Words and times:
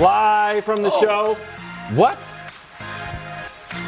Live 0.00 0.64
from 0.64 0.82
the 0.82 0.90
show. 1.00 1.34
What? 1.94 2.18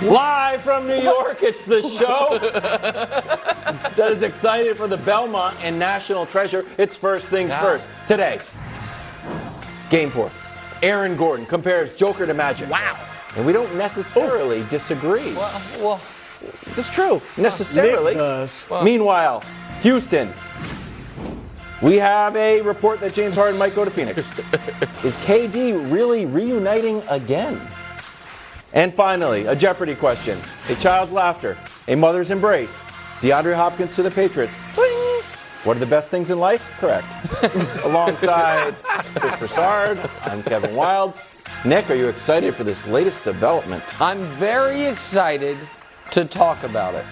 Live 0.03 0.63
from 0.63 0.87
New 0.87 1.01
York, 1.01 1.43
it's 1.43 1.65
the 1.65 1.83
show 1.83 2.39
that 3.97 4.13
is 4.13 4.23
excited 4.23 4.77
for 4.77 4.87
the 4.87 4.99
Belmont 4.99 5.57
and 5.63 5.79
National 5.79 6.27
Treasure. 6.27 6.65
It's 6.79 6.97
first 6.97 7.29
things 7.29 7.53
first. 7.55 7.89
Today, 8.07 8.39
game 9.91 10.11
four. 10.11 10.31
Aaron 10.83 11.17
Gordon 11.17 11.47
compares 11.47 11.91
Joker 11.97 12.27
to 12.27 12.35
Magic. 12.35 12.69
Wow. 12.71 12.99
And 13.37 13.45
we 13.47 13.53
don't 13.53 13.75
necessarily 13.77 14.65
disagree. 14.69 15.35
Well, 15.35 15.63
well, 15.79 16.01
That's 16.75 16.89
true. 16.89 17.21
Necessarily. 17.37 18.15
Meanwhile, 18.85 19.43
Houston. 19.81 20.33
We 21.83 21.97
have 21.97 22.35
a 22.37 22.63
report 22.63 23.01
that 23.01 23.13
James 23.13 23.35
Harden 23.35 23.59
might 23.59 23.75
go 23.75 23.85
to 23.85 23.91
Phoenix. 23.91 24.17
Is 25.05 25.19
KD 25.19 25.93
really 25.93 26.25
reuniting 26.25 27.03
again? 27.11 27.61
And 28.73 28.95
finally, 28.95 29.45
a 29.45 29.55
Jeopardy 29.55 29.95
question. 29.95 30.39
A 30.71 30.75
child's 30.77 31.13
laughter, 31.13 31.59
a 31.87 31.95
mother's 31.95 32.31
embrace. 32.31 32.87
DeAndre 33.21 33.55
Hopkins 33.55 33.95
to 33.97 34.03
the 34.03 34.11
Patriots. 34.11 34.57
Bling! 34.75 35.23
What 35.65 35.77
are 35.77 35.81
the 35.81 35.87
best 35.87 36.11
things 36.11 36.31
in 36.31 36.39
life? 36.39 36.75
Correct. 36.79 37.07
Alongside 37.85 38.75
Chris 39.17 39.37
Broussard, 39.37 39.99
I'm 40.23 40.43
Kevin 40.45 40.71
Wildes. 40.71 41.29
Nick, 41.65 41.91
are 41.91 41.95
you 41.95 42.09
excited 42.09 42.55
for 42.55 42.65
this 42.65 42.87
latest 42.87 43.23
development? 43.23 43.83
I'm 44.01 44.25
very 44.37 44.85
excited 44.85 45.59
to 46.13 46.25
talk 46.25 46.63
about 46.63 46.95
it 46.95 47.05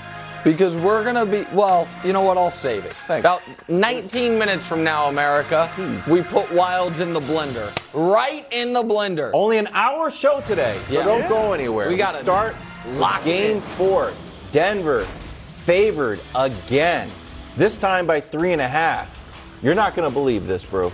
because 0.45 0.77
we're 0.77 1.03
going 1.03 1.14
to 1.17 1.27
be, 1.27 1.47
well, 1.55 1.89
you 2.05 2.12
know 2.12 2.20
what? 2.23 2.37
I'll 2.37 2.50
save 2.50 2.84
it. 2.84 2.92
Thanks. 2.92 3.23
About 3.25 3.42
19 3.69 4.39
minutes 4.39 4.69
from 4.69 4.84
now, 4.84 5.06
America, 5.06 5.70
we 6.11 6.23
put 6.23 6.45
Wildes 6.47 7.00
in 7.00 7.12
the 7.12 7.20
blender. 7.20 7.70
Right 7.95 8.47
in 8.53 8.72
the 8.72 8.83
blender. 8.83 9.31
Only 9.33 9.59
an 9.59 9.69
hour 9.69 10.11
show 10.11 10.41
today, 10.42 10.78
so 10.84 10.95
Yeah. 10.95 11.05
don't 11.05 11.28
go 11.28 11.53
anywhere. 11.55 11.89
We 11.89 11.97
gotta 11.97 12.19
start 12.19 12.55
lock 12.89 13.25
game 13.25 13.56
in. 13.56 13.61
four. 13.62 14.12
Denver 14.53 15.05
favored 15.05 16.21
again. 16.34 17.09
This 17.56 17.77
time 17.77 18.06
by 18.06 18.21
three 18.21 18.53
and 18.53 18.60
a 18.60 18.69
half. 18.69 19.59
You're 19.62 19.75
not 19.75 19.94
going 19.94 20.06
to 20.09 20.12
believe 20.12 20.47
this, 20.47 20.65
bro. 20.65 20.93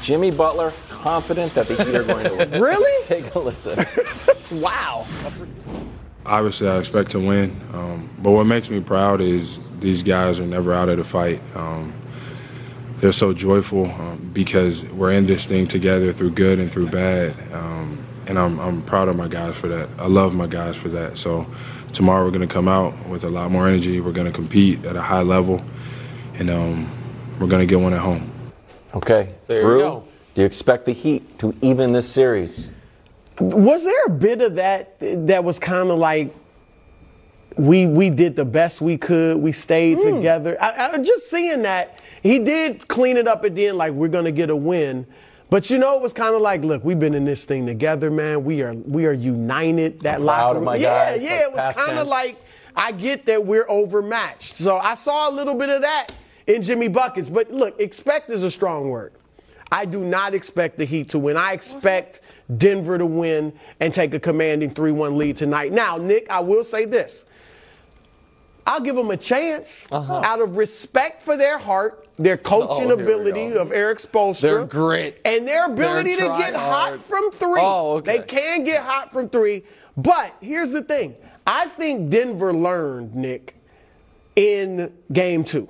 Jimmy 0.00 0.30
Butler 0.30 0.72
confident 0.88 1.52
that 1.54 1.68
the 1.68 1.74
Heat 1.84 1.94
are 1.94 2.04
going 2.04 2.24
to 2.24 2.34
win. 2.50 2.50
Really? 2.62 3.06
Take 3.06 3.34
a 3.34 3.38
listen. 3.38 3.78
Wow. 4.50 5.06
Obviously, 6.26 6.68
I 6.68 6.78
expect 6.78 7.12
to 7.12 7.18
win, 7.18 7.60
um, 7.72 8.10
but 8.18 8.30
what 8.32 8.44
makes 8.44 8.68
me 8.68 8.80
proud 8.80 9.20
is 9.20 9.58
these 9.80 10.02
guys 10.02 10.38
are 10.38 10.46
never 10.46 10.72
out 10.72 10.88
of 10.88 10.98
the 10.98 11.04
fight. 11.04 11.40
Um, 11.54 11.94
they're 12.98 13.12
so 13.12 13.32
joyful 13.32 13.86
um, 13.86 14.30
because 14.34 14.84
we're 14.84 15.12
in 15.12 15.24
this 15.24 15.46
thing 15.46 15.66
together 15.66 16.12
through 16.12 16.32
good 16.32 16.58
and 16.58 16.70
through 16.70 16.90
bad, 16.90 17.34
um, 17.54 18.04
and 18.26 18.38
I'm, 18.38 18.58
I'm 18.60 18.82
proud 18.82 19.08
of 19.08 19.16
my 19.16 19.28
guys 19.28 19.56
for 19.56 19.68
that. 19.68 19.88
I 19.98 20.06
love 20.06 20.34
my 20.34 20.46
guys 20.46 20.76
for 20.76 20.90
that. 20.90 21.16
So 21.16 21.46
tomorrow 21.92 22.24
we're 22.24 22.30
going 22.30 22.46
to 22.46 22.52
come 22.52 22.68
out 22.68 23.08
with 23.08 23.24
a 23.24 23.30
lot 23.30 23.50
more 23.50 23.66
energy. 23.66 24.00
We're 24.00 24.12
going 24.12 24.26
to 24.26 24.32
compete 24.32 24.84
at 24.84 24.96
a 24.96 25.02
high 25.02 25.22
level, 25.22 25.64
and 26.34 26.50
um, 26.50 26.90
we're 27.40 27.48
going 27.48 27.60
to 27.60 27.66
get 27.66 27.80
one 27.80 27.94
at 27.94 28.00
home. 28.00 28.30
Okay. 28.94 29.34
There 29.46 29.60
you 29.60 29.66
Brou, 29.66 29.78
go. 29.80 30.04
Do 30.34 30.42
you 30.42 30.46
expect 30.46 30.84
the 30.84 30.92
Heat 30.92 31.38
to 31.38 31.54
even 31.62 31.92
this 31.92 32.08
series? 32.08 32.72
Was 33.40 33.84
there 33.84 34.04
a 34.06 34.10
bit 34.10 34.42
of 34.42 34.56
that 34.56 34.96
that 35.00 35.42
was 35.44 35.58
kind 35.58 35.90
of 35.90 35.98
like 35.98 36.34
we 37.56 37.86
we 37.86 38.10
did 38.10 38.36
the 38.36 38.44
best 38.44 38.80
we 38.80 38.96
could. 38.96 39.38
We 39.38 39.52
stayed 39.52 39.98
Hmm. 40.02 40.14
together. 40.16 40.56
I, 40.60 40.92
I 40.92 40.98
just 40.98 41.28
seeing 41.30 41.62
that 41.62 42.00
he 42.22 42.38
did 42.38 42.86
clean 42.88 43.16
it 43.16 43.26
up 43.26 43.44
at 43.44 43.54
the 43.54 43.68
end, 43.68 43.78
like 43.78 43.92
we're 43.92 44.08
gonna 44.08 44.32
get 44.32 44.50
a 44.50 44.56
win. 44.56 45.06
But 45.48 45.68
you 45.68 45.78
know, 45.78 45.96
it 45.96 46.02
was 46.02 46.12
kind 46.12 46.34
of 46.34 46.42
like, 46.42 46.62
look, 46.62 46.84
we've 46.84 47.00
been 47.00 47.14
in 47.14 47.24
this 47.24 47.44
thing 47.44 47.66
together, 47.66 48.10
man. 48.10 48.44
We 48.44 48.62
are 48.62 48.74
we 48.74 49.06
are 49.06 49.12
united. 49.12 50.00
That 50.00 50.20
locker 50.20 50.56
room. 50.56 50.64
my 50.64 50.76
yeah, 50.76 51.12
guys, 51.16 51.22
yeah. 51.22 51.46
It 51.46 51.52
was 51.52 51.76
kind 51.76 51.98
of 51.98 52.06
like 52.06 52.36
I 52.76 52.92
get 52.92 53.26
that 53.26 53.44
we're 53.44 53.66
overmatched. 53.68 54.54
So 54.54 54.76
I 54.76 54.94
saw 54.94 55.28
a 55.28 55.32
little 55.32 55.54
bit 55.56 55.70
of 55.70 55.80
that 55.82 56.08
in 56.46 56.62
Jimmy 56.62 56.88
buckets. 56.88 57.28
But 57.28 57.50
look, 57.50 57.80
expect 57.80 58.30
is 58.30 58.44
a 58.44 58.50
strong 58.50 58.90
word. 58.90 59.12
I 59.72 59.84
do 59.84 60.00
not 60.04 60.34
expect 60.34 60.76
the 60.78 60.84
Heat 60.84 61.08
to 61.10 61.18
win. 61.18 61.36
I 61.36 61.52
expect 61.52 62.20
Denver 62.56 62.98
to 62.98 63.06
win 63.06 63.52
and 63.80 63.92
take 63.92 64.14
a 64.14 64.20
commanding 64.20 64.70
3 64.70 64.92
1 64.92 65.16
lead 65.16 65.36
tonight. 65.36 65.72
Now, 65.72 65.96
Nick, 65.96 66.26
I 66.30 66.40
will 66.40 66.64
say 66.64 66.84
this 66.84 67.24
I'll 68.66 68.80
give 68.80 68.96
them 68.96 69.10
a 69.10 69.16
chance 69.16 69.86
out 69.92 70.40
of 70.40 70.56
respect 70.56 71.22
for 71.22 71.36
their 71.36 71.58
heart, 71.58 72.06
their 72.16 72.36
coaching 72.36 72.86
Uh-huh. 72.90 72.96
Oh, 72.98 73.02
ability 73.02 73.52
of 73.56 73.72
Erik 73.72 73.98
Spoelstra, 73.98 74.40
Their 74.40 74.64
grit. 74.64 75.20
and 75.24 75.46
their 75.48 75.66
ability 75.66 76.14
Their 76.16 76.28
to 76.30 76.38
get 76.38 76.50
try 76.52 76.60
hot 76.60 77.00
from 77.00 77.30
three. 77.32 77.60
Oh, 77.62 77.96
okay. 77.98 78.18
They 78.18 78.22
can 78.24 78.64
get 78.64 78.82
hot 78.82 79.12
from 79.12 79.28
three. 79.28 79.64
But 79.96 80.34
here's 80.40 80.72
the 80.72 80.82
thing 80.82 81.14
I 81.46 81.66
think 81.66 82.10
Denver 82.10 82.52
learned, 82.52 83.14
Nick, 83.14 83.56
in 84.36 84.92
game 85.12 85.42
two. 85.44 85.68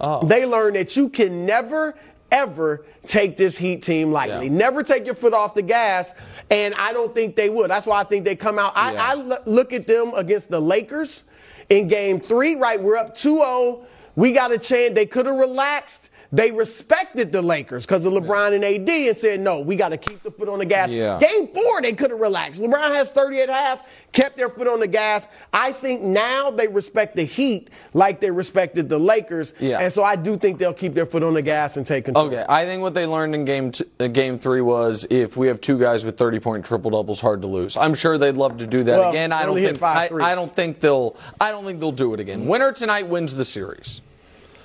Oh. 0.00 0.26
They 0.26 0.44
learned 0.44 0.76
that 0.76 0.96
you 0.96 1.08
can 1.08 1.46
never, 1.46 1.94
ever 2.34 2.84
take 3.06 3.36
this 3.36 3.56
Heat 3.56 3.80
team 3.82 4.10
lightly. 4.12 4.46
Yeah. 4.48 4.52
Never 4.52 4.82
take 4.82 5.06
your 5.06 5.14
foot 5.14 5.32
off 5.32 5.54
the 5.54 5.62
gas. 5.62 6.14
And 6.50 6.74
I 6.74 6.92
don't 6.92 7.14
think 7.14 7.36
they 7.36 7.48
would. 7.48 7.70
That's 7.70 7.86
why 7.86 8.00
I 8.00 8.04
think 8.04 8.24
they 8.24 8.36
come 8.36 8.58
out. 8.58 8.72
I, 8.74 8.92
Yeah. 8.92 9.06
I 9.06 9.14
lo- 9.14 9.36
look 9.46 9.72
at 9.72 9.86
them 9.86 10.12
against 10.14 10.50
the 10.50 10.60
Lakers 10.60 11.24
in 11.70 11.88
game 11.88 12.20
three, 12.20 12.56
right? 12.56 12.80
We're 12.82 12.96
up 12.96 13.14
2 13.14 13.36
0. 13.38 13.86
We 14.16 14.32
got 14.32 14.52
a 14.52 14.58
chance. 14.58 14.94
They 14.94 15.06
could 15.06 15.26
have 15.26 15.36
relaxed. 15.36 16.10
They 16.34 16.50
respected 16.50 17.30
the 17.30 17.40
Lakers 17.40 17.86
because 17.86 18.04
of 18.06 18.12
LeBron 18.12 18.54
and 18.56 18.64
AD 18.64 18.88
and 18.88 19.16
said, 19.16 19.38
no, 19.38 19.60
we 19.60 19.76
got 19.76 19.90
to 19.90 19.96
keep 19.96 20.20
the 20.24 20.32
foot 20.32 20.48
on 20.48 20.58
the 20.58 20.64
gas. 20.64 20.90
Yeah. 20.90 21.16
Game 21.20 21.46
four, 21.54 21.80
they 21.80 21.92
could 21.92 22.10
have 22.10 22.18
relaxed. 22.18 22.60
LeBron 22.60 22.88
has 22.92 23.08
30 23.12 23.42
at 23.42 23.48
half, 23.48 23.82
kept 24.10 24.36
their 24.36 24.48
foot 24.48 24.66
on 24.66 24.80
the 24.80 24.88
gas. 24.88 25.28
I 25.52 25.70
think 25.70 26.02
now 26.02 26.50
they 26.50 26.66
respect 26.66 27.14
the 27.14 27.22
Heat 27.22 27.70
like 27.92 28.18
they 28.18 28.32
respected 28.32 28.88
the 28.88 28.98
Lakers. 28.98 29.54
Yeah. 29.60 29.78
And 29.78 29.92
so 29.92 30.02
I 30.02 30.16
do 30.16 30.36
think 30.36 30.58
they'll 30.58 30.74
keep 30.74 30.92
their 30.92 31.06
foot 31.06 31.22
on 31.22 31.34
the 31.34 31.42
gas 31.42 31.76
and 31.76 31.86
take 31.86 32.06
control. 32.06 32.26
Okay, 32.26 32.44
I 32.48 32.64
think 32.64 32.82
what 32.82 32.94
they 32.94 33.06
learned 33.06 33.36
in 33.36 33.44
game 33.44 33.70
t- 33.70 33.84
uh, 34.00 34.08
game 34.08 34.36
three 34.36 34.60
was 34.60 35.06
if 35.10 35.36
we 35.36 35.46
have 35.46 35.60
two 35.60 35.78
guys 35.78 36.04
with 36.04 36.18
30 36.18 36.40
point 36.40 36.64
triple 36.66 36.90
doubles, 36.90 37.20
hard 37.20 37.42
to 37.42 37.46
lose. 37.46 37.76
I'm 37.76 37.94
sure 37.94 38.18
they'd 38.18 38.36
love 38.36 38.58
to 38.58 38.66
do 38.66 38.82
that 38.82 38.98
Well, 38.98 39.10
again. 39.10 39.30
I 39.32 39.46
don't 39.46 39.54
think 39.54 39.80
I. 39.80 40.08
I 40.20 40.34
don't 40.34 40.54
think 40.54 40.80
they'll 40.80 41.16
I 41.40 41.52
don't 41.52 41.64
think 41.64 41.78
they'll 41.78 41.92
do 41.92 42.12
it 42.12 42.18
again. 42.18 42.46
Winner 42.46 42.72
tonight 42.72 43.06
wins 43.06 43.36
the 43.36 43.44
series. 43.44 44.00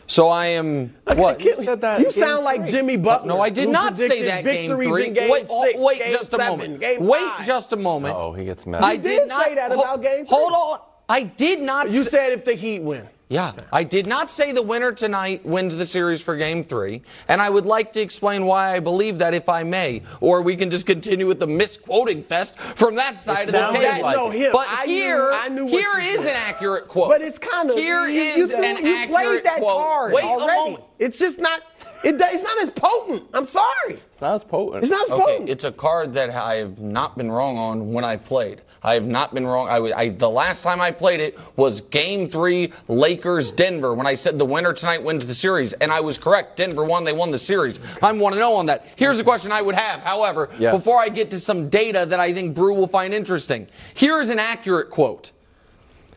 So 0.09 0.29
I 0.29 0.47
am 0.47 0.95
what? 1.05 1.39
You, 1.39 1.63
said 1.63 1.81
that 1.81 1.99
you 2.01 2.09
sound 2.09 2.37
game 2.37 2.43
like 2.43 2.61
three. 2.61 2.71
Jimmy 2.71 2.97
Butler. 2.97 3.27
No, 3.27 3.41
I 3.41 3.51
did 3.51 3.67
who 3.67 3.71
not 3.71 3.95
say 3.95 4.23
that 4.23 4.43
game 4.43 4.69
victories 4.69 4.89
three. 4.89 5.05
In 5.05 5.13
game 5.13 5.29
wait, 5.29 5.45
oh, 5.47 5.63
six, 5.65 5.77
wait 5.77 5.99
game 5.99 6.11
just 6.13 6.33
a 6.33 6.37
seven, 6.37 6.57
moment. 6.57 6.79
Game 6.79 7.05
wait 7.05 7.21
five. 7.21 7.45
just 7.45 7.73
a 7.73 7.75
moment. 7.75 8.15
Oh, 8.17 8.33
he 8.33 8.43
gets 8.43 8.65
mad. 8.65 8.81
I 8.81 8.95
did 8.95 9.03
did 9.03 9.27
not 9.27 9.45
say 9.45 9.53
that 9.53 9.71
ho- 9.71 9.79
about 9.79 10.01
game 10.01 10.25
Hold 10.25 10.53
on. 10.53 10.79
I 11.07 11.21
did 11.21 11.61
not. 11.61 11.91
You 11.91 12.03
say- 12.03 12.09
said 12.09 12.33
if 12.33 12.43
the 12.43 12.55
Heat 12.55 12.81
win. 12.81 13.07
Yeah, 13.31 13.51
I 13.71 13.83
did 13.83 14.07
not 14.07 14.27
say 14.31 14.53
the 14.53 14.63
winner 14.63 14.91
tonight 14.91 15.45
wins 15.45 15.75
the 15.75 15.85
series 15.85 16.19
for 16.19 16.35
game 16.35 16.63
three, 16.63 17.03
and 17.27 17.39
I 17.39 17.47
would 17.47 17.67
like 17.67 17.93
to 17.93 18.01
explain 18.01 18.47
why 18.47 18.73
I 18.75 18.79
believe 18.79 19.19
that 19.19 19.35
if 19.35 19.47
I 19.47 19.61
may, 19.61 20.01
or 20.19 20.41
we 20.41 20.55
can 20.55 20.71
just 20.71 20.87
continue 20.87 21.27
with 21.27 21.39
the 21.39 21.45
misquoting 21.45 22.23
fest 22.23 22.57
from 22.57 22.95
that 22.95 23.17
side 23.17 23.45
of 23.47 23.51
the 23.53 23.67
table. 23.67 24.01
like 24.01 24.15
No, 24.17 24.31
it. 24.31 24.35
him. 24.37 24.51
But 24.51 24.65
I 24.67 24.87
knew- 24.87 24.93
here, 24.93 25.31
I 25.31 25.47
knew 25.49 25.65
what 25.65 25.73
here 25.73 26.17
said. 26.17 26.25
an 26.29 26.35
accurate 26.47 26.87
quote. 26.87 27.09
But 27.09 27.21
it's 27.21 27.37
kind 27.37 27.69
of 27.69 27.75
here 27.75 28.07
you, 28.07 28.19
is 28.19 28.37
you, 28.37 28.47
threw- 28.47 28.63
an 28.63 28.83
you 28.83 28.95
accurate 28.95 29.09
played 29.11 29.43
that 29.43 29.57
quote. 29.59 29.77
card 29.77 30.13
Wait 30.13 30.23
a 30.23 30.27
already. 30.27 30.47
moment. 30.71 30.83
It's 30.97 31.19
just 31.19 31.37
not. 31.37 31.61
It, 32.03 32.15
it's 32.17 32.43
not 32.43 32.63
as 32.63 32.71
potent. 32.71 33.23
I'm 33.35 33.45
sorry. 33.45 33.99
It's 34.09 34.21
not 34.21 34.33
as 34.33 34.43
potent. 34.43 34.81
It's 34.83 34.89
not 34.91 35.03
as 35.03 35.09
Okay, 35.11 35.21
potent. 35.21 35.49
it's 35.49 35.65
a 35.65 35.71
card 35.71 36.13
that 36.13 36.31
I 36.31 36.55
have 36.55 36.79
not 36.79 37.15
been 37.15 37.29
wrong 37.31 37.57
on 37.59 37.93
when 37.93 38.03
I've 38.05 38.25
played. 38.25 38.61
I 38.81 38.93
have 38.93 39.07
not 39.07 39.33
been 39.33 39.45
wrong. 39.45 39.67
I, 39.67 39.77
I- 39.91 40.09
the 40.09 40.29
last 40.29 40.63
time 40.63 40.79
I 40.79 40.91
played 40.91 41.19
it 41.19 41.37
was 41.57 41.81
Game 41.81 42.29
Three, 42.29 42.71
Lakers 42.87 43.51
Denver, 43.51 43.93
when 43.93 44.07
I 44.07 44.15
said 44.15 44.39
the 44.39 44.45
winner 44.45 44.71
tonight 44.73 45.03
wins 45.03 45.25
the 45.25 45.33
series, 45.33 45.73
and 45.73 45.91
I 45.91 45.99
was 45.99 46.17
correct. 46.17 46.55
Denver 46.57 46.83
won. 46.85 47.03
They 47.03 47.11
won 47.13 47.31
the 47.31 47.39
series. 47.39 47.79
I'm 48.01 48.19
one 48.19 48.31
to 48.33 48.37
oh 48.37 48.41
know 48.41 48.55
on 48.55 48.67
that. 48.67 48.85
Here's 48.95 49.17
the 49.17 49.23
question 49.23 49.51
I 49.51 49.61
would 49.61 49.75
have, 49.75 49.99
however, 50.01 50.49
Yes. 50.57 50.73
before 50.73 50.97
I 50.99 51.09
get 51.09 51.29
to 51.31 51.39
some 51.39 51.67
data 51.69 52.05
that 52.05 52.19
I 52.19 52.33
think 52.33 52.55
Brou 52.55 52.73
will 52.73 52.87
find 52.87 53.13
interesting. 53.13 53.67
Here 53.93 54.21
is 54.21 54.29
an 54.29 54.39
accurate 54.39 54.89
quote. 54.89 55.31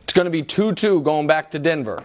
It's 0.04 0.12
going 0.12 0.26
to 0.26 0.30
be 0.30 0.42
2-2 0.42 1.02
going 1.02 1.26
back 1.26 1.50
to 1.52 1.58
Denver. 1.58 2.04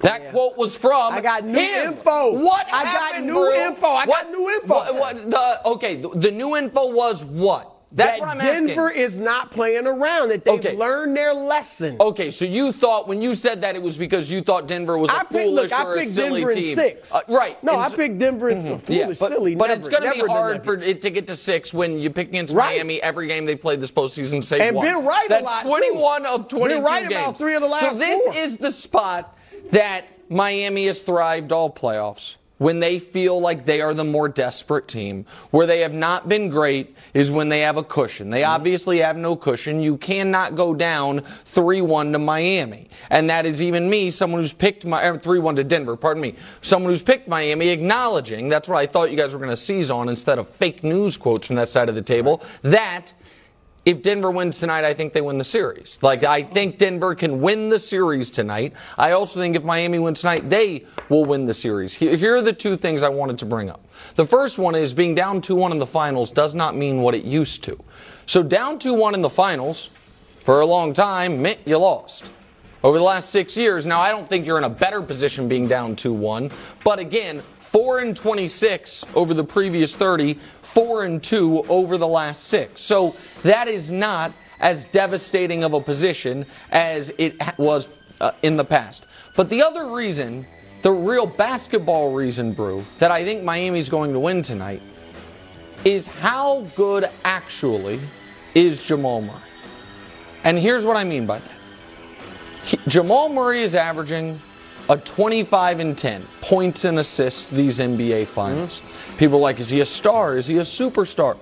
That 0.00 0.30
quote 0.30 0.56
was 0.58 0.76
from 0.76 1.12
I 1.12 1.20
got 1.20 1.44
new 1.44 1.58
him. 1.60 1.92
info. 1.92 2.32
What 2.42 2.66
I 2.72 2.82
got 2.84 3.22
new 3.24 3.34
Brou? 3.34 3.52
info. 3.52 3.86
I 3.86 4.06
got 4.06 4.08
What- 4.08 4.30
new 4.32 4.50
info. 4.50 4.68
What, 4.74 4.94
what- 4.96 5.30
the, 5.30 5.60
okay, 5.66 5.96
the, 5.96 6.08
the 6.10 6.30
new 6.32 6.56
info 6.56 6.90
was 6.92 7.24
what? 7.24 7.71
That's 7.94 8.18
that 8.18 8.20
what 8.20 8.28
I'm 8.30 8.40
asking. 8.40 8.68
Denver 8.68 8.88
asking. 8.88 9.02
is 9.02 9.18
not 9.18 9.50
playing 9.50 9.86
around. 9.86 10.28
That 10.30 10.44
they've 10.46 10.54
Okay. 10.54 10.76
learned 10.76 11.14
their 11.16 11.34
lesson. 11.34 11.96
Okay, 12.00 12.30
so 12.30 12.44
you 12.46 12.72
thought 12.72 13.06
when 13.06 13.20
you 13.20 13.34
said 13.34 13.60
that 13.60 13.76
it 13.76 13.82
was 13.82 13.98
because 13.98 14.30
you 14.30 14.40
thought 14.40 14.66
Denver 14.66 14.96
was 14.96 15.10
a 15.10 15.14
I 15.16 15.18
picked, 15.24 15.32
foolish 15.32 15.70
look, 15.70 15.80
or 15.80 15.88
I 15.88 15.92
a 15.92 15.96
picked 15.98 16.10
silly 16.12 16.40
Denver 16.40 16.54
team. 16.54 16.68
in 16.70 16.74
six. 16.76 17.14
Uh, 17.14 17.20
right. 17.28 17.62
No, 17.62 17.72
and 17.72 17.82
I 17.82 17.88
so- 17.88 17.96
picked 17.98 18.18
Denver 18.18 18.48
in 18.48 18.78
foolish, 18.78 18.88
Yeah, 18.88 19.06
but, 19.08 19.16
silly. 19.32 19.54
but 19.54 19.66
never, 19.68 19.78
it's 19.80 19.88
going 19.88 20.02
to 20.04 20.10
be 20.24 20.26
hard 20.26 20.64
for 20.64 20.74
it 20.74 21.02
to 21.02 21.10
get 21.10 21.26
to 21.26 21.36
six 21.36 21.74
when 21.74 21.98
you 21.98 22.08
pick 22.08 22.28
against 22.28 22.54
Right. 22.54 22.76
Miami 22.76 23.02
every 23.02 23.26
game 23.26 23.44
they 23.44 23.56
played 23.56 23.80
this 23.82 23.90
postseason. 23.92 24.42
Save 24.42 24.62
And 24.62 24.76
one. 24.76 24.86
been 24.86 25.04
right 25.04 25.26
a 25.26 25.28
That's 25.28 25.44
lot, 25.44 25.62
too. 25.62 25.68
21 25.68 26.24
of 26.26 26.48
22 26.48 26.74
Been 26.76 26.84
right 26.84 27.02
games. 27.08 27.12
about 27.22 27.36
three 27.36 27.54
of 27.54 27.60
the 27.60 27.68
last 27.68 27.92
So 27.92 27.98
this 27.98 28.24
four. 28.24 28.34
is 28.36 28.56
the 28.56 28.70
spot 28.70 29.36
that 29.70 30.06
Miami 30.30 30.86
has 30.86 31.00
thrived 31.00 31.52
all 31.52 31.68
playoffs. 31.68 32.36
When 32.62 32.78
they 32.78 33.00
feel 33.00 33.40
like 33.40 33.64
they 33.64 33.80
are 33.80 33.92
the 33.92 34.04
more 34.04 34.28
desperate 34.28 34.86
team, 34.86 35.26
where 35.50 35.66
they 35.66 35.80
have 35.80 35.92
not 35.92 36.28
been 36.28 36.48
great, 36.48 36.94
is 37.12 37.28
when 37.28 37.48
they 37.48 37.62
have 37.62 37.76
a 37.76 37.82
cushion. 37.82 38.30
They 38.30 38.42
mm-hmm. 38.42 38.52
obviously 38.52 38.98
have 38.98 39.16
no 39.16 39.34
cushion. 39.34 39.82
You 39.82 39.96
cannot 39.96 40.54
go 40.54 40.72
down 40.72 41.22
3 41.44 41.80
1 41.80 42.12
to 42.12 42.20
Miami. 42.20 42.88
And 43.10 43.28
that 43.30 43.46
is 43.46 43.60
even 43.60 43.90
me, 43.90 44.10
someone 44.10 44.42
who's 44.42 44.52
picked 44.52 44.86
my 44.86 45.04
er, 45.04 45.18
3 45.18 45.40
1 45.40 45.56
to 45.56 45.64
Denver, 45.64 45.96
pardon 45.96 46.20
me, 46.20 46.36
someone 46.60 46.92
who's 46.92 47.02
picked 47.02 47.26
Miami, 47.26 47.70
acknowledging 47.70 48.48
that's 48.48 48.68
what 48.68 48.78
I 48.78 48.86
thought 48.86 49.10
you 49.10 49.16
guys 49.16 49.32
were 49.32 49.40
going 49.40 49.50
to 49.50 49.56
seize 49.56 49.90
on 49.90 50.08
instead 50.08 50.38
of 50.38 50.48
fake 50.48 50.84
news 50.84 51.16
quotes 51.16 51.48
from 51.48 51.56
that 51.56 51.68
side 51.68 51.88
of 51.88 51.96
the 51.96 52.00
table. 52.00 52.44
That 52.62 53.12
if 53.84 54.02
Denver 54.02 54.30
wins 54.30 54.60
tonight, 54.60 54.84
I 54.84 54.94
think 54.94 55.12
they 55.12 55.20
win 55.20 55.38
the 55.38 55.44
series. 55.44 55.98
Like, 56.02 56.22
I 56.22 56.42
think 56.42 56.78
Denver 56.78 57.16
can 57.16 57.40
win 57.40 57.68
the 57.68 57.80
series 57.80 58.30
tonight. 58.30 58.74
I 58.96 59.10
also 59.12 59.40
think 59.40 59.56
if 59.56 59.64
Miami 59.64 59.98
wins 59.98 60.20
tonight, 60.20 60.48
they 60.48 60.84
will 61.08 61.24
win 61.24 61.46
the 61.46 61.54
series. 61.54 61.96
Here 61.96 62.36
are 62.36 62.42
the 62.42 62.52
two 62.52 62.76
things 62.76 63.02
I 63.02 63.08
wanted 63.08 63.38
to 63.38 63.46
bring 63.46 63.68
up. 63.68 63.84
The 64.14 64.24
first 64.24 64.56
one 64.56 64.76
is 64.76 64.94
being 64.94 65.14
down 65.16 65.40
2 65.40 65.56
1 65.56 65.72
in 65.72 65.78
the 65.78 65.86
finals 65.86 66.30
does 66.30 66.54
not 66.54 66.76
mean 66.76 67.02
what 67.02 67.14
it 67.14 67.24
used 67.24 67.64
to. 67.64 67.78
So, 68.26 68.42
down 68.42 68.78
2 68.78 68.94
1 68.94 69.14
in 69.14 69.22
the 69.22 69.30
finals, 69.30 69.90
for 70.42 70.60
a 70.60 70.66
long 70.66 70.92
time, 70.92 71.42
meant 71.42 71.60
you 71.64 71.78
lost. 71.78 72.30
Over 72.84 72.98
the 72.98 73.04
last 73.04 73.30
six 73.30 73.56
years, 73.56 73.86
now 73.86 74.00
I 74.00 74.10
don't 74.10 74.28
think 74.28 74.44
you're 74.44 74.58
in 74.58 74.64
a 74.64 74.70
better 74.70 75.02
position 75.02 75.48
being 75.48 75.66
down 75.66 75.96
2 75.96 76.12
1, 76.12 76.50
but 76.84 76.98
again, 77.00 77.42
4 77.72 78.00
and 78.00 78.14
26 78.14 79.06
over 79.14 79.32
the 79.32 79.42
previous 79.44 79.96
30, 79.96 80.34
4 80.34 81.04
and 81.04 81.22
2 81.22 81.64
over 81.70 81.96
the 81.96 82.06
last 82.06 82.44
six. 82.44 82.82
So 82.82 83.16
that 83.44 83.66
is 83.66 83.90
not 83.90 84.32
as 84.60 84.84
devastating 84.86 85.64
of 85.64 85.72
a 85.72 85.80
position 85.80 86.44
as 86.70 87.10
it 87.16 87.34
was 87.58 87.88
uh, 88.20 88.32
in 88.42 88.58
the 88.58 88.64
past. 88.64 89.06
But 89.36 89.48
the 89.48 89.62
other 89.62 89.90
reason, 89.90 90.46
the 90.82 90.90
real 90.90 91.26
basketball 91.26 92.12
reason, 92.12 92.52
Brou, 92.52 92.84
that 92.98 93.10
I 93.10 93.24
think 93.24 93.42
Miami's 93.42 93.88
going 93.88 94.12
to 94.12 94.18
win 94.18 94.42
tonight 94.42 94.82
is 95.82 96.06
how 96.06 96.66
good 96.76 97.08
actually 97.24 98.00
is 98.54 98.84
Jamal 98.84 99.22
Murray. 99.22 99.40
And 100.44 100.58
here's 100.58 100.84
what 100.84 100.98
I 100.98 101.04
mean 101.04 101.24
by 101.24 101.38
that. 101.38 101.50
He- 102.64 102.78
Jamal 102.86 103.30
Murray 103.30 103.62
is 103.62 103.74
averaging 103.74 104.40
a 104.92 104.96
25 104.98 105.80
and 105.80 105.96
10 105.96 106.26
points 106.42 106.84
and 106.84 106.98
assists 106.98 107.48
these 107.48 107.78
NBA 107.78 108.26
finals. 108.26 108.80
Mm-hmm. 108.80 109.16
People 109.16 109.38
are 109.38 109.40
like, 109.40 109.58
is 109.58 109.70
he 109.70 109.80
a 109.80 109.86
star? 109.86 110.36
Is 110.36 110.46
he 110.46 110.58
a 110.58 110.62
superstar? 110.62 111.38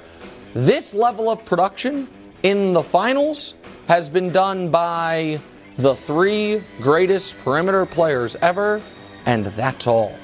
This 0.55 0.94
level 0.94 1.29
of 1.29 1.44
production 1.44 2.06
in 2.44 2.73
the 2.73 2.82
finals 2.82 3.56
has 3.88 4.08
been 4.08 4.31
done 4.31 4.70
by 4.70 5.41
the 5.79 5.97
three 5.97 6.62
greatest 6.81 7.38
perimeter 7.38 7.85
players 7.87 8.37
ever, 8.37 8.81
and 9.26 9.47
that's 9.47 9.88
all. 9.88 10.14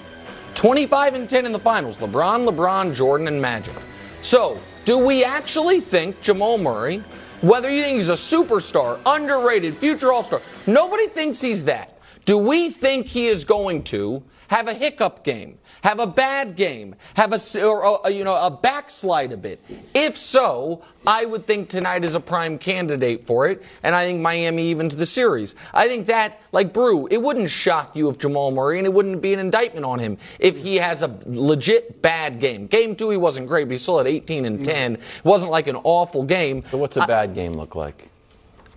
25 0.55 1.15
and 1.15 1.29
10 1.29 1.47
in 1.47 1.53
the 1.53 1.59
finals 1.59 1.97
LeBron, 1.97 2.49
LeBron, 2.49 2.95
Jordan, 2.95 3.27
and 3.27 3.43
Magic. 3.43 3.75
So, 4.23 4.61
do 4.85 4.99
we 4.99 5.25
actually 5.25 5.81
think 5.81 6.21
Jamal 6.21 6.59
Murray, 6.59 6.99
whether 7.41 7.71
you 7.71 7.83
think 7.83 7.97
he's 7.97 8.09
a 8.09 8.13
superstar, 8.13 9.01
underrated, 9.05 9.77
future 9.77 10.13
all 10.13 10.23
star, 10.23 10.43
nobody 10.69 11.09
thinks 11.09 11.41
he's 11.41 11.65
that. 11.65 11.96
Do 12.27 12.37
we 12.37 12.71
think 12.71 13.07
he 13.07 13.29
is 13.29 13.45
going 13.45 13.85
to 13.85 14.25
have 14.49 14.67
a 14.67 14.75
hiccup 14.75 15.23
game, 15.23 15.59
have 15.83 16.01
a 16.01 16.07
bad 16.09 16.57
game, 16.57 16.97
have 17.15 17.33
a, 17.33 17.65
or 17.65 18.01
a, 18.05 18.11
you 18.11 18.25
know 18.25 18.35
a 18.35 18.51
backslide 18.51 19.31
a 19.31 19.37
bit? 19.37 19.65
If 19.95 20.17
so, 20.17 20.83
I 21.07 21.25
would 21.25 21.47
think 21.47 21.69
tonight 21.69 22.05
is 22.05 22.17
a 22.17 22.21
prime 22.21 22.59
candidate 22.59 23.25
for 23.25 23.49
it, 23.49 23.63
and 23.85 23.95
I 23.95 24.05
think 24.05 24.21
Miami 24.21 24.71
evens 24.71 24.97
the 24.97 25.07
series. 25.07 25.55
I 25.73 25.87
think 25.87 26.09
that, 26.09 26.41
like 26.51 26.73
Brou, 26.73 27.07
it 27.07 27.23
wouldn't 27.23 27.49
shock 27.49 27.95
you 27.95 28.09
if 28.09 28.19
Jamal 28.19 28.51
Murray, 28.51 28.79
and 28.79 28.87
it 28.89 28.93
wouldn't 28.93 29.23
be 29.23 29.33
an 29.33 29.39
indictment 29.39 29.87
on 29.87 30.01
him 30.01 30.19
if 30.41 30.59
he 30.59 30.77
has 30.77 31.03
a 31.03 31.17
legit 31.27 32.03
bad 32.03 32.41
game. 32.41 32.67
Game 32.67 32.97
two, 32.97 33.11
he 33.11 33.17
wasn't 33.17 33.47
great, 33.47 33.69
but 33.69 33.73
he 33.73 33.79
still 33.79 33.99
had 33.99 34.09
18 34.09 34.45
and 34.45 34.57
mm-hmm. 34.57 34.65
10. 34.65 34.95
It 34.97 35.01
wasn't 35.23 35.53
like 35.53 35.69
an 35.69 35.77
awful 35.85 36.25
game. 36.25 36.65
So 36.73 36.79
what's 36.79 36.97
a 36.97 37.07
bad 37.07 37.37
game 37.37 37.53
look 37.53 37.77
like? 37.77 38.09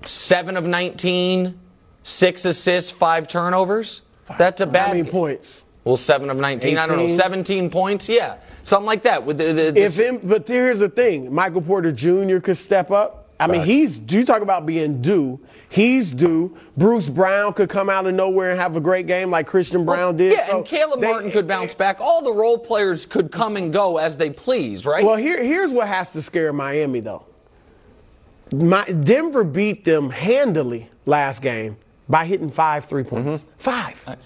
Seven 0.04 0.56
of 0.56 0.66
19, 0.66 1.60
six 2.09 2.45
assists, 2.45 2.91
five 2.91 3.27
turnovers. 3.27 4.01
That's 4.38 4.61
a 4.61 4.65
bad. 4.67 4.88
How 4.88 4.94
many 4.94 5.09
points? 5.09 5.63
Well, 5.83 5.97
seven 5.97 6.29
of 6.29 6.38
19. 6.38 6.77
I 6.77 6.85
don't 6.85 6.97
know, 6.97 7.07
17 7.07 7.69
points. 7.69 8.09
Yeah, 8.09 8.38
something 8.63 8.85
like 8.85 9.03
that. 9.03 9.23
With 9.25 9.38
the, 9.38 9.45
the, 9.53 9.71
the 9.71 9.81
If 9.81 10.00
him, 10.00 10.19
but 10.23 10.47
here's 10.47 10.79
the 10.79 10.89
thing: 10.89 11.33
Michael 11.33 11.61
Porter 11.61 11.91
Jr. 11.91 12.39
could 12.39 12.57
step 12.57 12.91
up. 12.91 13.27
I 13.41 13.47
mean, 13.47 13.63
he's. 13.63 13.97
Do 13.97 14.17
you 14.17 14.25
talk 14.25 14.41
about 14.41 14.65
being 14.65 15.01
due? 15.01 15.39
He's 15.69 16.11
due. 16.11 16.57
Bruce 16.75 17.07
Brown 17.07 17.53
could 17.53 17.69
come 17.69 17.89
out 17.89 18.06
of 18.06 18.13
nowhere 18.13 18.51
and 18.51 18.59
have 18.59 18.75
a 18.75 18.81
great 18.81 19.07
game 19.07 19.31
like 19.31 19.47
Christian 19.47 19.85
Braun 19.85 20.17
did. 20.17 20.33
yeah, 20.33 20.47
So 20.47 20.57
and 20.57 20.65
Caleb 20.65 21.00
they- 21.00 21.07
Martin 21.09 21.31
could 21.31 21.47
bounce 21.47 21.73
back. 21.73 22.01
All 22.01 22.21
the 22.21 22.33
role 22.33 22.57
players 22.57 23.05
could 23.05 23.31
come 23.31 23.55
and 23.55 23.71
go 23.71 23.97
as 23.97 24.17
they 24.17 24.29
please, 24.29 24.85
right? 24.85 25.05
Well, 25.05 25.15
here, 25.15 25.41
here's 25.41 25.71
what 25.71 25.88
has 25.88 26.12
to 26.13 26.21
scare 26.21 26.51
Miami, 26.51 27.00
though. 27.00 27.25
My, 28.51 28.84
Denver 28.86 29.45
beat 29.45 29.86
them 29.86 30.10
handily 30.10 30.89
last 31.05 31.41
game 31.41 31.77
by 32.10 32.25
hitting 32.25 32.50
five 32.50 32.86
three 32.86 33.04
pointers. 33.04 33.42
Mm-hmm. 33.42 33.50
Five. 33.58 34.18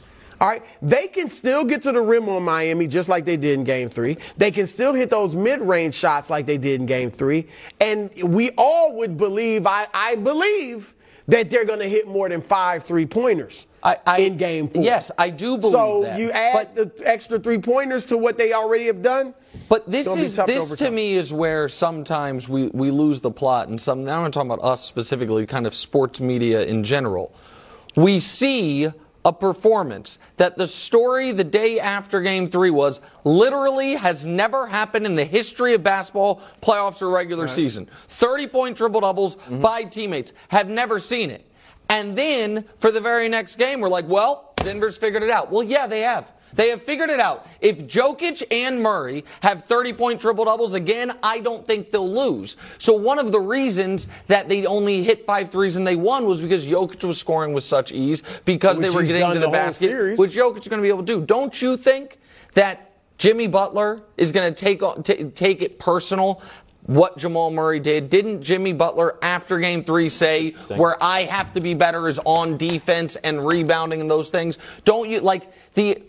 All 0.41 0.47
right. 0.49 0.63
They 0.81 1.07
can 1.07 1.29
still 1.29 1.63
get 1.63 1.81
to 1.83 1.91
the 1.91 2.01
rim 2.01 2.27
on 2.27 2.43
Miami 2.43 2.87
just 2.87 3.07
like 3.07 3.23
they 3.23 3.37
did 3.37 3.59
in 3.59 3.63
game 3.63 3.89
three. 3.89 4.17
They 4.37 4.51
can 4.51 4.67
still 4.67 4.93
hit 4.93 5.09
those 5.09 5.35
mid 5.35 5.61
range 5.61 5.93
shots 5.93 6.29
like 6.29 6.45
they 6.45 6.57
did 6.57 6.81
in 6.81 6.85
game 6.85 7.11
three. 7.11 7.47
And 7.79 8.09
we 8.23 8.51
all 8.57 8.95
would 8.97 9.17
believe, 9.17 9.65
I, 9.67 9.87
I 9.93 10.15
believe, 10.15 10.95
that 11.27 11.49
they're 11.49 11.63
going 11.65 11.79
to 11.79 11.87
hit 11.87 12.07
more 12.07 12.27
than 12.27 12.41
five 12.41 12.83
three 12.83 13.05
pointers. 13.05 13.67
I- 13.83 13.97
I- 14.07 14.17
in 14.19 14.37
game 14.37 14.69
four. 14.69 14.81
yes, 14.83 15.11
I 15.17 15.29
do 15.29 15.57
believe 15.57 15.73
so 15.73 16.03
that. 16.03 16.17
you 16.19 16.31
add 16.31 16.73
the 16.73 16.89
extra 17.03 17.37
three 17.37 17.57
pointers 17.57 18.05
to 18.07 18.17
what 18.17 18.37
they 18.37 18.53
already 18.53 18.85
have 18.85 19.01
done. 19.01 19.33
But 19.67 19.89
this 19.89 20.07
is 20.07 20.35
tough 20.37 20.47
to 20.47 20.53
this 20.53 20.75
to 20.75 20.89
me 20.89 21.13
is 21.13 21.33
where 21.33 21.67
sometimes 21.67 22.47
we, 22.47 22.67
we 22.69 22.91
lose 22.91 23.19
the 23.21 23.31
plot, 23.31 23.67
and 23.67 23.79
some. 23.79 24.03
Now 24.05 24.23
I'm 24.23 24.31
talking 24.31 24.49
about 24.51 24.63
us 24.63 24.83
specifically, 24.83 25.45
kind 25.45 25.67
of 25.67 25.75
sports 25.75 26.19
media 26.21 26.63
in 26.63 26.83
general. 26.83 27.33
We 27.95 28.19
see 28.19 28.87
a 29.25 29.31
performance 29.31 30.19
that 30.35 30.57
the 30.57 30.67
story 30.67 31.31
the 31.31 31.45
day 31.45 31.79
after 31.79 32.19
Game 32.21 32.47
Three 32.49 32.69
was 32.71 32.99
literally 33.23 33.95
has 33.95 34.25
never 34.25 34.67
happened 34.67 35.05
in 35.05 35.15
the 35.15 35.23
history 35.23 35.73
of 35.73 35.83
basketball, 35.83 36.41
playoffs 36.61 37.01
or 37.01 37.09
regular 37.09 37.47
season. 37.47 37.89
Thirty 38.07 38.47
point 38.47 38.75
triple 38.77 38.99
doubles 39.01 39.35
Mm-hmm. 39.37 39.61
by 39.61 39.83
teammates 39.83 40.33
have 40.49 40.69
never 40.69 40.99
seen 40.99 41.29
it. 41.31 41.49
And 41.89 42.17
then 42.17 42.65
for 42.77 42.91
the 42.91 42.99
very 43.01 43.29
next 43.29 43.55
game, 43.55 43.79
we're 43.79 43.89
like, 43.89 44.07
well, 44.07 44.53
Denver's 44.57 44.97
figured 44.97 45.23
it 45.23 45.29
out. 45.29 45.51
Well, 45.51 45.63
yeah, 45.63 45.87
they 45.87 46.01
have. 46.01 46.31
They 46.55 46.69
have 46.69 46.83
figured 46.83 47.09
it 47.09 47.19
out. 47.19 47.47
If 47.61 47.87
Jokic 47.87 48.43
and 48.51 48.81
Murray 48.81 49.23
have 49.41 49.63
30 49.65 49.93
point 49.93 50.21
triple 50.21 50.45
doubles 50.45 50.73
again, 50.73 51.11
I 51.23 51.39
don't 51.39 51.65
think 51.65 51.91
they'll 51.91 52.11
lose. 52.11 52.55
So 52.77 52.93
one 52.93 53.19
of 53.19 53.31
the 53.31 53.39
reasons 53.39 54.07
that 54.27 54.49
they 54.49 54.65
only 54.65 55.03
hit 55.03 55.25
five 55.25 55.49
threes 55.49 55.75
and 55.75 55.85
they 55.85 55.95
won 55.95 56.25
was 56.25 56.41
because 56.41 56.65
Jokic 56.67 57.03
was 57.03 57.19
scoring 57.19 57.53
with 57.53 57.63
such 57.63 57.91
ease 57.91 58.23
because 58.45 58.77
Which 58.77 58.87
they 58.89 58.95
were 58.95 59.03
getting 59.03 59.27
to 59.29 59.39
the, 59.39 59.47
the 59.47 59.51
basket, 59.51 59.87
series. 59.89 60.19
which 60.19 60.33
Jokic 60.35 60.59
is 60.61 60.67
going 60.67 60.79
to 60.81 60.83
be 60.83 60.89
able 60.89 60.99
to 61.03 61.05
do. 61.05 61.21
Don't 61.25 61.59
you 61.61 61.77
think 61.77 62.19
that 62.53 62.91
Jimmy 63.17 63.47
Butler 63.47 64.01
is 64.17 64.31
going 64.31 64.53
to 64.53 64.55
take 64.65 64.83
on- 64.83 65.03
ta- 65.03 65.13
take 65.33 65.61
it 65.61 65.79
personal? 65.79 66.41
What 66.85 67.17
Jamal 67.17 67.49
Murray 67.49 67.79
did. 67.79 68.09
Didn't 68.09 68.41
Jimmy 68.41 68.73
Butler 68.73 69.15
after 69.21 69.57
game 69.57 69.85
three 69.85 70.09
say, 70.09 70.49
where 70.67 71.01
I 71.01 71.21
have 71.23 71.53
to 71.53 71.61
be 71.61 71.73
better 71.75 72.09
is 72.09 72.19
on 72.25 72.57
defense 72.57 73.15
and 73.15 73.45
rebounding 73.47 74.01
and 74.01 74.11
those 74.11 74.29
things? 74.29 74.57
Don't 74.83 75.09
you 75.09 75.21
like 75.21 75.49
the 75.75 76.03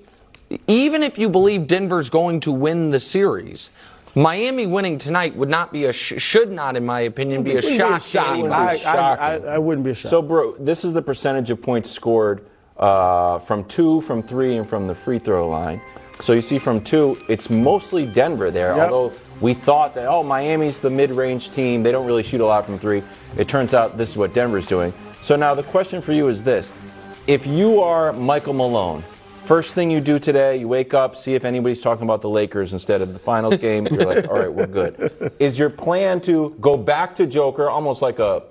even 0.66 1.02
if 1.02 1.18
you 1.18 1.28
believe 1.28 1.66
Denver's 1.66 2.10
going 2.10 2.40
to 2.40 2.52
win 2.52 2.90
the 2.90 3.00
series, 3.00 3.70
Miami 4.14 4.66
winning 4.66 4.96
tonight 4.98 5.34
would 5.36 5.48
not 5.48 5.72
be 5.72 5.86
a 5.86 5.92
sh- 5.92 6.14
should 6.18 6.52
not, 6.52 6.76
in 6.76 6.86
my 6.86 7.00
opinion, 7.00 7.42
be 7.42 7.52
a 7.52 7.54
Wouldn't 7.56 7.72
be 7.72 7.78
shock. 7.78 8.02
to 8.02 8.08
shock. 8.08 8.36
I, 8.36 8.40
I, 8.40 8.70
I, 8.70 8.76
Shocking. 8.76 9.48
I 9.48 9.58
wouldn't 9.58 9.84
be 9.84 9.90
a 9.90 9.94
shock. 9.94 10.10
So, 10.10 10.22
bro, 10.22 10.52
this 10.56 10.84
is 10.84 10.92
the 10.92 11.02
percentage 11.02 11.50
of 11.50 11.60
points 11.60 11.90
scored 11.90 12.46
uh, 12.76 13.38
from 13.40 13.64
two, 13.64 14.00
from 14.02 14.22
three, 14.22 14.56
and 14.56 14.68
from 14.68 14.86
the 14.86 14.94
free 14.94 15.18
throw 15.18 15.48
line. 15.48 15.80
So 16.20 16.32
you 16.32 16.40
see 16.40 16.58
from 16.58 16.80
two, 16.80 17.18
it's 17.28 17.50
mostly 17.50 18.06
Denver 18.06 18.52
there. 18.52 18.76
Yep. 18.76 18.90
Although 18.90 19.16
we 19.40 19.52
thought 19.52 19.94
that, 19.96 20.06
oh, 20.06 20.22
Miami's 20.22 20.78
the 20.78 20.90
mid-range 20.90 21.50
team. 21.50 21.82
They 21.82 21.90
don't 21.90 22.06
really 22.06 22.22
shoot 22.22 22.40
a 22.40 22.46
lot 22.46 22.64
from 22.64 22.78
three. 22.78 23.02
It 23.36 23.48
turns 23.48 23.74
out 23.74 23.98
this 23.98 24.10
is 24.10 24.16
what 24.16 24.32
Denver's 24.32 24.66
doing. 24.66 24.92
So 25.22 25.34
now 25.34 25.54
the 25.54 25.64
question 25.64 26.00
for 26.00 26.12
you 26.12 26.28
is 26.28 26.40
this. 26.42 26.70
If 27.26 27.46
you 27.48 27.80
are 27.80 28.12
Michael 28.12 28.52
Malone, 28.54 29.02
first 29.44 29.74
thing 29.74 29.90
you 29.90 30.00
do 30.00 30.18
today, 30.18 30.56
you 30.56 30.68
wake 30.68 30.94
up, 30.94 31.16
see 31.16 31.34
if 31.34 31.44
anybody's 31.44 31.80
talking 31.80 32.04
about 32.04 32.22
the 32.22 32.28
Lakers 32.28 32.72
instead 32.72 33.02
of 33.02 33.12
the 33.12 33.18
finals 33.18 33.58
game. 33.58 33.86
You're 33.86 34.06
like, 34.06 34.28
all 34.28 34.36
right, 34.36 34.52
we're 34.52 34.66
good. 34.66 35.32
Is 35.38 35.58
your 35.58 35.70
plan 35.70 36.20
to 36.22 36.56
go 36.60 36.76
back 36.76 37.14
to 37.16 37.26
Joker, 37.26 37.68
almost 37.68 38.02
like 38.02 38.18
a 38.18 38.42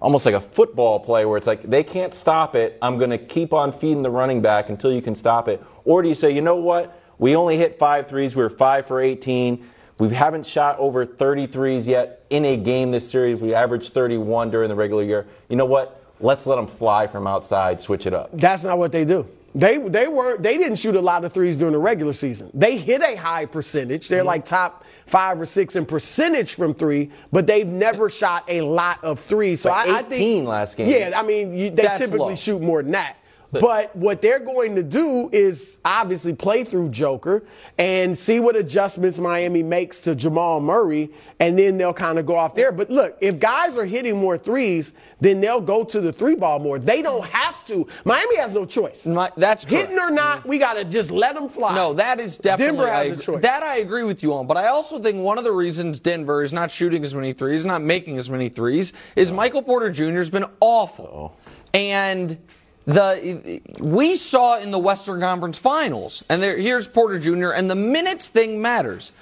almost 0.00 0.24
like 0.24 0.34
a 0.34 0.40
football 0.40 0.98
play 0.98 1.26
where 1.26 1.36
it's 1.36 1.46
like 1.46 1.62
they 1.62 1.84
can't 1.84 2.14
stop 2.14 2.54
it. 2.54 2.78
I'm 2.82 2.98
going 2.98 3.10
to 3.10 3.18
keep 3.18 3.52
on 3.52 3.70
feeding 3.72 4.02
the 4.02 4.10
running 4.10 4.40
back 4.40 4.70
until 4.70 4.92
you 4.92 5.02
can 5.02 5.14
stop 5.14 5.46
it. 5.46 5.62
Or 5.84 6.02
do 6.02 6.08
you 6.08 6.14
say, 6.14 6.30
you 6.30 6.40
know 6.40 6.56
what? 6.56 6.98
We 7.18 7.36
only 7.36 7.58
hit 7.58 7.74
five 7.74 8.08
threes. 8.08 8.34
We 8.34 8.42
were 8.42 8.50
five 8.50 8.86
for 8.86 9.00
18. 9.00 9.68
We 9.98 10.08
haven't 10.08 10.46
shot 10.46 10.78
over 10.78 11.04
33s 11.04 11.86
yet 11.86 12.24
in 12.30 12.46
a 12.46 12.56
game 12.56 12.90
this 12.90 13.08
series. 13.08 13.40
We 13.40 13.52
averaged 13.52 13.92
31 13.92 14.50
during 14.50 14.70
the 14.70 14.74
regular 14.74 15.02
year. 15.02 15.28
You 15.50 15.56
know 15.56 15.66
what? 15.66 16.02
Let's 16.20 16.46
let 16.46 16.56
them 16.56 16.66
fly 16.66 17.06
from 17.06 17.26
outside, 17.26 17.82
switch 17.82 18.06
it 18.06 18.14
up. 18.14 18.30
That's 18.32 18.64
not 18.64 18.78
what 18.78 18.92
they 18.92 19.04
do. 19.04 19.28
They 19.54 19.78
they 19.78 20.06
weren't 20.06 20.42
they 20.42 20.56
didn't 20.58 20.76
shoot 20.76 20.94
a 20.94 21.00
lot 21.00 21.24
of 21.24 21.32
threes 21.32 21.56
during 21.56 21.72
the 21.72 21.78
regular 21.78 22.12
season. 22.12 22.50
They 22.54 22.76
hit 22.76 23.02
a 23.02 23.16
high 23.16 23.46
percentage. 23.46 24.06
They're 24.06 24.20
mm-hmm. 24.20 24.26
like 24.28 24.44
top 24.44 24.84
five 25.06 25.40
or 25.40 25.46
six 25.46 25.74
in 25.74 25.86
percentage 25.86 26.54
from 26.54 26.72
three, 26.72 27.10
but 27.32 27.48
they've 27.48 27.66
never 27.66 28.08
shot 28.08 28.44
a 28.46 28.60
lot 28.60 29.02
of 29.02 29.18
threes. 29.18 29.62
So 29.62 29.70
Like 29.70 29.88
I, 29.88 29.96
I 29.96 29.98
18 30.00 30.10
think 30.10 30.48
last 30.48 30.76
game. 30.76 30.88
Yeah, 30.88 31.18
I 31.18 31.24
mean 31.24 31.52
you, 31.52 31.70
they 31.70 31.82
That's 31.82 31.98
typically 31.98 32.18
low. 32.18 32.34
shoot 32.36 32.62
more 32.62 32.82
than 32.82 32.92
that. 32.92 33.16
But, 33.52 33.94
what 33.96 34.22
they're 34.22 34.38
going 34.38 34.76
to 34.76 34.82
do 34.82 35.28
is 35.32 35.78
obviously 35.84 36.34
play 36.34 36.62
through 36.64 36.90
Joker 36.90 37.42
and 37.78 38.16
see 38.16 38.38
what 38.38 38.54
adjustments 38.54 39.18
Miami 39.18 39.62
makes 39.62 40.00
to 40.02 40.14
Jamal 40.14 40.60
Murray, 40.60 41.10
and 41.40 41.58
then 41.58 41.76
they'll 41.78 41.92
kind 41.92 42.18
of 42.18 42.26
go 42.26 42.36
off 42.36 42.54
there. 42.54 42.70
But 42.70 42.90
look, 42.90 43.16
if 43.20 43.38
guys 43.38 43.76
are 43.76 43.84
hitting 43.84 44.16
more 44.16 44.38
threes, 44.38 44.92
then 45.20 45.40
they'll 45.40 45.60
go 45.60 45.82
to 45.84 46.00
the 46.00 46.12
three 46.12 46.34
ball 46.36 46.58
more. 46.60 46.78
They 46.78 47.02
don't 47.02 47.24
have 47.26 47.66
to. 47.66 47.86
Miami 48.04 48.36
has 48.36 48.54
no 48.54 48.64
choice. 48.64 49.06
My- 49.06 49.30
that's 49.36 49.64
hitting 49.64 49.96
correct. 49.96 50.10
or 50.10 50.14
not, 50.14 50.46
we 50.46 50.58
got 50.58 50.74
to 50.74 50.84
just 50.84 51.10
let 51.10 51.34
them 51.34 51.48
fly. 51.48 51.74
No, 51.74 51.92
that 51.94 52.20
is 52.20 52.36
definitely 52.36 52.76
Denver 52.78 52.92
has 52.92 53.12
I 53.12 53.14
a 53.14 53.16
choice. 53.16 53.42
That 53.42 53.62
I 53.62 53.78
agree 53.78 54.04
with 54.04 54.22
you 54.22 54.34
on, 54.34 54.46
but 54.46 54.56
I 54.56 54.68
also 54.68 54.98
think 54.98 55.18
one 55.22 55.38
of 55.38 55.44
the 55.44 55.52
reasons 55.52 55.98
Denver 56.00 56.42
is 56.42 56.52
not 56.52 56.70
shooting 56.70 57.02
as 57.02 57.14
many 57.14 57.32
threes, 57.32 57.64
not 57.64 57.82
making 57.82 58.18
as 58.18 58.30
many 58.30 58.48
threes, 58.48 58.92
is 59.16 59.32
Michael 59.32 59.62
Porter 59.62 59.90
Jr. 59.90 60.12
has 60.18 60.30
been 60.30 60.46
awful, 60.60 61.36
and 61.74 62.38
the 62.86 63.60
we 63.78 64.16
saw 64.16 64.58
in 64.58 64.70
the 64.70 64.78
Western 64.78 65.20
Conference 65.20 65.58
Finals, 65.58 66.24
and 66.28 66.42
there, 66.42 66.56
here's 66.56 66.88
Porter 66.88 67.18
Jr. 67.18 67.50
and 67.50 67.70
the 67.70 67.74
minutes 67.74 68.28
thing 68.28 68.60
matters. 68.60 69.12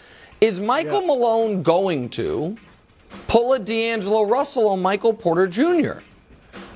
Is 0.41 0.61
Michael 0.61 1.00
Malone 1.00 1.62
going 1.65 2.09
to 2.11 2.57
pull 3.27 3.55
a 3.55 3.59
D'Angelo 3.59 4.23
Russell 4.23 4.69
on 4.69 4.81
Michael 4.81 5.12
Porter 5.12 5.49
Jr.? 5.49 6.00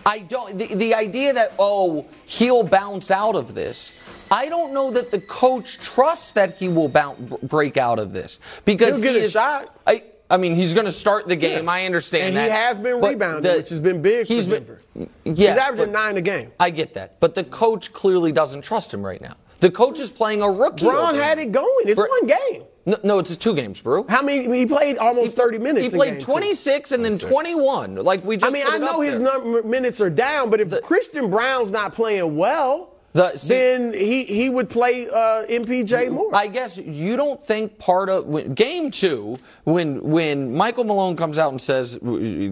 I 0.05 0.19
don't. 0.21 0.59
The, 0.59 0.75
the 0.75 0.95
idea 0.95 1.33
that 1.33 1.53
oh 1.59 2.07
he'll 2.27 2.65
bounce 2.65 3.11
out 3.11 3.37
of 3.37 3.55
this. 3.55 3.93
I 4.31 4.49
don't 4.49 4.73
know 4.73 4.91
that 4.91 5.11
the 5.11 5.21
coach 5.21 5.79
trusts 5.79 6.33
that 6.33 6.57
he 6.57 6.67
will 6.67 6.89
bounce, 6.89 7.21
break 7.43 7.77
out 7.77 7.99
of 7.99 8.12
this 8.12 8.41
because 8.65 8.97
He'll 8.97 9.05
get 9.05 9.15
he 9.15 9.21
a 9.21 9.25
is, 9.25 9.33
shot. 9.33 9.77
I, 9.87 10.05
I 10.33 10.39
mean, 10.39 10.57
he's 10.57 10.73
going 10.73 10.87
to 10.87 10.93
start 10.93 11.29
the 11.29 11.37
game. 11.37 11.67
Yeah. 11.67 11.71
I 11.71 11.85
understand 11.85 12.29
And 12.29 12.37
that. 12.39 12.45
he 12.45 12.51
has 12.51 12.79
been 12.79 13.01
But 13.01 13.11
rebounding, 13.11 13.53
the- 13.53 13.59
which 13.59 13.69
has 13.69 13.81
been 13.81 14.01
big 14.01 14.27
for 14.27 14.33
he's 14.33 14.47
Denver. 14.47 14.81
Been, 14.97 15.09
He's 15.25 15.41
averaging 15.47 15.93
nine 15.93 16.17
a 16.17 16.23
game. 16.23 16.53
I 16.59 16.71
get 16.71 16.95
that, 16.95 17.21
but 17.21 17.35
the 17.35 17.45
coach 17.45 17.93
clearly 17.93 18.33
doesn't 18.33 18.62
trust 18.62 18.93
him 18.95 19.05
right 19.05 19.21
now. 19.21 19.37
The 19.61 19.71
coach 19.71 20.01
is 20.01 20.11
playing 20.11 20.43
a 20.43 20.51
rookie. 20.51 20.87
Braun 20.87 21.15
had 21.15 21.39
it 21.39 21.53
going. 21.53 21.69
It's 21.87 21.95
Bra- 21.97 22.09
one 22.09 22.27
game. 22.27 22.62
No, 22.85 22.97
no, 23.05 23.19
it's 23.21 23.37
two 23.37 23.55
games, 23.55 23.81
bro. 23.81 24.05
How 24.09 24.23
many? 24.23 24.59
He 24.59 24.67
played 24.67 24.99
almost 24.99 25.37
30 25.37 25.59
minutes. 25.59 25.81
He 25.87 25.93
in 25.93 25.93
played 25.93 26.11
game 26.15 26.19
two. 26.21 26.27
26 26.33 26.91
and 26.93 27.05
then 27.05 27.17
21. 27.17 27.95
Like 27.97 28.25
we 28.25 28.39
just. 28.39 28.47
I 28.47 28.53
mean, 28.53 28.65
put 28.65 28.73
I 28.73 28.77
it 28.77 28.81
know 28.81 29.01
his 29.03 29.21
number, 29.21 29.62
minutes 29.62 30.01
are 30.01 30.11
down, 30.11 30.51
but 30.51 30.61
if 30.61 30.81
Christian 30.83 31.31
Braun's 31.31 31.71
not 31.71 31.95
playing 31.95 32.37
well, 32.37 32.91
The- 33.14 33.37
see- 33.37 33.54
then 33.54 33.92
he, 33.92 34.25
he 34.25 34.49
would 34.49 34.71
play 34.71 35.07
uh, 35.09 35.45
MPJ 35.47 36.11
more. 36.11 36.35
I 36.35 36.47
guess 36.47 36.78
you 36.78 37.16
don't 37.16 37.42
think 37.42 37.78
part 37.78 38.09
of 38.09 38.26
when, 38.26 38.54
game 38.54 38.90
two, 38.90 39.37
when 39.64 40.00
when 40.02 40.54
Michael 40.54 40.85
Malone 40.85 41.14
comes 41.16 41.37
out 41.37 41.50
and 41.50 41.61
says 41.61 41.99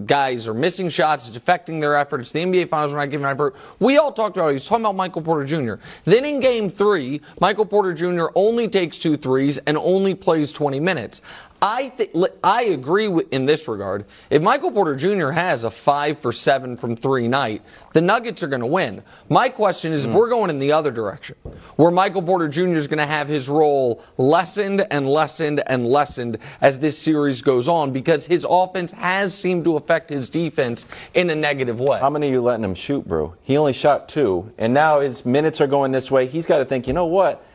guys 0.05 0.47
are 0.47 0.53
missing 0.53 0.89
shots, 0.89 1.27
it's 1.27 1.37
affecting 1.37 1.79
their 1.79 1.95
efforts. 1.95 2.31
The 2.31 2.43
NBA 2.43 2.69
Finals 2.69 2.93
are 2.93 2.97
not 2.97 3.09
giving 3.09 3.25
effort. 3.25 3.55
We 3.79 3.97
all 3.97 4.11
talked 4.11 4.37
about 4.37 4.49
it. 4.49 4.53
He's 4.53 4.65
talking 4.67 4.85
about 4.85 4.95
Michael 4.95 5.23
Porter 5.23 5.45
Jr. 5.45 5.81
Then 6.05 6.25
in 6.25 6.39
game 6.39 6.69
three, 6.69 7.21
Michael 7.39 7.65
Porter 7.65 7.93
Jr. 7.93 8.27
only 8.35 8.67
takes 8.67 8.97
two 8.99 9.17
threes 9.17 9.57
and 9.59 9.77
only 9.77 10.13
plays 10.13 10.51
20 10.51 10.79
minutes. 10.79 11.21
I 11.61 11.89
think 11.89 12.11
I 12.43 12.63
agree 12.63 13.07
with, 13.07 13.31
in 13.31 13.45
this 13.45 13.67
regard. 13.67 14.05
If 14.31 14.41
Michael 14.41 14.71
Porter 14.71 14.95
Jr. 14.95 15.29
has 15.29 15.63
a 15.63 15.69
five 15.69 16.17
for 16.17 16.31
seven 16.31 16.75
from 16.75 16.95
three 16.95 17.27
night, 17.27 17.61
the 17.93 18.01
Nuggets 18.01 18.41
are 18.41 18.47
going 18.47 18.61
to 18.61 18.67
win. 18.67 19.03
My 19.29 19.47
question 19.47 19.91
is, 19.91 20.05
if 20.05 20.11
hmm. 20.11 20.17
we're 20.17 20.29
going 20.29 20.49
in 20.49 20.57
the 20.57 20.71
other 20.71 20.89
direction, 20.89 21.35
where 21.75 21.91
Michael 21.91 22.23
Porter 22.23 22.47
Jr. 22.47 22.77
is 22.77 22.87
going 22.87 22.97
to 22.97 23.05
have 23.05 23.27
his 23.27 23.47
role 23.47 24.03
lessened 24.17 24.87
and 24.89 25.07
lessened 25.07 25.61
and 25.67 25.85
lessened 25.85 26.39
as 26.61 26.79
this 26.79 26.97
series 26.97 27.43
goes 27.43 27.67
on, 27.67 27.91
because 27.91 28.25
his 28.25 28.43
offense 28.49 28.91
has 28.93 29.37
seemed 29.37 29.63
to 29.65 29.77
affect 29.77 30.09
his 30.09 30.31
defense 30.31 30.87
in 31.13 31.29
a 31.29 31.35
negative 31.35 31.79
way. 31.79 31.99
How 31.99 32.09
many 32.09 32.29
are 32.29 32.31
you 32.31 32.41
letting 32.41 32.63
him 32.63 32.73
shoot, 32.73 33.07
bro? 33.07 33.35
He 33.43 33.55
only 33.55 33.73
shot 33.73 34.09
two, 34.09 34.51
and 34.57 34.73
now 34.73 35.01
his 35.01 35.27
minutes 35.27 35.61
are 35.61 35.67
going 35.67 35.91
this 35.91 36.09
way. 36.09 36.25
He's 36.25 36.47
got 36.47 36.57
to 36.57 36.65
think, 36.65 36.87
you 36.87 36.93
know 36.93 37.05
what? 37.05 37.45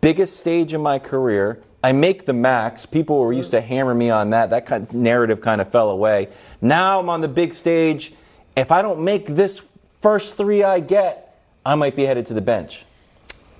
Biggest 0.00 0.36
stage 0.36 0.72
in 0.72 0.82
my 0.82 1.00
career. 1.00 1.60
I 1.86 1.92
make 1.92 2.26
the 2.26 2.32
max. 2.32 2.84
People 2.84 3.20
were 3.20 3.32
used 3.32 3.52
to 3.52 3.60
hammer 3.60 3.94
me 3.94 4.10
on 4.10 4.30
that. 4.30 4.50
That 4.50 4.66
kind 4.66 4.88
of 4.88 4.92
narrative 4.92 5.40
kind 5.40 5.60
of 5.60 5.70
fell 5.70 5.90
away. 5.90 6.30
Now 6.60 6.98
I'm 6.98 7.08
on 7.08 7.20
the 7.20 7.28
big 7.28 7.54
stage. 7.54 8.12
If 8.56 8.72
I 8.72 8.82
don't 8.82 9.04
make 9.04 9.26
this 9.26 9.62
first 10.02 10.36
three 10.36 10.64
I 10.64 10.80
get, 10.80 11.40
I 11.64 11.76
might 11.76 11.94
be 11.94 12.02
headed 12.04 12.26
to 12.26 12.34
the 12.34 12.40
bench. 12.40 12.84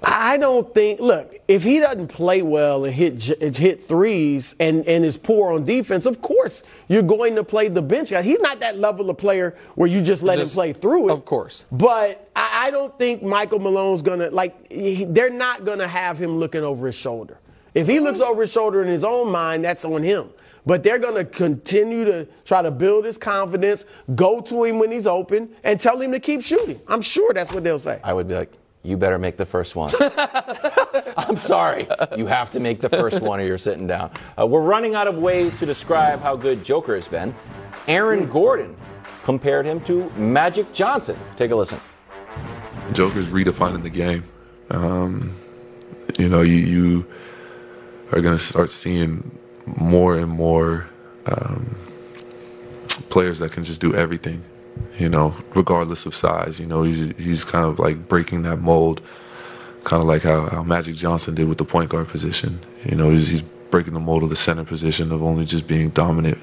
I 0.03 0.39
don't 0.39 0.75
think. 0.75 0.99
Look, 0.99 1.37
if 1.47 1.63
he 1.63 1.79
doesn't 1.79 2.09
play 2.09 2.43
well 2.43 2.85
and 2.85 2.93
hit 2.93 3.23
hit 3.57 3.85
threes 3.85 4.57
and 4.59 4.85
and 4.89 5.05
is 5.05 5.17
poor 5.17 5.53
on 5.53 5.65
defense, 5.65 6.05
of 6.05 6.21
course 6.21 6.65
you're 6.89 7.03
going 7.03 7.37
to 7.37 7.45
play 7.45 7.69
the 7.69 7.81
bench 7.81 8.11
guy. 8.11 8.23
He's 8.23 8.41
not 8.41 8.59
that 8.59 8.77
level 8.77 9.09
of 9.09 9.19
player 9.19 9.57
where 9.77 9.89
you 9.89 10.03
just 10.03 10.25
let 10.25 10.39
Just- 10.39 10.51
him 10.51 10.55
play 10.57 10.73
through 10.73 11.11
it. 11.11 11.13
of 11.13 11.25
course. 11.25 11.65
But 11.71 12.29
I, 12.35 12.65
I 12.65 12.71
don't 12.73 12.97
think 12.99 13.23
Michael 13.23 13.61
Malone's 13.61 14.03
gonna 14.03 14.31
like. 14.31 14.73
He, 14.73 15.05
they're 15.05 15.31
not 15.31 15.65
gonna 15.65 15.87
have 15.87 16.19
him 16.19 16.39
looking 16.39 16.65
over 16.65 16.89
his 16.89 16.97
shoulder. 16.97 17.39
If 17.77 17.87
he 17.87 18.01
looks 18.01 18.21
over 18.21 18.41
his 18.41 18.51
shoulder 18.51 18.81
in 18.81 18.89
his 18.89 19.05
own 19.05 19.31
mind, 19.31 19.63
that's 19.63 19.85
on 19.85 20.03
him. 20.03 20.31
But 20.65 20.83
they're 20.83 20.99
going 20.99 21.15
to 21.15 21.27
continue 21.27 22.07
to 22.07 22.27
try 22.47 22.63
to 22.63 22.71
build 22.71 23.05
his 23.05 23.19
confidence, 23.19 23.85
go 24.15 24.41
to 24.41 24.65
him 24.65 24.79
when 24.79 24.91
he's 24.91 25.07
open, 25.07 25.51
and 25.63 25.79
tell 25.79 26.01
him 26.01 26.11
to 26.13 26.19
keep 26.19 26.43
shooting. 26.43 26.81
I'm 26.89 27.03
sure 27.03 27.35
that's 27.35 27.53
what 27.53 27.65
they'll 27.65 27.79
say. 27.79 28.01
I 28.03 28.15
would 28.15 28.29
be 28.29 28.35
like, 28.35 28.51
you 28.83 28.97
better 28.97 29.19
make 29.19 29.37
the 29.37 29.45
first 29.45 29.77
one. 29.77 29.93
I'm 31.19 31.37
sorry. 31.37 31.87
You 32.17 32.27
have 32.27 32.49
to 32.53 32.61
make 32.61 32.81
the 32.81 32.89
first 32.89 33.21
one 33.21 33.41
or 33.41 33.45
you're 33.45 33.59
sitting 33.59 33.87
down. 33.87 34.11
Uh, 34.41 34.47
we're 34.47 34.63
running 34.63 34.95
out 34.95 35.07
of 35.07 35.19
ways 35.19 35.55
to 35.59 35.67
describe 35.67 36.21
how 36.21 36.35
good 36.35 36.65
Joker 36.65 36.95
has 36.95 37.07
been. 37.07 37.35
Aaron 37.89 38.27
Gordon 38.27 38.75
compared 39.23 39.67
him 39.67 39.83
to 39.83 40.09
Magic 40.13 40.73
Johnson. 40.73 41.19
Take 41.37 41.51
a 41.51 41.57
listen. 41.57 41.79
Joker's 42.93 43.27
redefining 43.27 43.83
the 43.83 43.91
game. 43.91 44.25
Um, 44.71 45.37
you 46.19 46.31
know, 46.31 46.41
you, 46.41 46.55
you 46.55 47.07
are 48.13 48.21
going 48.21 48.37
to 48.37 48.43
start 48.43 48.71
seeing 48.71 49.39
more 49.67 50.17
and 50.17 50.31
more 50.31 50.89
um, 51.27 51.77
players 53.11 53.39
that 53.41 53.53
can 53.53 53.65
just 53.65 53.81
do 53.81 53.95
everything. 53.95 54.43
You 54.99 55.09
know, 55.09 55.35
regardless 55.55 56.07
of 56.07 56.15
size. 56.15 56.61
You 56.61 56.67
know, 56.67 56.83
he's 56.83 57.17
he's 57.17 57.45
kind 57.45 57.65
of 57.65 57.79
like 57.79 58.09
breaking 58.09 58.43
that 58.43 58.59
mold, 58.59 59.01
kind 59.85 60.03
of 60.03 60.09
like 60.09 60.23
how, 60.23 60.49
how 60.49 60.63
Magic 60.63 60.95
Johnson 60.97 61.35
did 61.35 61.49
with 61.49 61.59
the 61.59 61.65
point 61.65 61.91
guard 61.91 62.09
position. 62.09 62.61
You 62.85 62.97
know, 62.97 63.11
he's, 63.11 63.29
he's 63.29 63.43
breaking 63.43 63.95
the 63.95 64.01
mold 64.01 64.23
of 64.23 64.31
the 64.31 64.37
center 64.37 64.65
position 64.65 65.13
of 65.13 65.23
only 65.23 65.45
just 65.45 65.67
being 65.67 65.91
dominant 65.91 66.39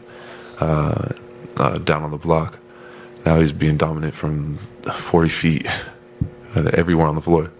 uh, 0.59 1.09
uh, 1.57 1.77
down 1.79 2.03
on 2.03 2.11
the 2.11 2.17
block. 2.17 2.59
Now 3.25 3.39
he's 3.39 3.53
being 3.53 3.77
dominant 3.77 4.13
from 4.13 4.57
40 4.91 5.29
feet 5.29 5.67
everywhere 6.55 7.07
on 7.07 7.15
the 7.15 7.21
floor. 7.21 7.51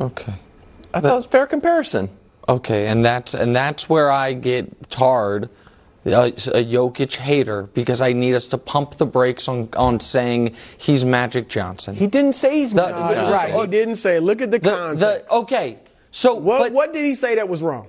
Okay. 0.00 0.34
I 0.92 1.00
thought 1.00 1.12
it 1.12 1.16
was 1.16 1.26
fair 1.26 1.46
comparison. 1.46 2.10
Okay, 2.48 2.86
and 2.86 3.04
that's 3.04 3.34
and 3.34 3.54
that's 3.54 3.88
where 3.90 4.10
I 4.10 4.32
get 4.32 4.90
tarred, 4.90 5.50
a, 6.06 6.28
a 6.28 6.30
Jokic 6.64 7.16
hater, 7.16 7.64
because 7.74 8.00
I 8.00 8.12
need 8.14 8.34
us 8.34 8.48
to 8.48 8.58
pump 8.58 8.96
the 8.96 9.04
brakes 9.06 9.48
on 9.48 9.68
on 9.76 10.00
saying 10.00 10.54
he's 10.78 11.04
Magic 11.04 11.48
Johnson. 11.48 11.94
He 11.94 12.06
didn't 12.06 12.34
say 12.34 12.60
he's 12.60 12.72
The- 12.72 12.82
Magic 12.90 12.96
the- 12.96 13.14
Johnson. 13.14 13.32
Right. 13.34 13.54
He 13.64 13.70
didn't 13.70 13.96
say. 13.96 14.18
Look 14.18 14.40
at 14.40 14.50
the, 14.50 14.58
the, 14.58 14.70
context. 14.70 15.28
the 15.28 15.34
okay, 15.34 15.78
So 16.10 16.34
What, 16.34 16.58
but 16.60 16.72
what 16.72 16.92
did 16.94 17.04
he 17.04 17.14
say 17.14 17.34
that 17.34 17.48
was 17.48 17.62
wrong? 17.62 17.88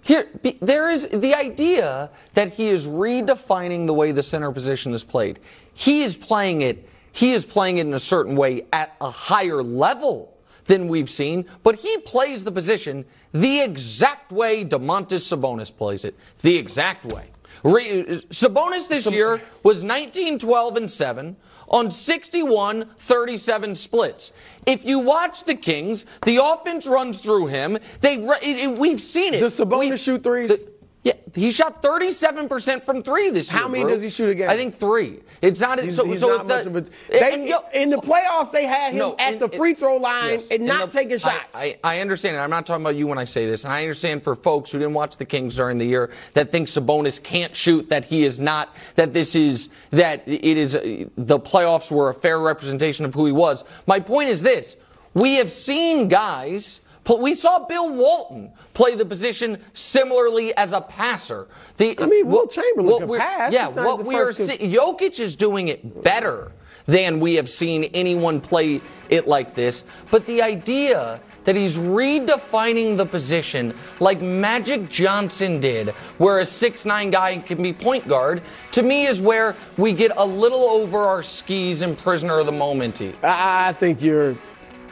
here 0.00 0.26
there 0.62 0.88
is 0.88 1.08
the 1.08 1.34
idea 1.34 2.08
that 2.32 2.54
he 2.54 2.68
is 2.68 2.86
redefining 2.86 3.86
the 3.86 3.92
way 3.92 4.12
the 4.12 4.22
center 4.22 4.50
position 4.52 4.94
is 4.94 5.04
played. 5.04 5.38
He 5.74 6.02
is 6.02 6.16
playing 6.16 6.62
it. 6.62 6.88
He 7.12 7.32
is 7.34 7.44
playing 7.44 7.76
it 7.78 7.86
in 7.86 7.92
a 7.92 7.98
certain 7.98 8.36
way 8.36 8.64
at 8.72 8.94
a 9.02 9.10
higher 9.10 9.62
level 9.62 10.32
than 10.68 10.86
we've 10.86 11.10
seen, 11.10 11.44
but 11.64 11.74
he 11.74 11.96
plays 11.98 12.44
the 12.44 12.52
position 12.52 13.04
the 13.32 13.60
exact 13.60 14.30
way 14.30 14.64
Domantas 14.64 15.24
Sabonis 15.26 15.76
plays 15.76 16.04
it. 16.04 16.14
The 16.42 16.56
exact 16.56 17.06
way. 17.06 17.24
Re- 17.64 18.04
Sabonis 18.30 18.88
this 18.88 19.10
year 19.10 19.40
was 19.64 19.82
19, 19.82 20.38
12, 20.38 20.76
and 20.76 20.90
7 20.90 21.36
on 21.70 21.90
61 21.90 22.86
37 22.96 23.74
splits. 23.74 24.32
If 24.66 24.84
you 24.84 25.00
watch 25.00 25.44
the 25.44 25.54
Kings, 25.54 26.06
the 26.24 26.36
offense 26.42 26.86
runs 26.86 27.18
through 27.18 27.48
him. 27.48 27.76
They 28.00 28.14
it, 28.14 28.42
it- 28.42 28.78
we've 28.78 29.00
seen 29.00 29.34
it. 29.34 29.40
Does 29.40 29.58
Sabonis 29.58 29.90
We- 29.90 29.96
shoot 29.96 30.22
threes? 30.22 30.48
the- 30.50 30.68
yeah, 31.08 31.14
he 31.34 31.50
shot 31.52 31.82
37% 31.82 32.82
from 32.84 33.02
three 33.02 33.30
this 33.30 33.50
year. 33.52 33.60
How 33.60 33.68
many 33.68 33.84
Brou. 33.84 33.92
does 33.92 34.02
he 34.02 34.10
shoot 34.10 34.30
a 34.30 34.34
game? 34.34 34.48
I 34.48 34.56
think 34.56 34.74
three. 34.74 35.20
It's 35.40 35.60
not. 35.60 35.80
He's, 35.82 35.96
so, 35.96 36.04
he's 36.04 36.20
so 36.20 36.28
not 36.28 36.48
the- 36.48 36.54
much 36.54 36.66
of 36.66 36.76
a. 36.76 36.80
They, 37.10 37.48
yo- 37.48 37.60
in 37.74 37.90
the 37.90 37.96
playoffs, 37.98 38.50
they 38.52 38.64
had 38.66 38.92
him 38.92 38.98
no, 38.98 39.16
at 39.18 39.38
the 39.38 39.48
free 39.48 39.74
throw 39.74 39.96
line 39.96 40.30
yes, 40.32 40.48
and 40.48 40.66
not 40.66 40.90
the- 40.92 40.98
taking 40.98 41.14
I- 41.14 41.18
shots. 41.18 41.56
I, 41.56 41.78
I 41.84 42.00
understand 42.00 42.36
it. 42.36 42.40
I'm 42.40 42.50
not 42.50 42.66
talking 42.66 42.82
about 42.84 42.96
you 42.96 43.06
when 43.06 43.18
I 43.18 43.24
say 43.24 43.46
this, 43.46 43.64
and 43.64 43.72
I 43.72 43.82
understand 43.82 44.22
for 44.24 44.34
folks 44.34 44.70
who 44.72 44.78
didn't 44.78 44.94
watch 44.94 45.16
the 45.16 45.24
Kings 45.24 45.56
during 45.56 45.78
the 45.78 45.86
year 45.86 46.10
that 46.34 46.50
think 46.52 46.68
Sabonis 46.68 47.22
can't 47.22 47.54
shoot, 47.54 47.88
that 47.90 48.04
he 48.04 48.24
is 48.24 48.38
not, 48.40 48.74
that 48.96 49.12
this 49.12 49.34
is 49.34 49.70
that 49.90 50.22
it 50.26 50.42
is 50.44 50.72
the 50.72 51.38
playoffs 51.40 51.90
were 51.90 52.08
a 52.10 52.14
fair 52.14 52.40
representation 52.40 53.04
of 53.04 53.14
who 53.14 53.26
he 53.26 53.32
was. 53.32 53.64
My 53.86 54.00
point 54.00 54.28
is 54.28 54.42
this: 54.42 54.76
we 55.14 55.36
have 55.36 55.50
seen 55.52 56.08
guys. 56.08 56.80
We 57.16 57.34
saw 57.34 57.66
Bill 57.66 57.92
Walton 57.92 58.50
play 58.74 58.94
the 58.94 59.04
position 59.04 59.62
similarly 59.72 60.56
as 60.56 60.72
a 60.72 60.80
passer. 60.80 61.48
The, 61.76 61.98
I 62.00 62.06
mean, 62.06 62.26
Wilt 62.26 62.50
Chamberlain 62.52 62.90
what 62.90 63.00
could 63.00 63.08
we're- 63.08 63.20
pass. 63.20 63.52
Yeah, 63.52 63.68
what 63.68 64.04
we 64.04 64.16
are 64.16 64.32
seeing. 64.32 64.70
Jokic 64.70 65.18
is 65.20 65.36
doing 65.36 65.68
it 65.68 66.02
better 66.02 66.52
than 66.86 67.20
we 67.20 67.34
have 67.34 67.50
seen 67.50 67.84
anyone 67.94 68.40
play 68.40 68.80
it 69.10 69.28
like 69.28 69.54
this. 69.54 69.84
But 70.10 70.24
the 70.26 70.40
idea 70.40 71.20
that 71.44 71.54
he's 71.54 71.78
redefining 71.78 72.96
the 72.96 73.04
position 73.06 73.74
like 74.00 74.20
Magic 74.22 74.88
Johnson 74.88 75.60
did, 75.60 75.88
where 76.18 76.40
a 76.40 76.44
6'9 76.44 77.10
guy 77.12 77.38
can 77.38 77.62
be 77.62 77.72
point 77.72 78.08
guard, 78.08 78.42
to 78.72 78.82
me 78.82 79.06
is 79.06 79.20
where 79.20 79.54
we 79.76 79.92
get 79.92 80.12
a 80.16 80.24
little 80.24 80.64
over 80.64 80.98
our 80.98 81.22
skis 81.22 81.82
and 81.82 81.96
prisoner 81.96 82.38
of 82.38 82.46
the 82.46 82.52
moment. 82.52 83.00
I, 83.22 83.68
I 83.68 83.72
think 83.72 84.00
you're 84.02 84.36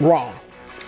wrong. 0.00 0.34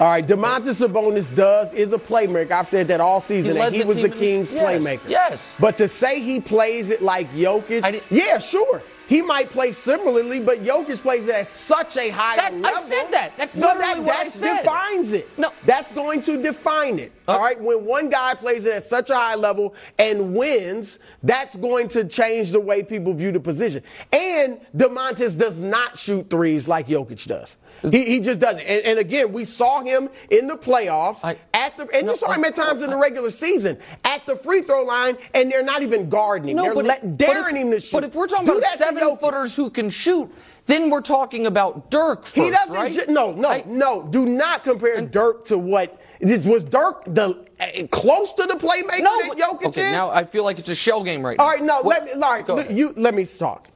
All 0.00 0.06
right, 0.08 0.24
Domantas 0.24 0.86
Sabonis 0.86 1.34
does 1.34 1.72
is 1.72 1.92
a 1.92 1.98
playmaker. 1.98 2.52
I've 2.52 2.68
said 2.68 2.86
that 2.86 3.00
all 3.00 3.20
season. 3.20 3.54
He 3.56 3.58
that 3.58 3.72
he 3.72 3.80
the 3.80 3.86
was 3.86 3.96
the 3.96 4.08
Kings 4.08 4.52
yes, 4.52 4.84
playmaker. 4.84 5.08
yes. 5.08 5.56
But 5.58 5.76
to 5.78 5.88
say 5.88 6.20
he 6.20 6.40
plays 6.40 6.90
it 6.90 7.02
like 7.02 7.28
Jokic, 7.32 8.02
yeah, 8.08 8.38
sure. 8.38 8.80
He 9.08 9.22
might 9.22 9.50
play 9.50 9.72
similarly, 9.72 10.38
but 10.38 10.62
Jokic 10.62 11.00
plays 11.00 11.26
it 11.26 11.34
at 11.34 11.46
such 11.48 11.96
a 11.96 12.10
high 12.10 12.36
That- 12.36 12.54
level. 12.54 12.78
I 12.78 12.82
said 12.84 13.10
that. 13.10 13.32
That's 13.38 13.56
no, 13.56 13.68
literally 13.68 13.82
that, 13.94 13.98
what 13.98 14.06
that 14.18 14.26
I 14.26 14.28
said. 14.28 14.46
No, 14.46 14.52
that 14.54 14.62
defines 14.62 15.12
it. 15.14 15.38
No. 15.38 15.50
that's 15.66 15.90
going 15.92 16.20
to 16.22 16.40
define 16.40 16.98
it. 17.00 17.10
All 17.28 17.40
right, 17.40 17.60
when 17.60 17.84
one 17.84 18.08
guy 18.08 18.34
plays 18.34 18.64
it 18.64 18.72
at 18.72 18.84
such 18.84 19.10
a 19.10 19.14
high 19.14 19.34
level 19.34 19.74
and 19.98 20.34
wins, 20.34 20.98
that's 21.22 21.56
going 21.58 21.86
to 21.88 22.04
change 22.06 22.52
the 22.52 22.58
way 22.60 22.82
people 22.82 23.12
view 23.12 23.30
the 23.32 23.38
position. 23.40 23.82
And 24.14 24.58
Domantas 24.74 25.38
does 25.38 25.60
not 25.60 25.98
shoot 25.98 26.30
threes 26.30 26.66
like 26.68 26.86
Jokic 26.86 27.26
does. 27.26 27.58
He, 27.92 28.04
he 28.06 28.20
just 28.20 28.40
doesn't. 28.40 28.62
And, 28.62 28.82
and 28.82 28.98
again, 28.98 29.30
we 29.30 29.44
saw 29.44 29.82
him 29.82 30.08
in 30.30 30.46
the 30.48 30.56
playoffs 30.56 31.20
I- 31.22 31.36
at 31.52 31.76
the, 31.76 31.86
and 31.94 32.06
No, 32.06 32.12
you 32.12 32.16
saw 32.16 32.32
him 32.32 32.44
I- 32.44 32.48
at 32.48 32.54
times 32.54 32.80
in 32.80 32.88
the 32.88 32.96
regular 32.96 33.30
season 33.30 33.78
at 34.04 34.24
the 34.24 34.34
free 34.34 34.62
throw 34.62 34.82
line, 34.84 35.18
and 35.34 35.50
they're 35.52 35.62
not 35.62 35.82
even 35.82 36.08
guarding. 36.08 36.56
they're 36.56 36.74
but, 36.74 36.86
let, 36.86 37.18
daring 37.18 37.56
if, 37.56 37.62
him 37.62 37.70
to 37.72 37.80
shoot. 37.80 37.92
But 37.92 38.04
if 38.04 38.14
we're 38.14 38.26
talking 38.26 38.46
Do 38.46 38.56
about 38.56 38.72
seven 38.72 39.16
footers 39.18 39.54
who 39.54 39.68
can 39.68 39.90
shoot, 39.90 40.32
then 40.64 40.88
we're 40.88 41.02
talking 41.02 41.46
about 41.46 41.90
Dirk 41.90 42.22
first, 42.24 42.36
He 42.36 42.50
doesn't. 42.50 42.74
right? 42.74 42.92
ju- 42.92 43.04
no, 43.08 43.32
no, 43.32 43.48
I- 43.50 43.64
no. 43.66 44.02
Do 44.02 44.24
not 44.24 44.64
compare 44.64 45.00
Dirk 45.02 45.44
to 45.46 45.58
what 45.58 46.00
this 46.20 46.44
was. 46.44 46.64
Dirk 46.64 47.04
the 47.06 47.44
uh, 47.60 47.86
close 47.90 48.32
to 48.34 48.44
the 48.46 48.54
playmaker 48.54 49.00
No, 49.02 49.18
that 49.34 49.36
Jokic 49.38 49.66
okay, 49.68 49.86
is. 49.86 49.92
now 49.92 50.10
I 50.10 50.24
feel 50.24 50.44
like 50.44 50.58
it's 50.58 50.68
a 50.68 50.74
shell 50.74 51.02
game 51.02 51.24
right 51.24 51.36
now. 51.38 51.44
all 51.44 51.50
right, 51.50 51.62
no. 51.62 51.80
What- 51.82 52.04
Let 52.04 52.16
me. 52.16 52.22
All 52.22 52.30
right, 52.32 52.46
Go 52.46 52.58
ahead. 52.58 52.76
you 52.76 52.92
let 52.96 53.14
me 53.14 53.24
talk. 53.24 53.68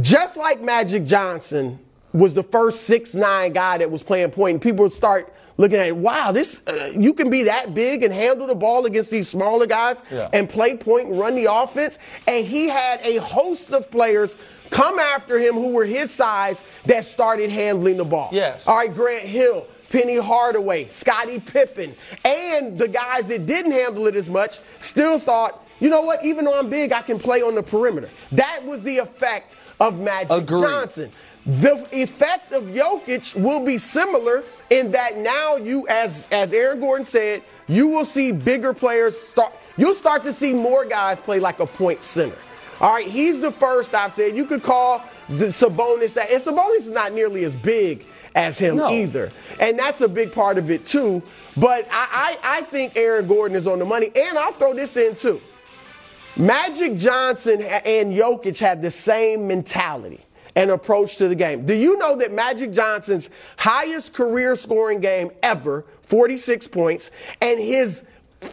Just 0.00 0.36
like 0.36 0.62
Magic 0.62 1.04
Johnson 1.04 1.78
was 2.12 2.34
the 2.34 2.42
first 2.42 2.82
six 2.84 3.14
nine 3.14 3.52
guy 3.52 3.78
that 3.78 3.90
was 3.90 4.02
playing 4.02 4.30
point, 4.30 4.54
and 4.54 4.62
people 4.62 4.84
would 4.84 4.92
start 4.92 5.32
looking 5.56 5.78
at 5.78 5.86
it. 5.88 5.96
Wow, 5.96 6.32
this 6.32 6.62
uh, 6.66 6.90
you 6.98 7.12
can 7.14 7.30
be 7.30 7.44
that 7.44 7.74
big 7.74 8.02
and 8.02 8.12
handle 8.12 8.46
the 8.46 8.54
ball 8.54 8.86
against 8.86 9.10
these 9.10 9.28
smaller 9.28 9.66
guys 9.66 10.02
Yeah. 10.10 10.28
and 10.32 10.48
play 10.48 10.76
point 10.76 11.08
and 11.08 11.18
run 11.18 11.36
the 11.36 11.52
offense. 11.52 11.98
And 12.26 12.44
he 12.46 12.68
had 12.68 13.00
a 13.02 13.16
host 13.18 13.70
of 13.72 13.90
players 13.90 14.36
come 14.70 14.98
after 14.98 15.38
him 15.38 15.54
who 15.54 15.68
were 15.68 15.84
his 15.84 16.10
size 16.10 16.62
that 16.86 17.04
started 17.04 17.50
handling 17.50 17.98
the 17.98 18.04
ball. 18.04 18.30
Yes. 18.32 18.66
All 18.66 18.76
right, 18.76 18.92
Grant 18.92 19.24
Hill. 19.24 19.66
Penny 19.94 20.16
Hardaway, 20.16 20.88
Scottie 20.88 21.38
Pippen, 21.38 21.94
and 22.24 22.76
the 22.76 22.88
guys 22.88 23.28
that 23.28 23.46
didn't 23.46 23.70
handle 23.70 24.08
it 24.08 24.16
as 24.16 24.28
much 24.28 24.58
still 24.80 25.20
thought, 25.20 25.64
you 25.78 25.88
know 25.88 26.00
what, 26.00 26.24
even 26.24 26.44
though 26.44 26.58
I'm 26.58 26.68
big, 26.68 26.90
I 26.90 27.00
can 27.00 27.16
play 27.16 27.42
on 27.42 27.54
the 27.54 27.62
perimeter. 27.62 28.10
That 28.32 28.64
was 28.64 28.82
the 28.82 28.98
effect 28.98 29.54
of 29.78 30.00
Magic 30.00 30.32
Agreed. 30.32 30.62
Johnson. 30.62 31.10
The 31.46 31.86
effect 31.92 32.52
of 32.52 32.64
Jokic 32.64 33.40
will 33.40 33.60
be 33.60 33.78
similar 33.78 34.42
in 34.70 34.90
that 34.90 35.16
now 35.16 35.54
you, 35.54 35.86
as 35.86 36.28
as 36.32 36.52
Aaron 36.52 36.80
Gordon 36.80 37.04
said, 37.04 37.44
you 37.68 37.86
will 37.86 38.04
see 38.04 38.32
bigger 38.32 38.74
players 38.74 39.16
start. 39.16 39.52
You'll 39.76 39.94
start 39.94 40.24
to 40.24 40.32
see 40.32 40.52
more 40.52 40.84
guys 40.84 41.20
play 41.20 41.38
like 41.38 41.60
a 41.60 41.66
point 41.66 42.02
center. 42.02 42.36
All 42.80 42.92
right, 42.92 43.06
he's 43.06 43.40
the 43.40 43.52
first 43.52 43.94
I've 43.94 44.12
said. 44.12 44.36
You 44.36 44.44
could 44.44 44.64
call 44.64 45.04
the 45.28 45.46
Sabonis 45.46 46.14
that, 46.14 46.32
and 46.32 46.42
Sabonis 46.42 46.78
is 46.78 46.90
not 46.90 47.12
nearly 47.12 47.44
as 47.44 47.54
big 47.54 48.06
as 48.34 48.58
him 48.58 48.76
No. 48.76 48.90
either, 48.90 49.30
and 49.60 49.78
that's 49.78 50.00
a 50.00 50.08
big 50.08 50.32
part 50.32 50.58
of 50.58 50.70
it 50.70 50.84
too. 50.86 51.22
But 51.56 51.86
I, 51.90 52.36
I, 52.42 52.58
I 52.58 52.62
think 52.62 52.96
Aaron 52.96 53.26
Gordon 53.28 53.56
is 53.56 53.66
on 53.66 53.78
the 53.78 53.84
money, 53.84 54.10
and 54.14 54.36
I'll 54.38 54.52
throw 54.52 54.74
this 54.74 54.96
in 54.96 55.14
too. 55.16 55.40
Magic 56.36 56.96
Johnson 56.96 57.62
and 57.62 58.12
Jokic 58.12 58.58
had 58.58 58.82
the 58.82 58.90
same 58.90 59.46
mentality 59.46 60.20
and 60.56 60.70
approach 60.70 61.16
to 61.16 61.28
the 61.28 61.34
game. 61.34 61.64
Do 61.66 61.74
you 61.74 61.96
know 61.98 62.16
that 62.16 62.32
Magic 62.32 62.72
Johnson's 62.72 63.30
highest 63.56 64.14
career 64.14 64.56
scoring 64.56 65.00
game 65.00 65.30
ever, 65.42 65.84
46 66.02 66.66
points, 66.68 67.10
and 67.40 67.58
his 67.60 68.06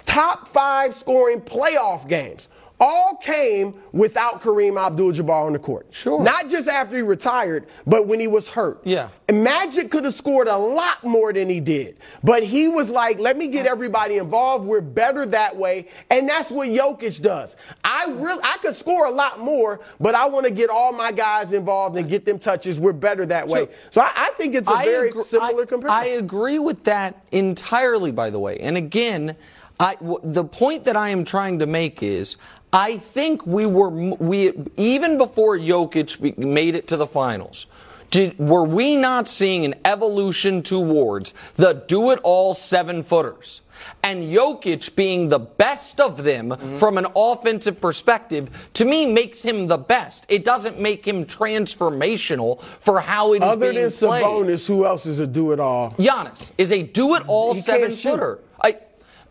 top 0.05 0.47
five 0.47 0.93
scoring 0.93 1.41
playoff 1.41 2.07
games 2.07 2.49
all 2.83 3.15
came 3.17 3.75
without 3.91 4.41
Kareem 4.41 4.83
Abdul-Jabbar 4.83 5.45
on 5.45 5.53
the 5.53 5.59
court. 5.59 5.85
Sure. 5.91 6.21
Not 6.21 6.49
just 6.49 6.67
after 6.67 6.95
he 6.95 7.03
retired, 7.03 7.67
but 7.85 8.07
when 8.07 8.19
he 8.19 8.27
was 8.27 8.47
hurt. 8.49 8.81
Yeah. 8.83 9.09
And 9.29 9.43
Magic 9.43 9.91
could 9.91 10.03
have 10.03 10.15
scored 10.15 10.47
a 10.47 10.57
lot 10.57 11.03
more 11.03 11.31
than 11.31 11.47
he 11.47 11.59
did. 11.59 11.97
But 12.23 12.41
he 12.41 12.67
was 12.67 12.89
like, 12.89 13.19
let 13.19 13.37
me 13.37 13.47
get 13.49 13.67
everybody 13.67 14.17
involved. 14.17 14.65
We're 14.65 14.81
better 14.81 15.27
that 15.27 15.55
way. 15.55 15.87
And 16.09 16.27
that's 16.27 16.49
what 16.49 16.69
Jokic 16.69 17.21
does. 17.21 17.55
I 17.83 18.05
really 18.09 18.41
I 18.43 18.57
could 18.57 18.75
score 18.75 19.05
a 19.05 19.11
lot 19.11 19.39
more, 19.39 19.79
but 19.99 20.15
I 20.15 20.25
want 20.27 20.47
to 20.47 20.51
get 20.51 20.71
all 20.71 20.91
my 20.91 21.11
guys 21.11 21.53
involved 21.53 21.97
and 21.97 22.09
get 22.09 22.25
them 22.25 22.39
touches. 22.39 22.79
We're 22.79 22.93
better 22.93 23.25
that 23.27 23.47
way. 23.47 23.65
So- 23.65 23.71
So 23.91 24.01
I, 24.01 24.11
I 24.15 24.31
think 24.37 24.55
it's 24.55 24.67
a 24.67 24.71
I 24.71 24.85
very 24.85 25.09
agree- 25.09 25.23
similar 25.23 25.61
I- 25.61 25.65
comparison. 25.65 26.01
I 26.01 26.05
agree 26.17 26.57
with 26.57 26.83
that 26.85 27.23
entirely, 27.31 28.11
by 28.11 28.31
the 28.31 28.39
way. 28.39 28.57
And 28.59 28.75
again, 28.75 29.35
I, 29.79 29.97
the 30.23 30.43
point 30.43 30.83
that 30.85 30.95
I 30.95 31.09
am 31.09 31.25
trying 31.25 31.59
to 31.59 31.65
make 31.65 32.03
is 32.03 32.37
I 32.73 32.97
think 32.97 33.45
we 33.45 33.65
were, 33.65 33.89
we 33.89 34.53
even 34.77 35.17
before 35.17 35.57
Jokic 35.57 36.37
made 36.37 36.75
it 36.75 36.87
to 36.87 36.97
the 36.97 37.07
finals, 37.07 37.67
did, 38.11 38.37
were 38.39 38.63
we 38.63 38.95
not 38.95 39.27
seeing 39.27 39.65
an 39.65 39.75
evolution 39.85 40.63
towards 40.63 41.33
the 41.55 41.83
do 41.87 42.11
it 42.11 42.19
all 42.23 42.53
seven 42.53 43.03
footers? 43.03 43.61
And 44.03 44.23
Jokic 44.25 44.95
being 44.95 45.29
the 45.29 45.39
best 45.39 45.99
of 45.99 46.23
them 46.23 46.49
Mm-hmm. 46.49 46.75
from 46.75 46.97
an 46.97 47.07
offensive 47.15 47.81
perspective, 47.81 48.49
to 48.73 48.85
me, 48.85 49.05
makes 49.11 49.41
him 49.41 49.67
the 49.67 49.77
best. 49.77 50.25
It 50.29 50.45
doesn't 50.45 50.79
make 50.79 51.05
him 51.05 51.25
transformational 51.25 52.61
for 52.61 52.99
how 52.99 53.33
it 53.33 53.37
is 53.37 53.49
Other 53.49 53.71
being 53.73 53.83
than 53.83 53.91
played. 53.91 54.23
Sabonis, 54.23 54.67
who 54.67 54.85
else 54.85 55.05
is 55.07 55.19
a 55.19 55.27
do 55.27 55.51
it 55.51 55.59
all? 55.59 55.91
Giannis 55.91 56.51
is 56.57 56.71
a 56.71 56.83
do-it-all 56.83 57.55
seven-footer. 57.55 58.39
I, 58.63 58.77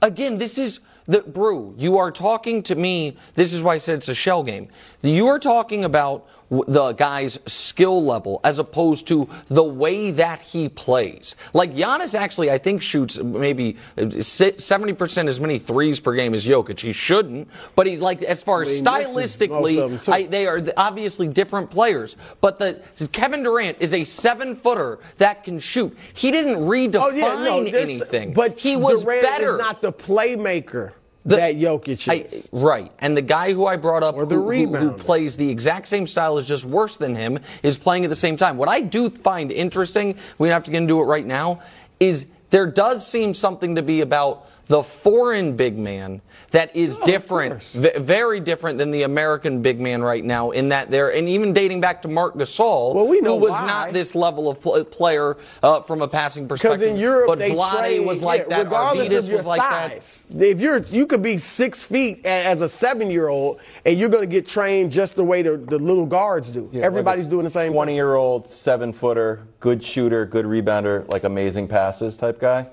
again, 0.03 0.39
this 0.39 0.59
is 0.59 0.81
the 1.07 1.23
Brou. 1.23 1.75
You 1.79 1.99
are 1.99 2.11
talking 2.11 2.63
to 2.65 2.75
me. 2.75 3.17
This 3.35 3.53
is 3.53 3.63
why 3.63 3.75
I 3.75 3.79
said 3.79 3.99
it's 3.99 4.09
a 4.09 4.15
shell 4.15 4.43
game. 4.43 4.69
You 5.03 5.27
are 5.29 5.39
talking 5.39 5.85
about 5.85 6.27
the 6.51 6.93
guy's 6.95 7.39
skill 7.47 8.05
level 8.05 8.41
as 8.43 8.59
opposed 8.59 9.07
to 9.09 9.29
the 9.47 9.63
way 9.63 10.11
that 10.11 10.41
he 10.43 10.69
plays. 10.69 11.37
Like 11.55 11.75
Giannis 11.75 12.19
actually, 12.19 12.51
I 12.51 12.59
think 12.59 12.83
shoots 12.83 13.19
maybe 13.23 13.77
uh, 13.97 14.11
seventy 14.21 14.93
percent 14.93 15.29
as 15.29 15.41
many 15.41 15.59
threes 15.59 16.01
per 16.01 16.15
game 16.15 16.35
as 16.35 16.45
Jokic. 16.47 16.81
He 16.81 16.93
shouldn't, 16.93 17.49
but 17.77 17.87
he's 17.87 18.01
like 18.01 18.23
as 18.23 18.43
far 18.43 18.63
as 18.63 18.83
Well, 18.83 18.99
he 19.01 19.15
misses 19.17 19.49
most 19.49 19.69
of 19.79 19.91
them, 19.91 19.99
stylistically. 20.01 20.13
I, 20.13 20.23
they 20.25 20.47
are 20.47 20.61
obviously 20.77 21.29
different 21.29 21.71
players. 21.71 22.17
But 22.41 22.59
the 22.59 22.83
Kevin 23.13 23.43
Durant 23.45 23.77
is 23.81 23.95
a 23.95 24.03
seven 24.05 24.57
footer 24.57 24.99
that 25.19 25.45
can 25.45 25.59
shoot. 25.61 25.97
He 26.15 26.31
didn't 26.31 26.57
redefine 26.57 27.01
Oh 27.01 27.11
yeah, 27.11 27.45
no, 27.45 27.63
there's- 27.65 27.89
anything, 27.89 28.33
But 28.33 28.59
he 28.59 28.77
was 28.77 29.05
Durant 29.05 29.23
better. 29.23 29.55
is 29.55 29.59
not 29.61 29.83
the 29.83 29.93
playmaker 29.93 30.93
The- 31.25 31.37
that 31.37 31.57
Jokic 31.57 32.09
I- 32.11 32.15
is. 32.33 32.49
right. 32.51 32.91
And 32.99 33.17
the 33.17 33.23
guy 33.23 33.53
who 33.53 33.67
I 33.67 33.77
brought 33.77 34.03
up 34.03 34.17
the 34.17 34.37
who, 34.37 34.51
who- 34.53 34.75
who 34.77 34.91
plays 34.93 35.37
the 35.37 35.49
exact 35.51 35.89
same 35.89 36.07
style 36.07 36.39
is 36.39 36.47
just 36.49 36.65
worse 36.65 36.97
than 36.97 37.15
him 37.15 37.39
is 37.63 37.77
playing 37.77 38.05
at 38.05 38.11
the 38.11 38.17
same 38.17 38.37
time. 38.37 38.57
What 38.57 38.69
I 38.71 38.81
do 38.81 39.11
find 39.11 39.53
interesting, 39.53 40.15
we 40.39 40.49
don't 40.49 40.55
have 40.55 40.65
to 40.65 40.71
get 40.71 40.79
into 40.79 40.99
it 41.01 41.05
right 41.05 41.27
now, 41.27 41.61
is 41.99 42.27
there 42.49 42.67
does 42.67 43.07
seem 43.07 43.35
something 43.35 43.75
to 43.77 43.83
be 43.83 44.01
about 44.01 44.47
the 44.71 44.85
foreign 44.85 45.57
big 45.57 45.77
man 45.77 46.21
that 46.53 46.75
is 46.77 46.97
Oh, 47.01 47.05
different, 47.05 47.61
v- 47.63 47.91
very 47.99 48.39
different 48.39 48.79
than 48.79 48.93
the 48.93 49.03
American 49.03 49.63
big 49.63 49.81
man 49.81 50.01
right 50.01 50.25
now 50.25 50.51
in 50.51 50.69
that 50.69 50.93
they're, 50.93 51.13
and 51.13 51.29
even 51.29 51.53
dating 51.53 51.81
back 51.81 52.03
to 52.03 52.09
Marc 52.09 52.37
Gasol, 52.37 52.95
Well, 52.95 53.09
we 53.09 53.21
know 53.21 53.35
who 53.37 53.47
was 53.47 53.51
why. 53.53 53.67
not 53.67 53.93
this 53.93 54.15
level 54.15 54.49
of 54.49 54.61
pl- 54.63 54.85
player 54.85 55.37
uh, 55.65 55.81
from 55.83 56.03
a 56.03 56.09
passing 56.09 56.47
perspective. 56.47 56.79
Because 56.81 56.93
in 56.93 56.97
Europe, 56.99 57.27
but 57.27 57.41
Vlade 57.41 58.05
was 58.07 58.23
like 58.23 58.43
yeah, 58.43 58.59
that, 58.59 58.65
regardless 58.65 59.09
Arvydas 59.09 59.25
of 59.25 59.29
your 59.29 59.37
was 59.39 59.47
like 59.47 59.61
that. 59.61 60.03
size. 60.05 60.25
If 60.39 60.61
you're, 60.61 60.79
you 60.79 61.05
could 61.09 61.23
be 61.23 61.37
six 61.37 61.83
feet 61.83 62.25
as 62.25 62.61
a 62.61 62.69
seven-year-old, 62.69 63.59
and 63.85 63.99
you're 63.99 64.09
going 64.09 64.23
to 64.23 64.33
get 64.33 64.47
trained 64.47 64.93
just 64.93 65.17
the 65.17 65.25
way 65.25 65.43
the, 65.43 65.57
the 65.57 65.79
little 65.81 66.07
guards 66.07 66.49
do. 66.49 66.71
Everybody's 66.75 67.27
doing 67.27 67.43
the 67.45 67.51
same. 67.51 67.73
Twenty-year-old 67.73 68.47
seven 68.49 68.93
footer, 68.93 69.43
good 69.59 69.83
shooter, 69.83 70.25
good 70.27 70.47
rebounder, 70.47 71.09
like 71.09 71.25
amazing 71.25 71.67
passes 71.67 72.17
type 72.17 72.41
guy. 72.41 72.69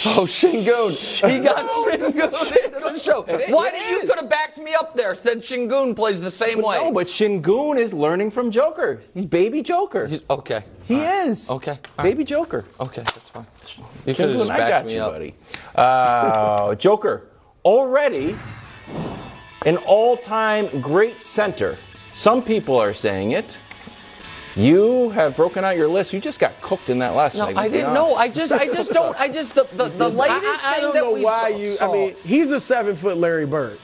Oh, 0.06 0.24
Sengun. 0.26 0.92
He 1.28 1.38
got 1.40 1.66
Sengun 1.68 2.64
into 2.66 2.92
the 2.92 2.98
show. 3.00 3.22
Why 3.22 3.70
did 3.70 3.90
you 3.90 4.00
could 4.08 4.20
have 4.20 4.28
backed 4.30 4.58
me 4.58 4.74
up 4.74 4.94
there? 4.94 5.14
Said 5.14 5.38
Sengun 5.38 5.96
plays 5.96 6.20
the 6.20 6.30
same 6.30 6.62
way. 6.62 6.76
No, 6.78 6.92
but 6.92 7.08
Sengun 7.08 7.78
is 7.78 7.92
learning 7.92 8.30
from 8.30 8.50
Joker. 8.50 9.02
He's 9.14 9.26
baby 9.26 9.62
Joker. 9.62 10.08
okay. 10.30 10.62
He 10.86 11.00
right. 11.00 11.26
is. 11.28 11.50
Okay. 11.50 11.78
All 11.98 12.04
Baby 12.04 12.18
right. 12.18 12.26
Joker. 12.26 12.64
Okay, 12.80 13.02
that's 13.02 13.28
fine. 13.28 13.46
You 14.06 14.14
could 14.14 14.30
have 14.30 14.38
just 14.38 14.50
I 14.50 14.56
backed 14.56 14.70
got 14.70 14.86
me 14.86 14.94
you, 14.94 15.02
up. 15.02 15.12
buddy. 15.12 15.34
Uh, 15.74 16.74
Joker, 16.76 17.28
already 17.64 18.36
an 19.66 19.76
all 19.78 20.16
time 20.16 20.66
great 20.80 21.20
center. 21.20 21.76
Some 22.14 22.42
people 22.42 22.76
are 22.76 22.94
saying 22.94 23.32
it. 23.32 23.60
You 24.58 25.10
have 25.10 25.36
broken 25.36 25.64
out 25.64 25.76
your 25.76 25.86
list. 25.88 26.12
You 26.12 26.20
just 26.20 26.40
got 26.40 26.60
cooked 26.60 26.90
in 26.90 26.98
that 26.98 27.14
last 27.14 27.36
No, 27.36 27.46
segment. 27.46 27.58
I 27.64 27.68
didn't 27.68 27.94
know. 27.94 28.16
I 28.16 28.28
just, 28.28 28.52
I 28.52 28.66
just 28.66 28.92
don't. 28.92 29.18
I 29.20 29.28
just 29.28 29.54
the 29.54 29.68
the, 29.74 29.88
the 29.88 30.08
latest 30.08 30.44
I, 30.44 30.60
I, 30.64 30.70
I 30.70 30.74
thing 30.74 30.82
don't 30.82 30.94
that 30.94 31.02
know 31.04 31.12
we 31.12 31.24
why 31.24 31.50
saw, 31.52 31.56
you. 31.56 31.70
saw- 31.70 31.90
I 31.90 31.92
mean, 31.92 32.16
he's 32.24 32.50
a 32.50 32.58
seven-foot 32.58 33.16
Larry 33.16 33.46
Bird. 33.46 33.78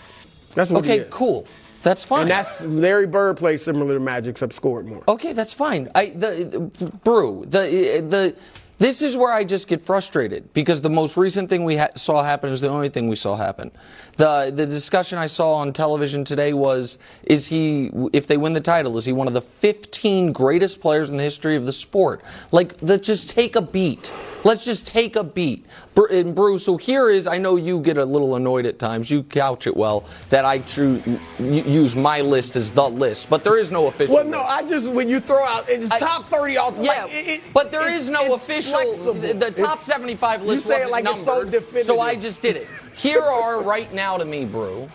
That's 0.54 0.70
what 0.72 0.84
he 0.84 0.90
okay, 0.92 1.00
is. 1.02 1.12
cool. 1.12 1.46
That's 1.84 2.02
fine. 2.02 2.22
And 2.22 2.30
that's 2.30 2.64
Larry 2.66 3.06
Bird 3.06 3.36
plays 3.36 3.62
similar 3.62 3.94
to 3.94 4.00
Magic, 4.00 4.30
except 4.32 4.52
scored 4.54 4.86
more. 4.86 5.04
Okay, 5.06 5.32
that's 5.32 5.52
fine. 5.52 5.90
I 5.94 6.06
the, 6.06 6.70
the 6.78 6.86
Brou 7.04 7.44
the 7.44 8.02
the 8.08 8.34
this 8.78 9.02
is 9.02 9.16
where 9.16 9.32
I 9.32 9.44
just 9.44 9.68
get 9.68 9.82
frustrated 9.82 10.52
because 10.52 10.80
the 10.80 10.90
most 10.90 11.16
recent 11.16 11.48
thing 11.48 11.64
we 11.64 11.76
ha- 11.76 11.90
saw 11.94 12.24
happen 12.24 12.50
is 12.52 12.60
the 12.60 12.68
only 12.68 12.88
thing 12.88 13.08
we 13.08 13.16
saw 13.16 13.36
happen. 13.36 13.70
The 14.16 14.52
the 14.54 14.66
discussion 14.66 15.18
I 15.18 15.26
saw 15.28 15.54
on 15.54 15.72
television 15.72 16.24
today 16.24 16.52
was 16.52 16.98
is 17.22 17.48
he 17.48 17.90
if 18.12 18.26
they 18.26 18.36
win 18.36 18.52
the 18.52 18.60
title 18.60 18.96
is 18.98 19.04
he 19.04 19.12
one 19.12 19.28
of 19.28 19.34
the 19.34 19.42
15 19.42 20.32
greatest 20.32 20.80
players 20.80 21.10
in 21.10 21.16
the 21.16 21.22
history 21.22 21.56
of 21.56 21.66
the 21.66 21.72
sport? 21.72 22.22
Like 22.50 22.74
let's 22.82 23.06
just 23.06 23.30
take 23.30 23.54
a 23.54 23.62
beat. 23.62 24.12
Let's 24.42 24.64
just 24.64 24.86
take 24.86 25.16
a 25.16 25.24
beat. 25.24 25.66
And 25.96 26.34
Bruce, 26.34 26.64
so 26.64 26.76
here 26.76 27.08
is 27.08 27.28
I 27.28 27.38
know 27.38 27.54
you 27.56 27.78
get 27.80 27.98
a 27.98 28.04
little 28.04 28.34
annoyed 28.34 28.66
at 28.66 28.80
times. 28.80 29.10
You 29.12 29.22
couch 29.22 29.68
it 29.68 29.76
well 29.76 30.04
that 30.28 30.44
I 30.44 30.58
tru- 30.58 31.00
use 31.38 31.94
my 31.94 32.20
list 32.20 32.56
as 32.56 32.72
the 32.72 32.88
list, 32.88 33.30
but 33.30 33.44
there 33.44 33.58
is 33.58 33.70
no 33.70 33.86
official. 33.86 34.16
Well, 34.16 34.24
no, 34.24 34.38
list. 34.40 34.50
I 34.50 34.66
just 34.66 34.90
when 34.90 35.08
you 35.08 35.20
throw 35.20 35.44
out 35.44 35.68
it's 35.68 35.90
I- 35.92 35.98
top 36.00 36.28
thirty 36.28 36.56
all 36.56 36.72
time. 36.72 36.84
Yeah, 36.84 37.04
like, 37.04 37.14
it- 37.14 37.28
it- 37.28 37.40
but 37.54 37.70
there 37.70 37.88
is 37.90 38.10
no 38.10 38.34
official. 38.34 38.72
flexible. 38.72 39.14
The, 39.14 39.50
top 39.52 39.74
It's- 39.74 39.86
75 39.86 40.42
list 40.42 40.66
You 40.68 40.74
say 40.74 40.82
it 40.82 40.90
like 40.90 41.04
numbered, 41.04 41.18
it's 41.20 41.26
so 41.26 41.44
definitive. 41.44 41.84
so 41.86 42.00
I 42.00 42.16
just 42.16 42.42
did 42.42 42.56
it. 42.56 42.66
Here 42.96 43.22
are 43.22 43.62
right 43.62 43.92
now 43.94 44.16
to 44.16 44.24
me, 44.24 44.44
Brou, 44.44 44.88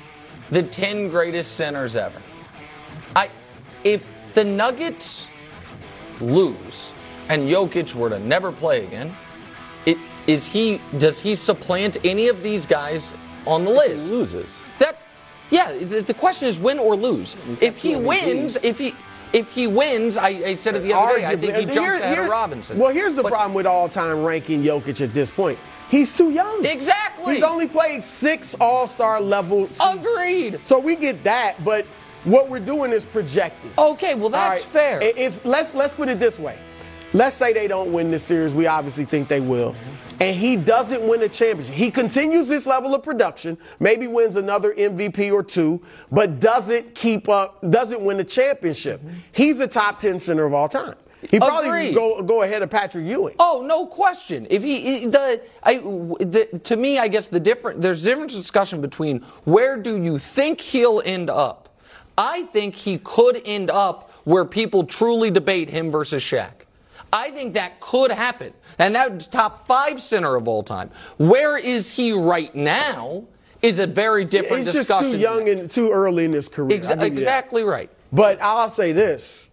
the 0.52 0.64
10 0.64 1.10
greatest 1.10 1.54
centers 1.56 1.96
ever. 1.96 2.22
I, 3.16 3.30
if 3.86 4.02
the 4.34 4.44
Nuggets 4.44 5.30
lose 6.20 6.92
and 7.30 7.50
Jokic 7.50 7.96
were 7.96 8.10
to 8.10 8.20
never 8.20 8.52
play 8.52 8.84
again, 8.86 9.16
it, 9.86 9.98
is 10.30 10.48
he? 10.48 10.80
Does 10.98 11.20
he 11.20 11.36
supplant 11.36 11.98
any 12.06 12.28
of 12.28 12.44
these 12.44 12.65
guys 12.65 13.13
on 13.46 13.65
the 13.65 13.72
list? 13.72 14.12
loses. 14.12 14.60
That, 14.80 15.02
yeah. 15.50 15.74
The, 15.74 16.02
the 16.02 16.13
question 16.13 16.48
is 16.48 16.60
win 16.60 16.80
or 16.80 16.96
lose. 16.96 17.36
If 17.62 17.78
he 17.78 17.96
wins, 17.96 18.58
if 18.63 18.78
he 18.78 18.94
if 19.34 19.52
he 19.52 19.68
wins, 19.68 20.18
I, 20.18 20.28
I 20.30 20.56
said 20.56 20.76
it 20.76 20.80
the 20.84 20.94
other 20.94 21.18
day. 21.18 21.26
I 21.26 21.36
think 21.36 21.54
he 21.56 21.65
jumps 21.65 21.80
Here- 21.80 21.94
ahead 21.96 22.13
here- 22.15 22.24
of 22.24 22.30
Robinson. 22.30 22.78
Well, 22.78 22.92
here's 22.92 23.15
the 23.15 23.24
But- 23.24 23.32
problem 23.32 23.54
with 23.54 23.65
all-time 23.68 24.24
ranking 24.24 24.63
Jokic 24.63 25.02
at 25.02 25.13
this 25.13 25.30
point. 25.30 25.60
He's 25.89 26.15
too 26.15 26.30
young. 26.32 26.63
Exactly. 26.65 27.36
He's 27.36 27.44
only 27.44 27.68
played 27.68 28.04
six 28.04 28.56
All-Star 28.62 29.20
level. 29.20 29.68
seasons. 29.68 30.06
Agreed. 30.06 30.60
So 30.63 30.78
we 30.80 30.96
get 30.96 31.24
that, 31.24 31.56
but 31.65 31.86
what 32.26 32.48
we're 32.50 32.60
doing 32.60 32.92
is 32.92 33.06
projecting. 33.06 33.72
Okay, 33.78 34.13
well 34.13 34.30
that's 34.30 34.62
right, 34.62 34.72
fair. 34.72 35.00
If 35.02 35.44
let's 35.46 35.74
let's 35.74 35.94
put 35.94 36.10
it 36.10 36.20
this 36.20 36.38
way. 36.38 36.58
Let's 37.13 37.36
say 37.36 37.54
they 37.54 37.67
don't 37.67 37.91
win 37.91 38.12
this 38.12 38.24
series. 38.24 38.54
We 38.54 38.67
obviously 38.67 39.06
think 39.06 39.28
they 39.28 39.39
will. 39.39 39.74
Mm-hmm. 39.74 40.22
And 40.22 40.36
he 40.36 40.58
doesn't 40.58 41.08
win 41.08 41.22
a 41.22 41.30
championship. 41.30 41.74
He 41.74 41.89
continues 41.89 42.50
this 42.50 42.65
level 42.65 42.93
of 42.93 43.04
production, 43.04 43.58
maybe 43.80 44.06
wins 44.06 44.36
another 44.36 44.74
MVP 44.74 45.32
or 45.32 45.43
two, 45.43 45.82
but 46.12 46.41
doesn't 46.41 46.93
keep 46.93 47.30
up, 47.30 47.58
doesn't 47.72 48.02
win 48.02 48.19
a 48.19 48.24
championship. 48.24 49.02
Mm-hmm. 49.02 49.17
He's 49.32 49.60
a 49.62 49.67
top 49.67 49.98
10 50.00 50.19
center 50.19 50.45
of 50.45 50.54
all 50.54 50.67
time. 50.67 50.95
He 51.30 51.38
probably 51.38 51.67
Agreed. 51.67 51.95
go 51.95 52.22
go 52.24 52.43
ahead 52.43 52.62
of 52.63 52.69
Patrick 52.69 53.06
Ewing. 53.06 53.36
Oh, 53.39 53.62
no 53.65 53.86
question. 53.86 54.48
If 54.50 54.63
he 54.63 55.00
he- 55.00 55.06
the 55.06 55.41
I 55.63 55.76
the, 55.76 56.62
to 56.63 56.78
me, 56.78 56.98
I 56.98 57.10
guess 57.10 57.28
the 57.28 57.41
different 57.41 57.82
there's 57.82 58.02
different 58.02 58.32
discussion 58.32 58.80
between 58.80 59.19
where 59.43 59.76
do 59.76 60.02
you 60.02 60.17
think 60.17 60.62
he'll 60.62 61.02
end 61.04 61.30
up. 61.30 61.78
I 62.17 62.43
think 62.54 62.76
he 62.76 63.00
could 63.00 63.41
end 63.43 63.69
up 63.69 64.12
where 64.24 64.45
people 64.45 64.86
truly 64.86 65.30
debate 65.30 65.69
him 65.69 65.91
versus 65.91 66.24
Shaq. 66.24 66.52
I 67.12 67.32
think 67.32 67.54
that 67.56 67.80
could 67.80 68.12
happen, 68.12 68.54
and 68.78 68.93
that's 68.95 69.28
top 69.28 69.65
five 69.67 70.02
center 70.02 70.36
of 70.36 70.48
all 70.48 70.63
time. 70.63 70.91
Where 71.17 71.58
is 71.58 71.89
he 71.89 72.12
right 72.13 72.54
now? 72.54 73.26
Is 73.62 73.80
a 73.80 73.88
very 73.88 74.24
different 74.24 74.63
He's 74.63 74.74
just 74.74 74.88
discussion. 74.88 75.12
too 75.12 75.17
young 75.17 75.50
and 75.50 75.69
too 75.69 75.91
early 75.91 76.24
in 76.24 76.32
his 76.32 76.48
career. 76.48 76.80
Exa- 76.80 76.91
I'll 76.91 76.98
give 76.98 77.04
you 77.06 77.10
that. 77.10 77.22
exactly 77.22 77.63
right. 77.63 77.89
But 78.13 78.41
I'll 78.41 78.69
say 78.69 78.93
this. 78.93 79.52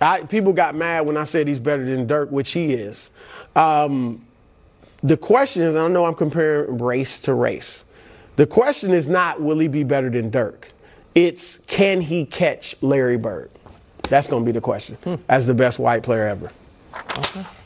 I, 0.00 0.22
people 0.22 0.52
got 0.52 0.74
mad 0.76 1.06
when 1.08 1.16
I 1.16 1.24
said 1.24 1.48
he's 1.48 1.58
better 1.60 1.84
than 1.84 2.06
Dirk, 2.06 2.30
which 2.30 2.52
he 2.52 2.72
is. 2.72 3.10
Um, 3.56 4.24
the 5.02 5.16
question 5.16 5.62
is, 5.62 5.74
I 5.76 5.88
know 5.88 6.04
I'm 6.04 6.14
comparing 6.14 6.78
race 6.78 7.20
to 7.22 7.34
race. 7.34 7.84
The 8.36 8.46
question 8.46 8.92
is 8.92 9.08
not 9.08 9.40
will 9.40 9.58
he 9.58 9.68
be 9.68 9.82
better 9.82 10.08
than 10.10 10.30
Dirk. 10.30 10.70
It's 11.16 11.58
can 11.66 12.00
he 12.00 12.24
catch 12.24 12.76
Larry 12.80 13.16
Bird? 13.16 13.50
That's 14.08 14.28
going 14.28 14.42
to 14.42 14.46
be 14.46 14.52
the 14.52 14.60
question 14.60 14.96
hmm. 15.04 15.14
as 15.28 15.46
the 15.46 15.54
best 15.54 15.78
white 15.78 16.02
player 16.02 16.26
ever. 16.26 16.50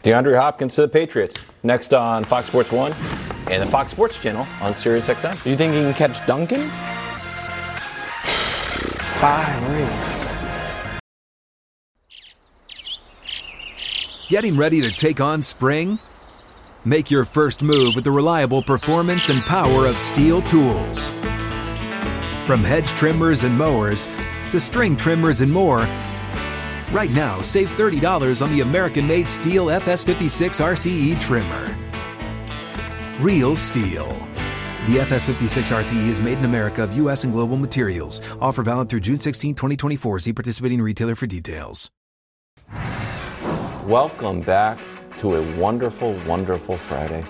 DeAndre 0.03 0.37
Hopkins 0.37 0.75
to 0.77 0.83
the 0.83 0.89
Patriots. 0.89 1.37
Next 1.63 1.93
on 1.93 2.25
Fox 2.25 2.47
Sports 2.47 2.73
1 2.73 2.93
and 3.51 3.63
the 3.63 3.67
Fox 3.67 3.93
Sports 3.93 4.21
Channel 4.21 4.47
on 4.61 4.73
Sirius 4.73 5.09
XM. 5.09 5.43
Do 5.43 5.51
you 5.51 5.57
think 5.57 5.75
he 5.75 5.81
can 5.81 5.95
catch 5.95 6.27
Duncan? 6.27 6.69
Five 9.21 9.69
rings. 9.71 10.19
Getting 14.29 14.57
ready 14.57 14.81
to 14.83 14.91
take 14.91 15.21
on 15.21 15.43
spring? 15.43 15.99
Make 16.85 17.11
your 17.11 17.25
first 17.25 17.63
move 17.63 17.95
with 17.95 18.05
the 18.05 18.11
reliable 18.11 18.63
performance 18.63 19.31
and 19.31 19.43
power 19.43 19.87
of 19.87 19.97
STIHL 19.97 20.47
tools. 20.47 21.11
From 22.47 22.63
hedge 22.63 22.89
trimmers 22.91 23.43
and 23.43 23.57
mowers 23.59 24.07
to 24.53 24.61
string 24.61 24.97
trimmers 24.97 25.41
and 25.41 25.53
more, 25.53 25.87
right 26.93 27.11
now 27.11 27.41
save 27.43 27.69
$30 27.71 28.43
on 28.43 28.51
the 28.51 28.61
American 28.63 29.07
made 29.07 29.27
STIHL 29.27 29.67
FS56 29.81 30.61
RCE 30.61 31.21
trimmer. 31.21 31.75
Real 33.21 33.55
STIHL. 33.57 34.09
The 34.87 34.97
FS56 35.01 35.71
RCE 35.71 36.09
is 36.09 36.19
made 36.19 36.39
in 36.39 36.47
America 36.47 36.83
of 36.83 36.97
U.S. 36.97 37.25
and 37.25 37.33
global 37.33 37.59
materials. 37.59 38.23
Offer 38.41 38.63
valid 38.63 38.89
through 38.89 39.01
June 39.01 39.21
16, 39.21 39.55
2024. 39.55 40.21
See 40.21 40.33
participating 40.33 40.81
retailer 40.81 41.15
for 41.15 41.27
details. 41.27 41.91
Welcome 43.85 44.41
back 44.41 44.79
to 45.19 45.37
a 45.37 45.59
wonderful, 45.59 46.15
wonderful 46.27 46.77
Friday. 46.77 47.25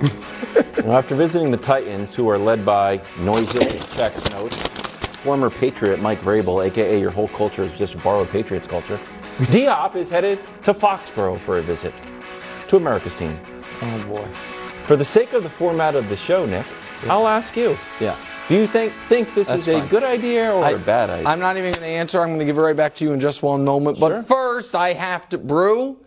After 0.86 1.14
visiting 1.14 1.50
the 1.50 1.56
Titans, 1.56 2.14
who 2.14 2.28
are 2.30 2.38
led 2.38 2.64
by 2.64 3.00
Noisy 3.20 3.78
Checks 3.94 4.28
Notes, 4.32 4.77
former 5.18 5.50
Patriot 5.50 6.00
Mike 6.00 6.20
Vrabel, 6.20 6.64
aka 6.66 6.98
your 7.00 7.10
whole 7.10 7.28
culture 7.28 7.62
is 7.62 7.76
just 7.76 8.00
borrowed 8.02 8.28
Patriots 8.28 8.66
culture. 8.68 8.98
D 9.50 9.64
Hop 9.66 9.96
is 9.96 10.10
headed 10.10 10.38
to 10.64 10.72
Foxborough 10.72 11.38
for 11.38 11.58
a 11.58 11.62
visit 11.62 11.92
to 12.68 12.76
America's 12.76 13.14
team. 13.14 13.38
Oh 13.82 14.04
boy. 14.08 14.26
For 14.86 14.96
the 14.96 15.04
sake 15.04 15.32
of 15.32 15.42
the 15.42 15.50
format 15.50 15.94
of 15.94 16.08
the 16.08 16.16
show, 16.16 16.46
Nick, 16.46 16.66
I'll 17.08 17.28
ask 17.28 17.56
you. 17.56 17.76
Yeah. 18.00 18.16
Do 18.48 18.54
you 18.54 18.66
think 18.66 18.92
think 19.08 19.34
this 19.34 19.48
That's 19.48 19.68
is 19.68 19.82
a 19.82 19.86
good 19.88 20.02
idea 20.02 20.52
or 20.52 20.74
a 20.74 20.78
bad 20.78 21.10
idea? 21.10 21.28
I'm 21.28 21.38
not 21.38 21.56
even 21.58 21.72
going 21.72 21.82
to 21.82 21.86
answer. 21.86 22.20
I'm 22.20 22.28
going 22.28 22.38
to 22.38 22.44
give 22.46 22.56
it 22.56 22.62
right 22.62 22.74
back 22.76 22.94
to 22.96 23.04
you 23.04 23.12
in 23.12 23.20
just 23.20 23.42
one 23.42 23.64
moment. 23.64 24.00
But 24.00 24.08
Sure. 24.12 24.22
first, 24.22 24.74
I 24.74 24.94
have 24.94 25.28
to. 25.30 25.38
Brou, 25.38 25.98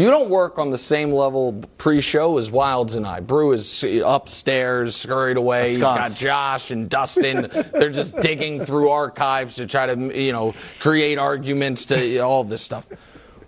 you 0.00 0.10
don't 0.10 0.28
work 0.28 0.58
on 0.58 0.70
the 0.70 0.78
same 0.78 1.12
level 1.12 1.52
pre 1.78 2.00
show 2.00 2.38
as 2.38 2.50
Wildes 2.50 2.94
and 2.96 3.06
I. 3.06 3.20
Brou 3.20 3.52
is 3.52 3.84
upstairs, 4.04 4.96
scurried 4.96 5.36
away. 5.36 5.68
He's 5.68 5.78
got 5.78 6.12
Josh 6.12 6.70
and 6.70 6.88
Dustin. 6.90 7.48
They're 7.72 7.90
just 7.90 8.16
digging 8.20 8.64
through 8.64 8.90
archives 8.90 9.56
to 9.56 9.66
try 9.66 9.86
to, 9.86 10.20
you 10.20 10.32
know, 10.32 10.54
create 10.78 11.18
arguments 11.18 11.86
to 11.86 12.18
all 12.18 12.44
this 12.44 12.62
stuff. 12.62 12.86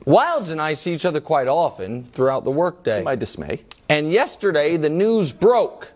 Wildes 0.07 0.51
and 0.51 0.61
I 0.61 0.75
see 0.75 0.95
each 0.95 1.05
other 1.05 1.21
quite 1.21 1.49
often 1.49 2.05
throughout 2.05 2.45
the 2.45 2.51
workday. 2.51 3.03
my 3.03 3.17
dismay. 3.17 3.63
And 3.89 4.11
yesterday, 4.11 4.77
the 4.77 4.91
news 4.91 5.33
broke 5.33 5.93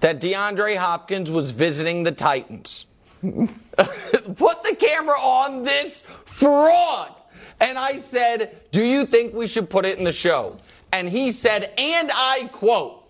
that 0.00 0.20
DeAndre 0.20 0.76
Hopkins 0.76 1.30
was 1.30 1.50
visiting 1.50 2.04
the 2.04 2.12
Titans. 2.12 2.86
Put 3.22 3.46
the 3.76 4.76
camera 4.78 5.18
on 5.18 5.64
this 5.64 6.02
fraud. 6.24 7.14
And 7.60 7.78
I 7.78 7.96
said, 7.98 8.60
Do 8.70 8.82
you 8.84 9.06
think 9.06 9.34
we 9.34 9.46
should 9.46 9.68
put 9.68 9.84
it 9.84 9.98
in 9.98 10.04
the 10.04 10.12
show? 10.12 10.56
And 10.92 11.08
he 11.08 11.30
said, 11.30 11.72
and 11.78 12.10
I 12.12 12.48
quote, 12.52 13.04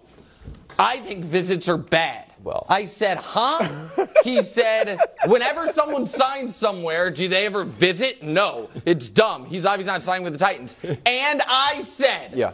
I 0.78 0.98
think 0.98 1.24
visits 1.24 1.68
are 1.68 1.76
bad. 1.76 2.26
Well. 2.42 2.66
I 2.68 2.86
said, 2.86 3.18
huh? 3.18 3.88
he 4.24 4.42
said, 4.42 4.98
whenever 5.26 5.66
someone 5.66 6.06
signs 6.06 6.56
somewhere, 6.56 7.10
do 7.10 7.28
they 7.28 7.44
ever 7.44 7.64
visit? 7.64 8.22
No. 8.22 8.70
It's 8.86 9.08
dumb. 9.10 9.44
He's 9.46 9.66
obviously 9.66 9.92
not 9.92 10.02
signing 10.02 10.24
with 10.24 10.32
the 10.32 10.38
Titans. 10.38 10.76
And 11.04 11.42
I 11.46 11.80
said, 11.82 12.32
Yeah. 12.34 12.52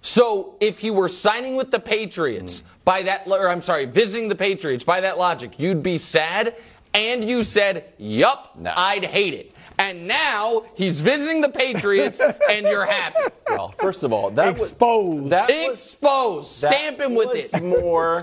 so 0.00 0.56
if 0.60 0.78
he 0.78 0.90
were 0.90 1.08
signing 1.08 1.56
with 1.56 1.72
the 1.72 1.80
Patriots 1.80 2.60
mm. 2.60 2.64
by 2.84 3.02
that, 3.02 3.26
or 3.26 3.48
I'm 3.48 3.62
sorry, 3.62 3.86
visiting 3.86 4.28
the 4.28 4.36
Patriots 4.36 4.84
by 4.84 5.00
that 5.00 5.18
logic, 5.18 5.58
you'd 5.58 5.82
be 5.82 5.98
sad. 5.98 6.54
And 6.94 7.28
you 7.28 7.42
said, 7.42 7.84
"Yup, 7.98 8.56
No. 8.56 8.72
I'd 8.74 9.04
hate 9.04 9.34
it." 9.34 9.52
And 9.78 10.06
now 10.08 10.64
he's 10.74 11.00
visiting 11.00 11.40
the 11.42 11.48
Patriots, 11.50 12.20
and 12.50 12.66
you're 12.66 12.86
happy. 12.86 13.18
Well, 13.48 13.74
first 13.78 14.04
of 14.04 14.12
all, 14.12 14.30
that 14.30 14.48
Exposed. 14.48 15.20
Was, 15.22 15.30
that 15.30 15.48
was, 15.50 15.78
Exposed. 15.80 16.62
that 16.62 16.72
Stamp 16.74 17.00
him 17.00 17.14
with 17.14 17.28
was 17.28 17.52
it. 17.54 17.62
more 17.82 18.22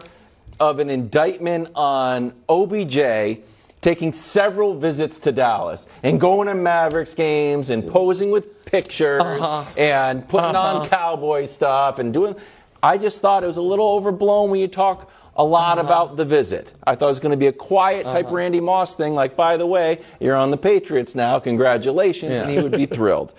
of 0.60 0.80
an 0.80 0.90
indictment 0.90 1.70
on 1.76 2.34
OBJ 2.50 3.40
taking 3.82 4.14
several 4.14 4.74
visits 4.74 5.20
to 5.20 5.32
Dallas 5.32 5.88
and 6.04 6.20
going 6.20 6.48
to 6.48 6.56
Mavericks 6.56 7.14
games 7.14 7.70
and 7.70 7.86
posing 7.86 8.32
with 8.32 8.64
pictures 8.66 9.22
Uh-huh. 9.22 9.66
and 9.78 10.28
putting 10.30 10.56
on 10.56 10.88
cowboy 10.88 11.46
stuff 11.46 12.00
and 12.00 12.14
doing. 12.14 12.36
I 12.82 12.98
just 12.98 13.22
thought 13.22 13.44
it 13.44 13.48
was 13.48 13.58
a 13.58 13.62
little 13.62 13.90
overblown 13.90 14.50
when 14.50 14.60
you 14.60 14.68
talk 14.70 15.12
a 15.36 15.44
lot 15.44 15.78
Uh-huh. 15.80 15.88
about 15.88 16.18
the 16.18 16.26
visit. 16.26 16.74
I 16.86 16.96
thought 16.96 17.08
it 17.08 17.10
was 17.10 17.20
going 17.20 17.32
to 17.32 17.38
be 17.38 17.48
a 17.48 17.52
quiet 17.54 18.04
type 18.06 18.30
Randy 18.30 18.60
Moss 18.60 18.96
thing, 18.96 19.16
like, 19.16 19.36
by 19.36 19.58
the 19.58 19.66
way, 19.66 20.00
you're 20.20 20.36
on 20.36 20.52
the 20.52 20.58
Patriots 20.58 21.16
now, 21.16 21.40
congratulations, 21.40 22.40
and 22.42 22.50
he 22.52 22.60
would 22.62 22.72
be 22.72 22.86
thrilled. 22.86 23.34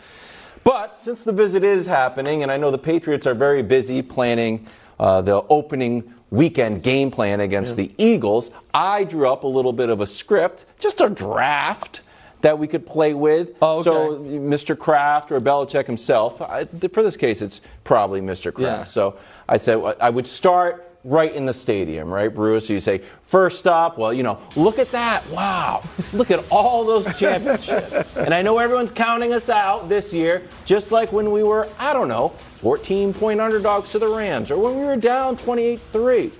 But 0.64 0.98
since 0.98 1.24
the 1.24 1.32
visit 1.32 1.62
is 1.62 1.86
happening, 1.86 2.42
and 2.42 2.50
I 2.50 2.56
know 2.56 2.70
the 2.70 2.78
Patriots 2.78 3.26
are 3.26 3.34
very 3.34 3.62
busy 3.62 4.02
planning 4.02 4.66
uh, 4.98 5.20
the 5.22 5.42
opening 5.48 6.14
weekend 6.30 6.82
game 6.82 7.10
plan 7.10 7.40
against 7.40 7.76
the 7.76 7.92
Eagles, 7.98 8.50
I 8.72 9.04
drew 9.04 9.28
up 9.28 9.44
a 9.44 9.48
little 9.48 9.72
bit 9.72 9.88
of 9.90 10.00
a 10.00 10.06
script, 10.06 10.64
just 10.78 11.00
a 11.00 11.08
draft 11.08 12.00
that 12.40 12.58
we 12.58 12.66
could 12.66 12.84
play 12.86 13.14
with. 13.14 13.56
Oh, 13.62 13.76
okay. 13.78 13.84
So 13.84 14.18
Mr. 14.18 14.78
Kraft 14.78 15.30
or 15.32 15.40
Belichick 15.40 15.86
himself, 15.86 16.40
I, 16.42 16.64
for 16.92 17.02
this 17.02 17.16
case, 17.16 17.40
it's 17.42 17.60
probably 17.84 18.20
Mr. 18.20 18.52
Kraft. 18.52 18.78
Yeah. 18.80 18.84
So 18.84 19.16
I 19.48 19.56
said 19.58 19.82
I 20.00 20.10
would 20.10 20.26
start 20.26 20.93
right 21.04 21.34
in 21.34 21.44
the 21.44 21.52
stadium, 21.52 22.12
right, 22.12 22.34
Bruce? 22.34 22.66
So 22.66 22.72
you 22.72 22.80
say, 22.80 23.02
first 23.22 23.58
stop, 23.58 23.98
well, 23.98 24.12
you 24.12 24.22
know, 24.22 24.38
look 24.56 24.78
at 24.78 24.88
that. 24.90 25.28
Wow. 25.28 25.82
Look 26.12 26.30
at 26.30 26.44
all 26.50 26.84
those 26.84 27.04
championships. 27.18 27.92
and 28.16 28.32
I 28.32 28.40
know 28.42 28.58
everyone's 28.58 28.90
counting 28.90 29.32
us 29.32 29.50
out 29.50 29.88
this 29.88 30.14
year, 30.14 30.42
just 30.64 30.90
like 30.90 31.12
when 31.12 31.30
we 31.30 31.42
were, 31.42 31.68
I 31.78 31.92
don't 31.92 32.08
know, 32.08 32.30
14 32.30 33.12
point 33.12 33.40
underdogs 33.40 33.90
to 33.92 33.98
the 33.98 34.08
Rams, 34.08 34.50
or 34.50 34.58
when 34.58 34.78
we 34.78 34.84
were 34.84 34.96
down 34.96 35.36
28 35.36 35.78
3. 35.92 36.32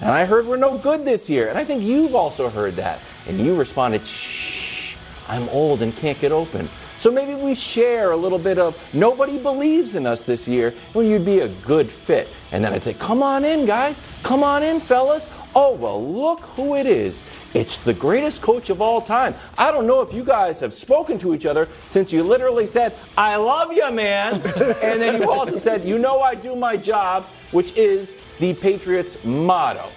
And 0.00 0.10
I 0.10 0.24
heard 0.24 0.46
we're 0.46 0.56
no 0.56 0.78
good 0.78 1.04
this 1.04 1.28
year. 1.28 1.48
And 1.48 1.58
I 1.58 1.64
think 1.64 1.82
you've 1.82 2.14
also 2.14 2.48
heard 2.48 2.74
that. 2.74 3.00
And 3.28 3.38
you 3.38 3.54
responded, 3.54 4.06
shh, 4.06 4.96
I'm 5.28 5.48
old 5.50 5.82
and 5.82 5.94
can't 5.94 6.18
get 6.18 6.32
open. 6.32 6.68
So 7.02 7.10
maybe 7.10 7.34
we 7.34 7.56
share 7.56 8.12
a 8.12 8.16
little 8.16 8.38
bit 8.38 8.60
of 8.60 8.78
nobody 8.94 9.36
believes 9.36 9.96
in 9.96 10.06
us 10.06 10.22
this 10.22 10.46
year 10.46 10.72
when 10.92 11.06
you'd 11.06 11.24
be 11.24 11.40
a 11.40 11.48
good 11.48 11.90
fit. 11.90 12.28
And 12.52 12.64
then 12.64 12.72
I'd 12.72 12.84
say, 12.84 12.94
come 12.94 13.24
on 13.24 13.44
in, 13.44 13.66
guys. 13.66 14.00
Come 14.22 14.44
on 14.44 14.62
in, 14.62 14.78
fellas. 14.78 15.28
Oh, 15.52 15.74
well, 15.74 16.00
look 16.00 16.42
who 16.54 16.76
it 16.76 16.86
is. 16.86 17.24
It's 17.54 17.78
the 17.78 17.92
greatest 17.92 18.40
coach 18.40 18.70
of 18.70 18.80
all 18.80 19.00
time. 19.00 19.34
I 19.58 19.72
don't 19.72 19.88
know 19.88 20.00
if 20.00 20.14
you 20.14 20.22
guys 20.22 20.60
have 20.60 20.72
spoken 20.72 21.18
to 21.18 21.34
each 21.34 21.44
other 21.44 21.66
since 21.88 22.12
you 22.12 22.22
literally 22.22 22.66
said, 22.66 22.94
I 23.18 23.34
love 23.34 23.72
you, 23.72 23.90
man. 23.90 24.34
and 24.80 25.02
then 25.02 25.20
you 25.20 25.28
also 25.28 25.58
said, 25.58 25.84
you 25.84 25.98
know, 25.98 26.20
I 26.20 26.36
do 26.36 26.54
my 26.54 26.76
job, 26.76 27.24
which 27.50 27.76
is 27.76 28.14
the 28.38 28.54
Patriots' 28.54 29.16
motto. 29.24 29.90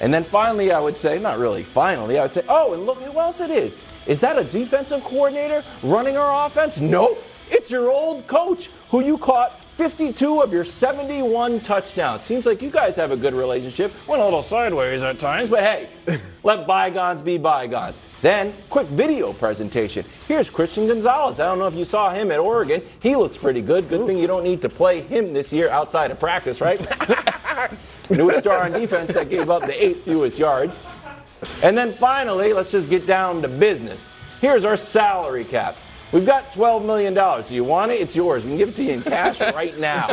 And 0.00 0.14
then 0.14 0.22
finally, 0.22 0.70
I 0.70 0.78
would 0.78 0.96
say, 0.96 1.18
not 1.18 1.38
really 1.38 1.64
finally, 1.64 2.20
I 2.20 2.22
would 2.22 2.32
say, 2.32 2.44
oh, 2.48 2.74
and 2.74 2.86
look 2.86 3.02
who 3.02 3.18
else 3.18 3.40
it 3.40 3.50
is. 3.50 3.76
Is 4.06 4.20
that 4.20 4.38
a 4.38 4.44
defensive 4.44 5.02
coordinator 5.04 5.62
running 5.82 6.16
our 6.16 6.46
offense? 6.46 6.80
Nope. 6.80 7.22
It's 7.50 7.70
your 7.70 7.90
old 7.90 8.26
coach 8.26 8.70
who 8.88 9.04
you 9.04 9.18
caught 9.18 9.62
52 9.76 10.40
of 10.40 10.52
your 10.52 10.64
71 10.64 11.60
touchdowns. 11.60 12.22
Seems 12.22 12.46
like 12.46 12.62
you 12.62 12.70
guys 12.70 12.96
have 12.96 13.10
a 13.10 13.16
good 13.16 13.34
relationship. 13.34 13.92
Went 14.06 14.22
a 14.22 14.24
little 14.24 14.42
sideways 14.42 15.02
at 15.02 15.18
times, 15.18 15.48
but 15.48 15.60
hey, 15.60 15.88
let 16.42 16.66
bygones 16.66 17.20
be 17.20 17.38
bygones. 17.38 18.00
Then, 18.22 18.54
quick 18.68 18.86
video 18.88 19.32
presentation. 19.32 20.04
Here's 20.28 20.48
Christian 20.48 20.86
Gonzalez. 20.86 21.40
I 21.40 21.46
don't 21.46 21.58
know 21.58 21.66
if 21.66 21.74
you 21.74 21.84
saw 21.84 22.10
him 22.10 22.30
at 22.30 22.38
Oregon. 22.38 22.80
He 23.00 23.16
looks 23.16 23.36
pretty 23.36 23.60
good. 23.62 23.88
Good 23.88 24.06
thing 24.06 24.18
you 24.18 24.26
don't 24.26 24.44
need 24.44 24.62
to 24.62 24.68
play 24.68 25.00
him 25.00 25.32
this 25.32 25.52
year 25.52 25.68
outside 25.70 26.10
of 26.10 26.20
practice, 26.20 26.60
right? 26.60 26.80
Newest 28.10 28.38
star 28.38 28.62
on 28.62 28.72
defense 28.72 29.12
that 29.12 29.28
gave 29.28 29.50
up 29.50 29.62
the 29.62 29.84
eighth 29.84 30.04
fewest 30.04 30.38
yards. 30.38 30.82
And 31.62 31.76
then 31.76 31.92
finally, 31.92 32.52
let's 32.52 32.70
just 32.70 32.90
get 32.90 33.06
down 33.06 33.42
to 33.42 33.48
business. 33.48 34.10
Here's 34.40 34.64
our 34.64 34.76
salary 34.76 35.44
cap. 35.44 35.76
We've 36.12 36.26
got 36.26 36.52
$12 36.52 36.84
million. 36.84 37.14
Do 37.14 37.54
you 37.54 37.64
want 37.64 37.90
it? 37.90 38.00
It's 38.00 38.14
yours. 38.14 38.44
We 38.44 38.50
can 38.50 38.58
give 38.58 38.68
it 38.68 38.76
to 38.76 38.82
you 38.82 38.92
in 38.92 39.02
cash 39.02 39.40
right 39.54 39.78
now. 39.78 40.08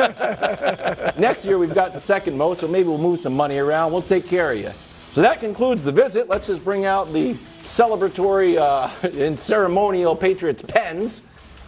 Next 1.17 1.45
year, 1.45 1.57
we've 1.57 1.73
got 1.73 1.93
the 1.93 1.99
second 1.99 2.37
most, 2.37 2.61
so 2.61 2.67
maybe 2.67 2.87
we'll 2.87 2.97
move 2.97 3.19
some 3.19 3.35
money 3.35 3.57
around. 3.57 3.91
We'll 3.91 4.01
take 4.01 4.25
care 4.25 4.51
of 4.51 4.57
you. 4.57 4.71
So 5.11 5.21
that 5.21 5.41
concludes 5.41 5.83
the 5.83 5.91
visit. 5.91 6.29
Let's 6.29 6.47
just 6.47 6.63
bring 6.63 6.85
out 6.85 7.11
the 7.11 7.33
celebratory 7.63 8.57
uh, 8.57 8.89
and 9.21 9.37
ceremonial 9.37 10.15
Patriots 10.15 10.61
pens 10.61 11.23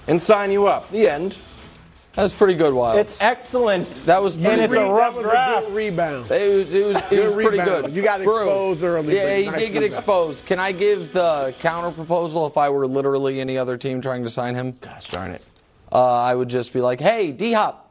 and 0.07 0.21
sign 0.21 0.51
you 0.51 0.67
up. 0.67 0.89
The 0.91 1.09
end. 1.09 1.37
That 2.13 2.23
was 2.23 2.33
pretty 2.33 2.55
good, 2.55 2.73
Wild. 2.73 2.99
It's 2.99 3.17
excellent. 3.21 3.89
That 4.05 4.21
was 4.21 4.35
and 4.35 4.43
pretty 4.43 4.63
it's 4.63 4.73
good. 4.73 4.83
a 4.83 4.87
that 4.87 4.93
rough 4.93 5.15
was 5.15 5.23
draft. 5.23 5.63
a 5.63 5.65
good 5.67 5.75
rebound. 5.75 6.29
It 6.31 6.55
was, 6.57 6.73
it 6.73 6.85
was, 6.85 6.97
it 7.09 7.23
was 7.23 7.33
pretty 7.33 7.49
rebound. 7.59 7.85
good. 7.85 7.93
You 7.95 8.01
got 8.01 8.21
Brou. 8.21 8.35
exposed 8.35 8.83
early, 8.83 9.15
Yeah, 9.15 9.23
but 9.23 9.37
he 9.37 9.45
nice 9.45 9.53
did 9.59 9.59
get 9.59 9.67
rebound. 9.75 9.85
exposed. 9.85 10.45
Can 10.45 10.59
I 10.59 10.71
give 10.73 11.13
the 11.13 11.55
counter 11.61 11.91
proposal 11.91 12.45
if 12.47 12.57
I 12.57 12.69
were 12.69 12.85
literally 12.85 13.39
any 13.39 13.57
other 13.57 13.77
team 13.77 14.01
trying 14.01 14.23
to 14.23 14.29
sign 14.29 14.55
him? 14.55 14.73
Gosh 14.81 15.09
darn 15.09 15.31
it. 15.31 15.41
Uh, 15.89 16.03
I 16.05 16.35
would 16.35 16.49
just 16.49 16.73
be 16.73 16.81
like, 16.81 16.99
hey, 16.99 17.31
D 17.31 17.53
Hop, 17.53 17.89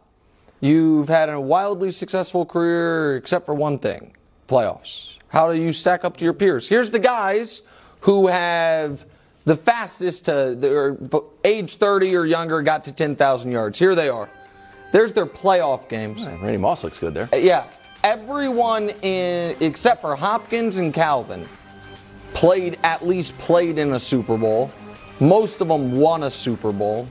you've 0.61 1.09
had 1.09 1.31
a 1.31 1.41
wildly 1.41 1.91
successful 1.91 2.45
career 2.45 3.17
except 3.17 3.47
for 3.47 3.55
one 3.55 3.79
thing 3.79 4.15
playoffs. 4.49 5.17
How 5.29 5.51
do 5.51 5.59
you 5.59 5.73
stack 5.73 6.05
up 6.05 6.19
to 6.19 6.25
your 6.25 6.35
peers? 6.35 6.69
Here's 6.69 6.91
the 6.91 6.99
guys 6.99 7.63
who 8.01 8.27
have 8.27 9.07
the 9.45 9.57
fastest 9.57 10.27
to, 10.27 11.25
age 11.45 11.77
30 11.77 12.17
or 12.17 12.27
younger, 12.27 12.63
got 12.63 12.85
to 12.85 12.93
10,000 12.93 13.51
yards. 13.51 13.79
Here 13.79 13.95
they 13.95 14.09
are. 14.09 14.29
There's 14.93 15.13
their 15.13 15.27
playoff 15.27 15.89
games. 15.89 16.27
Randy 16.27 16.57
Moss 16.57 16.85
looks 16.85 16.99
good 16.99 17.15
there. 17.15 17.29
Uh, 17.33 17.37
yeah, 17.37 17.71
everyone 18.03 18.91
in 19.03 19.57
except 19.61 20.01
for 20.01 20.17
Hopkins 20.17 20.79
and 20.79 20.93
Calvin 20.93 21.47
played 22.33 22.79
at 22.83 23.07
least 23.07 23.39
played 23.39 23.79
in 23.79 23.93
a 23.93 23.99
Super 23.99 24.37
Bowl. 24.37 24.71
Most 25.21 25.61
of 25.61 25.69
them 25.69 25.93
won 25.93 26.25
a 26.25 26.31
Super 26.31 26.73
Bowl. 26.73 27.07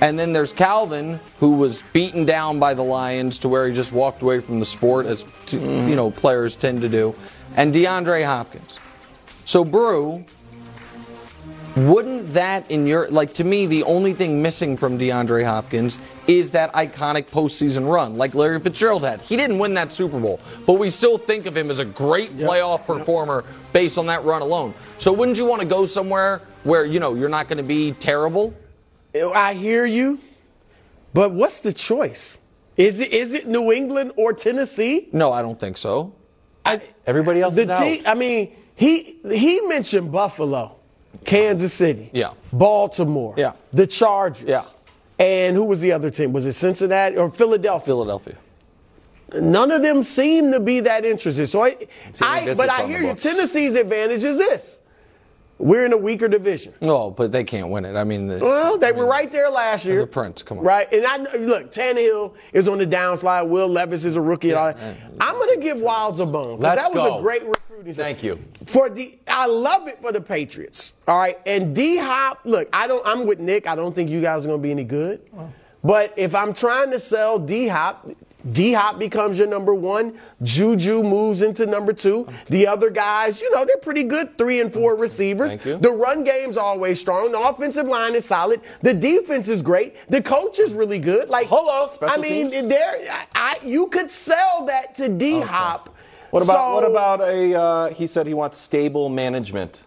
And 0.00 0.18
then 0.18 0.32
there's 0.32 0.52
Calvin, 0.52 1.20
who 1.38 1.52
was 1.52 1.82
beaten 1.92 2.24
down 2.24 2.58
by 2.58 2.74
the 2.74 2.82
Lions 2.82 3.38
to 3.38 3.48
where 3.48 3.68
he 3.68 3.74
just 3.74 3.92
walked 3.92 4.20
away 4.22 4.40
from 4.40 4.58
the 4.58 4.64
sport, 4.64 5.06
as 5.06 5.22
t- 5.46 5.58
mm-hmm. 5.58 5.88
you 5.88 5.94
know 5.94 6.10
players 6.10 6.56
tend 6.56 6.80
to 6.80 6.88
do. 6.88 7.14
And 7.56 7.72
DeAndre 7.72 8.24
Hopkins. 8.24 8.80
So 9.44 9.64
Brou, 9.64 10.24
Wouldn't 11.74 12.34
that, 12.34 12.70
in 12.70 12.86
your 12.86 13.08
like 13.08 13.32
to 13.34 13.44
me, 13.44 13.64
the 13.66 13.82
only 13.84 14.12
thing 14.12 14.42
missing 14.42 14.76
from 14.76 14.98
DeAndre 14.98 15.42
Hopkins 15.42 15.98
is 16.26 16.50
that 16.50 16.70
iconic 16.74 17.30
postseason 17.30 17.90
run, 17.90 18.16
like 18.16 18.34
Larry 18.34 18.60
Fitzgerald 18.60 19.04
had. 19.04 19.22
He 19.22 19.38
didn't 19.38 19.58
win 19.58 19.72
that 19.74 19.90
Super 19.90 20.20
Bowl, 20.20 20.38
but 20.66 20.74
we 20.74 20.90
still 20.90 21.16
think 21.16 21.46
of 21.46 21.56
him 21.56 21.70
as 21.70 21.78
a 21.78 21.84
great 21.86 22.30
playoff 22.32 22.84
performer 22.86 23.46
based 23.72 23.96
on 23.96 24.04
that 24.06 24.22
run 24.24 24.42
alone. 24.42 24.74
So 24.98 25.14
wouldn't 25.14 25.38
you 25.38 25.46
want 25.46 25.62
to 25.62 25.66
go 25.66 25.86
somewhere 25.86 26.42
where 26.64 26.84
you 26.84 27.00
know 27.00 27.14
you're 27.14 27.30
not 27.30 27.48
going 27.48 27.56
to 27.58 27.64
be 27.64 27.92
terrible? 27.92 28.52
I 29.14 29.54
hear 29.54 29.86
you, 29.86 30.20
but 31.14 31.32
what's 31.32 31.62
the 31.62 31.72
choice? 31.72 32.38
Is 32.76 33.00
it 33.00 33.12
is 33.14 33.32
it 33.32 33.46
New 33.48 33.72
England 33.72 34.12
or 34.16 34.34
Tennessee? 34.34 35.08
No, 35.12 35.32
I 35.32 35.40
don't 35.40 35.58
think 35.58 35.78
so. 35.78 36.14
I, 36.66 36.82
Everybody 37.06 37.40
else 37.40 37.54
the 37.54 37.62
is 37.62 37.70
out. 37.70 37.82
te- 37.82 38.06
I 38.06 38.14
mean, 38.14 38.54
he 38.76 39.18
he 39.26 39.62
mentioned 39.62 40.12
Buffalo, 40.12 40.76
Kansas 41.24 41.72
City, 41.72 42.10
Yeah. 42.12 42.30
Baltimore, 42.52 43.34
Yeah. 43.36 43.52
the 43.72 43.86
Chargers, 43.86 44.48
Yeah. 44.48 44.62
and 45.18 45.56
who 45.56 45.64
was 45.64 45.80
the 45.80 45.92
other 45.92 46.10
team? 46.10 46.32
Was 46.32 46.46
it 46.46 46.52
Cincinnati 46.54 47.16
or 47.16 47.30
Philadelphia? 47.30 47.86
Philadelphia. 47.86 48.36
None 49.34 49.70
of 49.70 49.82
them 49.82 50.02
seem 50.02 50.52
to 50.52 50.60
be 50.60 50.80
that 50.80 51.04
interested. 51.06 51.46
So 51.48 51.62
I, 51.62 51.76
I 52.20 52.54
but 52.54 52.68
I 52.68 52.86
hear 52.86 53.00
you. 53.00 53.14
Tennessee's 53.14 53.76
advantage 53.76 54.24
is 54.24 54.36
this: 54.36 54.80
we're 55.62 55.86
in 55.86 55.92
a 55.92 55.96
weaker 55.96 56.28
division. 56.28 56.74
No, 56.80 57.10
but 57.10 57.30
they 57.32 57.44
can't 57.44 57.68
win 57.70 57.84
it. 57.84 57.94
I 57.96 58.04
mean, 58.04 58.26
the, 58.26 58.38
Well, 58.38 58.76
they 58.78 58.92
were 58.92 59.06
right 59.06 59.30
there 59.30 59.48
last 59.48 59.84
year. 59.84 60.00
the 60.00 60.06
Prince, 60.06 60.42
come 60.42 60.58
on. 60.58 60.64
Right, 60.64 60.92
and 60.92 61.06
I 61.06 61.16
look, 61.38 61.70
Tannehill 61.72 62.34
is 62.52 62.68
on 62.68 62.78
the 62.78 62.86
downslide. 62.86 63.48
Will 63.48 63.68
Levis 63.68 64.04
is 64.04 64.16
a 64.16 64.20
rookie. 64.20 64.50
and 64.50 64.58
all 64.58 64.72
that. 64.72 64.96
I'm 65.20 65.34
going 65.36 65.54
to 65.54 65.60
give 65.60 65.78
Wildes 65.78 66.18
a 66.20 66.26
bone 66.26 66.56
'cause 66.56 66.60
Let's 66.60 66.82
that 66.82 66.90
was 66.92 66.98
go. 67.08 67.18
a 67.18 67.22
great 67.22 67.42
recruiting. 67.44 67.94
Thank 67.94 68.18
strategy. 68.18 68.26
you. 68.26 68.66
For 68.66 68.90
the, 68.90 69.18
I 69.28 69.46
love 69.46 69.88
it 69.88 70.00
for 70.02 70.12
the 70.12 70.20
Patriots. 70.20 70.94
All 71.08 71.18
right, 71.18 71.38
and 71.46 71.74
D 71.74 71.96
Hop. 71.96 72.40
Look, 72.44 72.68
I 72.72 72.86
don't. 72.86 73.06
I'm 73.06 73.26
with 73.26 73.38
Nick. 73.38 73.66
I 73.66 73.74
don't 73.74 73.94
think 73.94 74.10
you 74.10 74.20
guys 74.20 74.44
are 74.44 74.48
going 74.48 74.60
to 74.60 74.62
be 74.62 74.70
any 74.70 74.84
good. 74.84 75.20
But 75.84 76.12
if 76.16 76.34
I'm 76.34 76.52
trying 76.54 76.90
to 76.90 76.98
sell 76.98 77.38
D 77.38 77.68
Hop. 77.68 78.08
D 78.50 78.72
Hop 78.72 78.98
becomes 78.98 79.38
your 79.38 79.46
number 79.46 79.72
one. 79.74 80.18
Juju 80.42 81.02
moves 81.02 81.42
into 81.42 81.64
number 81.66 81.92
two. 81.92 82.26
The 82.48 82.66
other 82.66 82.90
guys, 82.90 83.40
you 83.40 83.50
know, 83.54 83.64
they're 83.64 83.76
pretty 83.76 84.02
good 84.02 84.36
three 84.36 84.60
and 84.60 84.72
four 84.72 84.96
receivers. 84.96 85.50
Thank 85.50 85.64
you. 85.64 85.76
The 85.78 85.90
run 85.92 86.24
game's 86.24 86.56
always 86.56 86.98
strong. 86.98 87.30
The 87.30 87.40
offensive 87.40 87.86
line 87.86 88.14
is 88.14 88.24
solid. 88.24 88.60
The 88.80 88.94
defense 88.94 89.48
is 89.48 89.62
great. 89.62 89.94
The 90.10 90.20
coach 90.22 90.58
is 90.58 90.74
really 90.74 90.98
good. 90.98 91.28
Like 91.28 91.46
Hello, 91.48 91.86
special 91.86 92.18
I 92.18 92.20
mean, 92.20 92.50
teams. 92.50 92.68
there. 92.68 92.94
I, 93.10 93.26
I 93.34 93.58
you 93.64 93.86
could 93.86 94.10
sell 94.10 94.64
that 94.66 94.94
to 94.96 95.08
D 95.08 95.40
Hop. 95.40 95.94
What 96.30 96.42
about 96.42 96.56
So- 96.56 96.74
what 96.74 96.84
about 96.90 97.20
a? 97.20 97.54
Uh, 97.54 97.88
he 97.94 98.06
said 98.06 98.26
he 98.26 98.34
wants 98.34 98.58
stable 98.58 99.08
management. 99.08 99.82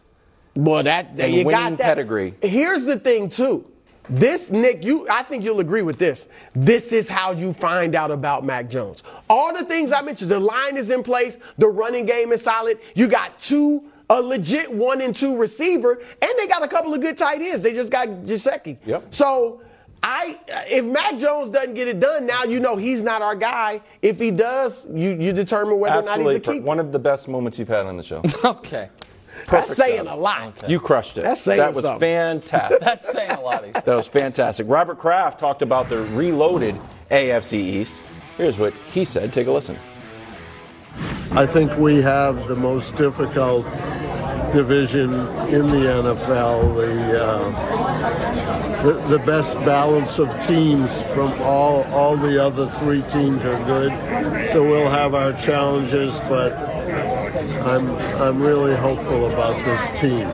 Well, 0.56 0.84
that 0.84 1.20
And 1.20 1.34
you 1.34 1.44
winning 1.46 1.52
got 1.72 1.78
that. 1.80 1.84
pedigree. 1.98 2.34
Here's 2.42 2.86
the 2.86 2.98
thing, 2.98 3.28
too. 3.28 3.66
This 4.10 4.52
Nick, 4.52 4.84
you, 4.84 5.08
I 5.10 5.24
think 5.24 5.44
you'll 5.44 5.60
agree 5.60 5.82
with 5.82 5.98
this. 5.98 6.28
This 6.54 6.92
is 6.94 7.10
how 7.10 7.32
you 7.32 7.54
find 7.54 7.96
out 7.96 8.12
about 8.12 8.46
Mac 8.46 8.70
Jones. 8.70 9.04
All 9.30 9.54
the 9.58 9.66
things 9.66 9.92
I 9.92 10.02
mentioned, 10.02 10.32
the 10.32 10.40
line 10.40 10.78
is 10.78 10.90
in 10.92 11.04
place, 11.04 11.38
the 11.58 11.68
running 11.68 12.06
game 12.06 12.32
is 12.32 12.42
solid. 12.42 12.80
You 12.96 13.08
got 13.08 13.40
two, 13.40 13.84
a 14.10 14.22
legit 14.22 14.72
one 14.72 15.02
and 15.02 15.16
two 15.16 15.38
receiver, 15.38 15.94
and 15.94 16.32
they 16.38 16.48
got 16.48 16.64
a 16.64 16.68
couple 16.68 16.94
of 16.94 17.02
good 17.02 17.18
tight 17.18 17.42
ends. 17.42 17.64
They 17.64 17.74
just 17.74 17.92
got 17.92 18.08
Gesicki. 18.08 18.78
Yep. 18.86 19.14
So. 19.14 19.62
I, 20.08 20.40
if 20.70 20.86
Mac 20.86 21.18
Jones 21.18 21.50
doesn't 21.50 21.74
get 21.74 21.88
it 21.88 22.00
done, 22.00 22.28
now 22.28 22.44
you 22.44 22.60
know 22.60 22.76
he's 22.76 23.02
not 23.02 23.24
our 23.24 23.34
guy. 23.34 23.82
If 24.04 24.20
he 24.20 24.30
does, 24.30 24.86
you, 24.94 25.16
you 25.20 25.34
determine 25.34 25.80
whether 25.80 25.96
Absolutely, 25.96 26.22
or 26.22 26.26
not 26.26 26.32
he's 26.32 26.38
a 26.38 26.46
per- 26.46 26.54
keeper. 26.54 26.66
one 26.66 26.80
of 26.80 26.92
the 26.92 27.00
best 27.00 27.28
moments 27.28 27.58
you've 27.58 27.70
had 27.70 27.88
on 27.88 27.98
the 27.98 28.04
show. 28.04 28.22
Okay. 28.46 28.90
That's 29.50 29.76
saying 29.76 30.06
job. 30.06 30.18
a 30.18 30.20
lot. 30.20 30.70
You 30.70 30.80
crushed 30.80 31.18
it. 31.18 31.24
That's 31.24 31.42
saying 31.42 31.60
that 31.60 31.74
was 31.74 31.84
something. 31.84 32.00
fantastic. 32.00 32.80
That's 32.82 33.12
saying 33.12 33.32
a 33.32 33.42
lot. 33.42 33.66
East. 33.66 33.86
that 33.86 33.96
was 33.96 34.08
fantastic. 34.08 34.68
Robert 34.70 34.98
Kraft 34.98 35.40
talked 35.40 35.62
about 35.62 35.90
the 35.90 36.00
reloaded 36.00 36.76
AFC 37.12 37.54
East. 37.54 38.02
Here's 38.38 38.58
what 38.58 38.74
he 38.94 39.06
said. 39.06 39.32
Take 39.32 39.48
a 39.48 39.52
listen. 39.52 39.78
I 41.32 41.46
think 41.46 41.76
we 41.78 42.02
have 42.02 42.48
the 42.48 42.56
most 42.56 42.96
difficult 42.96 43.66
division 44.54 45.12
in 45.50 45.66
the 45.66 45.86
NFL. 46.02 46.76
The, 46.76 47.24
uh, 47.24 48.84
the 48.84 48.94
the 49.18 49.20
best 49.20 49.56
balance 49.60 50.20
of 50.20 50.30
teams 50.46 51.02
from 51.14 51.34
all 51.42 51.84
all 51.92 52.16
the 52.16 52.42
other 52.42 52.68
three 52.80 53.02
teams 53.04 53.44
are 53.44 53.62
good. 53.66 54.48
So 54.48 54.64
we'll 54.64 54.90
have 54.90 55.14
our 55.14 55.34
challenges, 55.34 56.20
but 56.22 56.52
I'm 57.36 57.90
I'm 58.22 58.42
really 58.42 58.76
hopeful 58.76 59.32
about 59.32 59.56
this 59.66 59.92
team. 60.00 60.32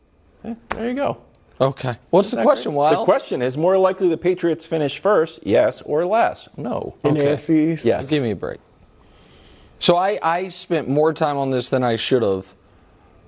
There 0.69 0.89
you 0.89 0.95
go. 0.95 1.17
Okay. 1.59 1.95
What's 2.09 2.31
the 2.31 2.41
question, 2.41 2.73
Wild? 2.73 2.99
The 3.01 3.03
question 3.05 3.41
is 3.41 3.57
more 3.57 3.77
likely 3.77 4.07
the 4.09 4.17
Patriots 4.17 4.65
finish 4.65 4.99
first, 4.99 5.39
yes, 5.43 5.81
or 5.81 6.05
last? 6.05 6.55
No. 6.57 6.95
In 7.03 7.11
Okay. 7.17 7.33
AFC 7.33 7.73
East? 7.73 7.85
Yes. 7.85 8.09
Give 8.09 8.23
me 8.23 8.31
a 8.31 8.35
break. 8.35 8.59
So 9.79 9.95
I, 9.95 10.19
I 10.21 10.47
spent 10.49 10.87
more 10.87 11.13
time 11.13 11.37
on 11.37 11.49
this 11.51 11.69
than 11.69 11.83
I 11.83 11.95
should 11.95 12.21
have. 12.23 12.53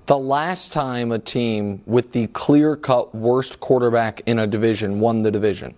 The 0.06 0.18
last 0.18 0.72
time 0.72 1.10
a 1.12 1.18
team 1.18 1.82
with 1.86 2.12
the 2.12 2.26
clear 2.28 2.76
cut 2.76 3.14
worst 3.14 3.58
quarterback 3.60 4.20
in 4.26 4.38
a 4.38 4.46
division 4.46 5.00
won 5.00 5.22
the 5.22 5.30
division, 5.30 5.74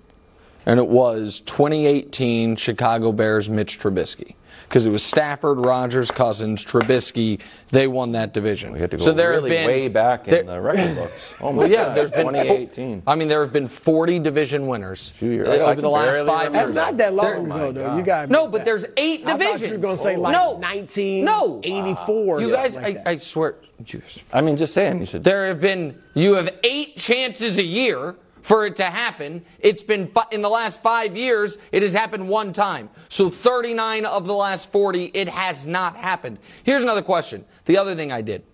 and 0.67 0.79
it 0.81 0.89
was 0.89 1.41
2018 1.43 2.57
Chicago 2.57 3.13
Bears 3.13 3.49
Mitch 3.49 3.79
Trubisky. 3.79 4.35
Because 4.69 4.85
it 4.85 4.91
was 4.91 5.05
Stafford, 5.05 5.65
Rodgers, 5.65 6.11
Cousins, 6.11 6.65
Trubisky. 6.65 7.41
They 7.71 7.87
won 7.87 8.11
that 8.13 8.35
division. 8.35 8.73
We 8.73 8.81
had 8.81 8.91
to 8.91 8.97
go 8.97 9.05
so 9.05 9.13
there 9.13 9.31
really 9.31 9.51
have 9.55 9.59
been, 9.59 9.67
way 9.69 9.87
back 9.87 10.25
there- 10.25 10.41
in 10.41 10.47
the 10.47 10.61
record 10.61 10.97
books. 10.97 11.35
Oh 11.41 11.53
my 11.53 11.59
Well, 11.59 11.71
yeah, 11.71 11.85
God. 11.85 11.97
there's 11.97 12.11
been 12.11 12.27
2018. 12.27 13.03
I 13.07 13.15
mean, 13.15 13.29
there 13.29 13.43
have 13.45 13.53
been 13.53 13.69
40 13.69 14.19
division 14.19 14.67
winners 14.67 15.09
Few 15.11 15.31
years. 15.31 15.47
uh, 15.49 15.53
I- 15.53 15.55
I 15.55 15.61
over 15.61 15.75
can 15.75 15.83
the 15.83 15.91
last 15.91 16.17
five 16.27 16.49
remember 16.49 16.57
years. 16.59 16.69
That's 16.73 16.75
not 16.91 16.97
that 16.97 17.15
long 17.15 17.27
There- 17.49 17.67
ago, 17.69 17.73
though. 17.73 17.97
You 17.97 18.03
got 18.03 18.29
no, 18.29 18.49
but 18.49 18.65
there's 18.65 18.87
eight 18.97 19.23
I 19.25 19.33
divisions. 19.37 19.61
thought 19.61 19.67
you 19.69 19.73
were 19.77 19.83
gonna 19.83 19.97
say 19.99 20.17
like 20.17 20.33
no, 20.33 20.59
19, 20.59 21.25
no, 21.25 21.61
84. 21.63 22.41
You 22.41 22.51
guys, 22.51 22.75
like 22.77 23.07
I. 23.07 23.13
I 23.13 23.17
swear, 23.19 23.55
you- 23.87 24.03
I 24.33 24.41
mean, 24.41 24.57
just 24.57 24.75
saying. 24.75 24.99
You 24.99 25.07
should. 25.07 25.23
there 25.23 25.47
have 25.47 25.61
been. 25.61 25.97
You 26.15 26.35
have 26.35 26.53
eight 26.65 26.97
chances 26.97 27.59
a 27.59 27.63
year 27.63 28.17
for 28.47 28.65
it 28.65 28.77
to 28.77 28.85
happen. 28.85 29.45
It's 29.59 29.83
been 29.83 30.07
fi- 30.07 30.29
in 30.31 30.41
the 30.41 30.49
last 30.49 30.81
five 30.81 31.17
years. 31.17 31.59
It 31.73 31.83
has 31.83 31.93
happened 31.93 32.29
one 32.29 32.53
time. 32.53 32.91
So 33.09 33.29
39 33.29 34.07
of 34.07 34.25
the 34.29 34.35
last 34.35 34.71
40, 34.71 35.07
it 35.15 35.29
has 35.29 35.67
not 35.67 35.97
happened. 35.97 36.39
Here's 36.63 36.85
another 36.85 37.03
question. 37.03 37.45
The 37.65 37.77
other 37.77 37.97
thing 37.97 38.13
I 38.13 38.21
did. 38.21 38.45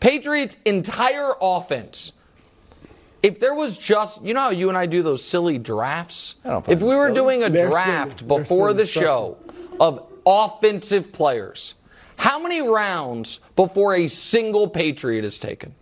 Patriots' 0.00 0.56
entire 0.64 1.30
offense. 1.40 2.10
If 3.22 3.38
there 3.38 3.54
was 3.54 3.78
just, 3.78 4.20
you 4.24 4.34
know 4.34 4.40
how 4.40 4.50
you 4.50 4.68
and 4.68 4.76
I 4.76 4.86
do 4.86 5.04
those 5.04 5.22
silly 5.22 5.58
drafts? 5.58 6.34
I 6.44 6.48
don't 6.50 6.66
find 6.66 6.76
If 6.76 6.82
we 6.82 6.96
were 6.96 7.04
silly. 7.06 7.14
doing 7.14 7.42
a 7.44 7.48
They're 7.48 7.70
draft 7.70 8.18
silly. 8.18 8.38
Before 8.40 8.72
the 8.72 8.84
show 8.84 9.38
of 9.78 10.04
offensive 10.26 11.12
players, 11.12 11.76
how 12.16 12.42
many 12.42 12.62
rounds 12.62 13.38
before 13.54 13.94
a 13.94 14.08
single 14.08 14.66
Patriot 14.66 15.24
is 15.24 15.38
taken? 15.38 15.72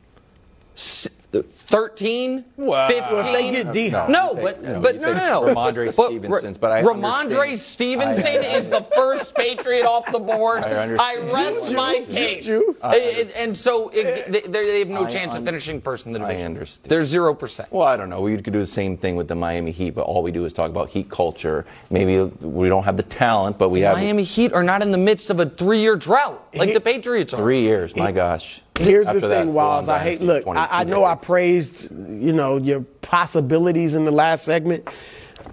S- 0.77 1.09
13? 1.43 2.43
15? 2.43 2.45
Well, 2.57 2.89
they 3.33 3.51
get 3.51 3.73
D-Hop. 3.73 4.09
No, 4.09 4.31
You 4.35 4.43
but 4.43 4.63
you 4.63 4.69
know, 4.69 4.81
but 4.81 5.01
no, 5.01 5.13
no, 5.13 5.43
no. 5.47 5.55
Rhamondre 5.55 5.97
But 5.97 6.07
Stevenson's, 6.11 6.59
but 6.59 6.73
I 6.73 6.83
Rhamondre 6.83 7.57
Stevenson 7.59 8.27
I- 8.27 8.57
is 8.57 8.69
the 8.69 8.83
first 8.95 9.35
Patriot 9.35 9.85
off 9.87 10.11
the 10.13 10.19
board. 10.19 10.63
I 10.63 11.17
rest 11.33 11.65
Juju, 11.67 11.77
my 11.77 12.05
case. 12.09 12.47
Juju. 12.47 12.75
It- 12.85 13.33
and 13.37 13.57
so 13.57 13.91
it, 13.95 14.31
they, 14.31 14.41
they 14.51 14.79
have 14.79 14.89
no 14.89 15.05
I 15.07 15.11
chance 15.11 15.35
of 15.35 15.45
finishing 15.45 15.81
first 15.81 16.07
in 16.07 16.13
the 16.13 16.19
division. 16.19 16.41
I 16.43 16.45
understand. 16.45 16.91
They're 16.91 17.05
zero 17.05 17.35
percent. 17.35 17.71
Well, 17.73 17.87
I 17.87 17.97
don't 17.97 18.11
know. 18.11 18.21
We 18.21 18.37
could 18.41 18.53
do 18.53 18.61
the 18.61 18.67
same 18.67 18.97
thing 18.97 19.17
with 19.17 19.29
the 19.29 19.35
Miami 19.35 19.71
Heat, 19.71 19.91
but 19.95 20.03
all 20.03 20.23
we 20.23 20.31
do 20.33 20.45
is 20.45 20.53
talk 20.53 20.71
about 20.71 20.89
Heat 20.91 21.09
culture. 21.09 21.65
Maybe 21.91 22.23
we 22.47 22.69
don't 22.69 22.85
have 22.85 22.97
the 22.97 23.03
talent, 23.03 23.59
but 23.59 23.71
we 23.71 23.81
have 23.81 23.97
Miami 23.97 24.23
Heat 24.23 24.53
are 24.53 24.63
not 24.63 24.83
in 24.83 24.91
the 24.93 24.99
midst 24.99 25.31
of 25.31 25.41
a 25.41 25.47
three-year 25.47 25.97
drought 25.97 26.49
like 26.55 26.69
He- 26.69 26.75
the 26.75 26.81
Patriots 26.81 27.35
are. 27.35 27.39
three 27.39 27.61
years. 27.61 27.95
My 27.97 28.13
gosh. 28.13 28.61
Here's 28.79 29.07
After 29.07 29.21
the 29.21 29.29
thing, 29.29 29.49
Wildes. 29.53 29.89
I 29.89 30.01
hate. 30.01 30.21
Look, 30.21 30.47
I, 30.49 30.69
I 30.71 30.85
two 30.85 30.91
know 30.91 31.05
I 31.05 31.15
praised, 31.15 31.93
you 31.93 32.33
know, 32.33 32.57
your 32.57 32.81
possibilities 33.03 33.95
in 33.95 34.05
the 34.05 34.11
last 34.11 34.45
segment. 34.45 34.91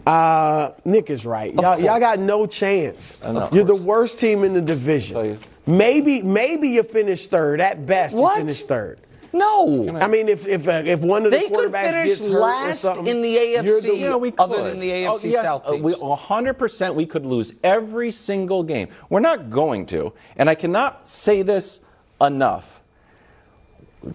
Uh, 0.08 0.72
Nick 0.86 1.12
is 1.12 1.24
right. 1.26 1.54
Y'all, 1.54 1.80
y'all 1.80 2.00
got 2.00 2.18
no 2.18 2.48
chance. 2.48 3.22
know. 3.24 3.48
You're 3.52 3.64
the 3.64 3.76
worst 3.76 4.20
team 4.20 4.44
in 4.44 4.54
the 4.54 4.62
division. 4.62 5.38
Maybe, 5.68 6.24
maybe 6.24 6.70
you 6.70 6.82
finish 6.82 7.28
third. 7.28 7.62
At 7.62 7.86
best, 7.86 8.16
What? 8.16 8.38
you 8.40 8.46
finish 8.46 8.64
third. 8.64 9.00
No. 9.34 9.98
I 10.02 10.08
mean, 10.08 10.28
if 10.28 10.48
if 10.48 10.68
uh, 10.68 10.82
if 10.86 11.02
one 11.02 11.24
of 11.26 11.32
the 11.32 11.38
They 11.38 11.48
could 11.48 11.72
quarterbacks 11.72 11.92
finish 11.92 12.08
gets 12.08 12.22
hurt 12.22 12.32
or 12.36 12.40
last 12.40 12.82
something, 12.82 13.08
in 13.08 13.22
the 13.22 13.30
you're 13.30 13.80
AFC. 13.80 14.00
Yeah, 14.00 14.16
we 14.16 14.34
Other 14.38 14.56
could. 14.56 14.66
than 14.66 14.80
the 14.80 14.90
AFC 14.90 15.08
Oh, 15.08 15.20
yes, 15.24 15.42
South 15.44 15.70
uh, 15.70 15.76
we, 15.76 15.94
100% 15.94 16.96
we 16.96 17.06
could 17.06 17.26
lose 17.26 17.54
every 17.64 18.12
single 18.12 18.64
game. 18.64 18.90
We're 19.10 19.20
not 19.22 19.50
going 19.50 19.86
to. 19.88 20.12
And 20.36 20.50
I 20.50 20.56
cannot 20.56 21.08
say 21.08 21.44
this 21.44 21.80
enough. 22.20 22.81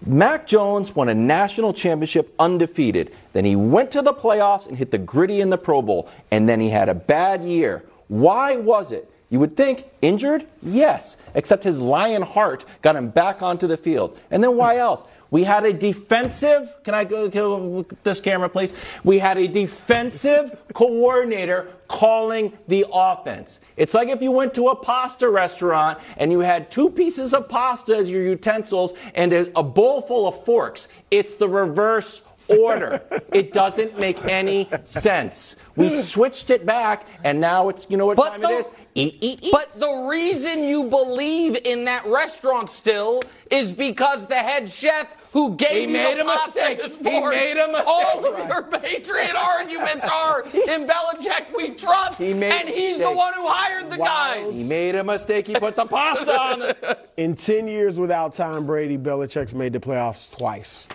Mac 0.05 0.47
Jones 0.47 0.95
won 0.95 1.09
a 1.09 1.15
national 1.15 1.73
championship 1.73 2.33
undefeated. 2.39 3.13
Then 3.33 3.45
he 3.45 3.55
went 3.55 3.91
to 3.91 4.01
the 4.01 4.13
playoffs 4.13 4.67
and 4.67 4.77
hit 4.77 4.91
the 4.91 4.97
gritty 4.97 5.39
in 5.39 5.49
the 5.49 5.57
Pro 5.57 5.81
Bowl. 5.81 6.09
And 6.29 6.47
then 6.47 6.59
he 6.59 6.69
had 6.69 6.89
a 6.89 6.93
bad 6.93 7.43
year. 7.43 7.85
Why 8.07 8.55
was 8.55 8.91
it 8.91 9.09
You 9.29 9.39
would 9.39 9.57
think 9.57 9.85
injured? 10.01 10.47
Yes. 10.61 11.17
Except 11.35 11.63
his 11.63 11.81
lion 11.81 12.21
heart 12.21 12.65
got 12.81 12.95
him 12.95 13.09
back 13.09 13.41
onto 13.41 13.67
the 13.67 13.77
field. 13.77 14.17
And 14.31 14.43
then 14.43 14.55
why 14.55 14.77
else? 14.77 15.03
We 15.29 15.43
had 15.43 15.65
a 15.65 15.73
defensive, 15.73 16.73
can 16.83 16.93
I 16.93 17.03
go, 17.03 17.29
go 17.29 17.57
with 17.57 18.03
this 18.03 18.19
camera, 18.19 18.49
please? 18.49 18.73
We 19.03 19.19
had 19.19 19.37
a 19.37 19.47
defensive 19.47 20.57
coordinator 20.73 21.67
calling 21.87 22.53
the 22.67 22.85
offense. 22.91 23.59
It's 23.75 23.93
like 23.93 24.09
if 24.09 24.21
you 24.21 24.31
went 24.31 24.53
to 24.55 24.69
a 24.69 24.75
pasta 24.75 25.29
restaurant 25.29 25.99
and 26.17 26.31
you 26.31 26.39
had 26.39 26.71
two 26.71 26.89
pieces 26.89 27.33
of 27.33 27.49
pasta 27.49 27.95
as 27.95 28.09
your 28.09 28.23
utensils 28.23 28.93
and 29.15 29.33
a, 29.33 29.59
a 29.59 29.63
bowl 29.63 30.01
full 30.01 30.27
of 30.27 30.43
forks. 30.43 30.87
It's 31.11 31.35
the 31.35 31.47
reverse 31.49 32.21
order. 32.47 33.01
it 33.33 33.51
doesn't 33.53 33.99
make 33.99 34.23
any 34.25 34.69
sense. 34.83 35.57
We 35.75 35.89
switched 35.89 36.49
it 36.49 36.65
back, 36.65 37.05
and 37.23 37.41
now 37.41 37.69
it's, 37.69 37.85
you 37.89 37.97
know 37.97 38.05
what 38.05 38.17
But 38.17 38.31
time 38.31 38.41
the- 38.41 38.49
it 38.49 38.59
is? 38.59 38.71
Eat, 38.95 39.17
eat, 39.21 39.39
eat. 39.43 39.51
But 39.51 39.69
the 39.73 40.07
reason 40.09 40.63
you 40.63 40.89
believe 40.89 41.55
in 41.65 41.85
that 41.85 42.03
restaurant 42.07 42.67
still 42.69 43.21
is 43.51 43.71
because 43.71 44.25
the 44.25 44.35
head 44.35 44.71
chef 44.71 45.15
who 45.33 45.55
gave 45.55 45.69
He 45.71 45.81
you 45.81 45.87
made 45.89 46.17
the 46.17 46.21
a 46.21 46.25
mistake. 46.25 46.79
is 46.79 46.97
He 46.97 47.03
made 47.19 47.57
a 47.57 47.67
mistake. 47.67 47.85
All 47.87 48.25
of 48.25 48.47
your 48.49 48.63
Patriot 48.63 49.35
arguments 49.37 50.07
are 50.07 50.43
in 50.43 50.87
Belichick 50.87 51.45
we 51.55 51.71
trust, 51.71 52.17
He 52.17 52.33
made 52.33 52.51
and 52.53 52.69
a 52.69 52.71
he's 52.71 52.97
the 52.99 53.11
one 53.11 53.33
who 53.33 53.47
hired 53.47 53.89
the 53.89 53.97
guys. 53.97 54.55
he 54.55 54.63
made 54.63 54.95
a 54.95 55.03
mistake. 55.03 55.45
He 55.47 55.55
put 55.55 55.75
the 55.75 55.85
pasta 55.85 56.39
on 56.39 56.61
it. 56.61 57.09
In 57.17 57.33
10 57.35 57.67
years 57.67 57.99
without 57.99 58.33
Tom 58.33 58.65
Brady, 58.65 58.97
Belichick's 58.97 59.53
made 59.55 59.73
the 59.73 59.79
playoffs 59.79 60.35
twice. 60.37 60.87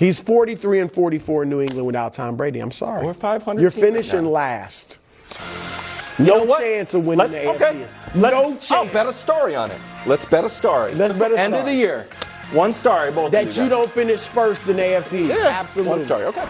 He's 0.00 0.18
43 0.18 0.80
and 0.80 0.92
44 0.92 1.44
in 1.44 1.48
New 1.50 1.60
England 1.60 1.86
without 1.86 2.12
Tom 2.12 2.34
Brady. 2.36 2.58
I'm 2.58 2.72
sorry. 2.72 3.06
We're 3.06 3.14
500 3.14 3.60
You're 3.62 3.70
team 3.70 3.82
right 3.84 3.92
finishing 3.92 4.24
now. 4.24 4.30
last. 4.30 4.98
You 6.18 6.24
No 6.26 6.38
know 6.38 6.44
what? 6.44 6.60
chance 6.60 6.94
of 6.94 7.04
winning 7.06 7.30
Let's, 7.30 7.32
the 7.60 7.66
okay. 7.66 7.86
AFC. 7.86 8.20
Let's, 8.20 8.70
No 8.70 8.76
I'll 8.76 8.86
bet 8.86 9.06
a 9.06 9.12
story 9.12 9.54
on 9.54 9.70
it. 9.70 9.78
Let's 10.06 10.24
bet 10.24 10.44
a 10.44 10.48
story. 10.48 10.92
Let's 10.94 11.12
bet 11.12 11.30
a 11.30 11.34
story. 11.34 11.38
End 11.38 11.54
of 11.54 11.64
the 11.64 11.74
year. 11.74 12.08
One 12.52 12.72
story, 12.72 13.10
both 13.10 13.32
That 13.32 13.46
of 13.48 13.56
you 13.56 13.62
guys. 13.62 13.70
don't 13.70 13.90
finish 13.90 14.20
first 14.28 14.68
in 14.68 14.76
AFC. 14.76 15.28
Yeah, 15.28 15.48
Absolutely. 15.60 15.90
One 15.90 16.02
story. 16.02 16.24
Okay. 16.26 16.44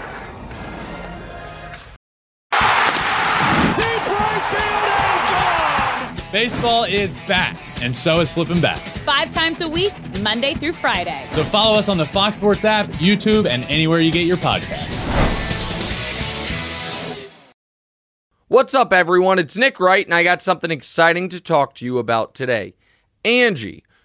Baseball 6.33 6.83
is 6.83 7.15
back, 7.29 7.57
and 7.81 7.95
so 7.95 8.19
is 8.19 8.33
Flippin' 8.33 8.61
Bats. 8.61 9.01
Five 9.03 9.33
times 9.33 9.61
a 9.61 9.69
week, 9.69 9.93
Monday 10.21 10.53
through 10.55 10.73
Friday. 10.73 11.25
So 11.31 11.45
follow 11.45 11.79
us 11.79 11.89
on 11.89 11.97
the 11.97 12.05
Fox 12.05 12.39
Sports 12.39 12.65
app, 12.65 12.87
YouTube, 12.87 13.47
and 13.47 13.63
anywhere 13.71 14.01
you 14.01 14.11
get 14.11 14.27
your 14.27 14.37
podcast. 14.39 14.91
What's 18.49 18.75
up, 18.75 18.93
everyone? 18.93 19.39
It's 19.39 19.57
Nick 19.57 19.79
Wright, 19.79 20.05
and 20.05 20.13
I 20.13 20.25
got 20.25 20.43
something 20.43 20.73
exciting 20.73 21.29
to 21.29 21.41
talk 21.41 21.73
to 21.77 21.85
you 21.85 21.99
about 21.99 22.35
today. 22.35 22.75
Angi, 23.25 23.83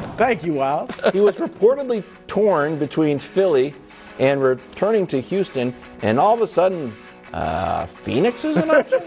Thank 0.21 0.43
you, 0.43 0.53
Wild. 0.53 0.93
he 1.13 1.19
was 1.19 1.39
reportedly 1.39 2.03
torn 2.27 2.77
between 2.77 3.17
Philly 3.17 3.73
and 4.19 4.39
returning 4.39 5.07
to 5.07 5.19
Houston, 5.19 5.73
and 6.03 6.19
all 6.19 6.35
of 6.35 6.41
a 6.41 6.45
sudden, 6.45 6.93
uh, 7.33 7.87
Phoenix 7.87 8.45
is 8.45 8.55
an 8.57 8.69
option. 8.69 9.01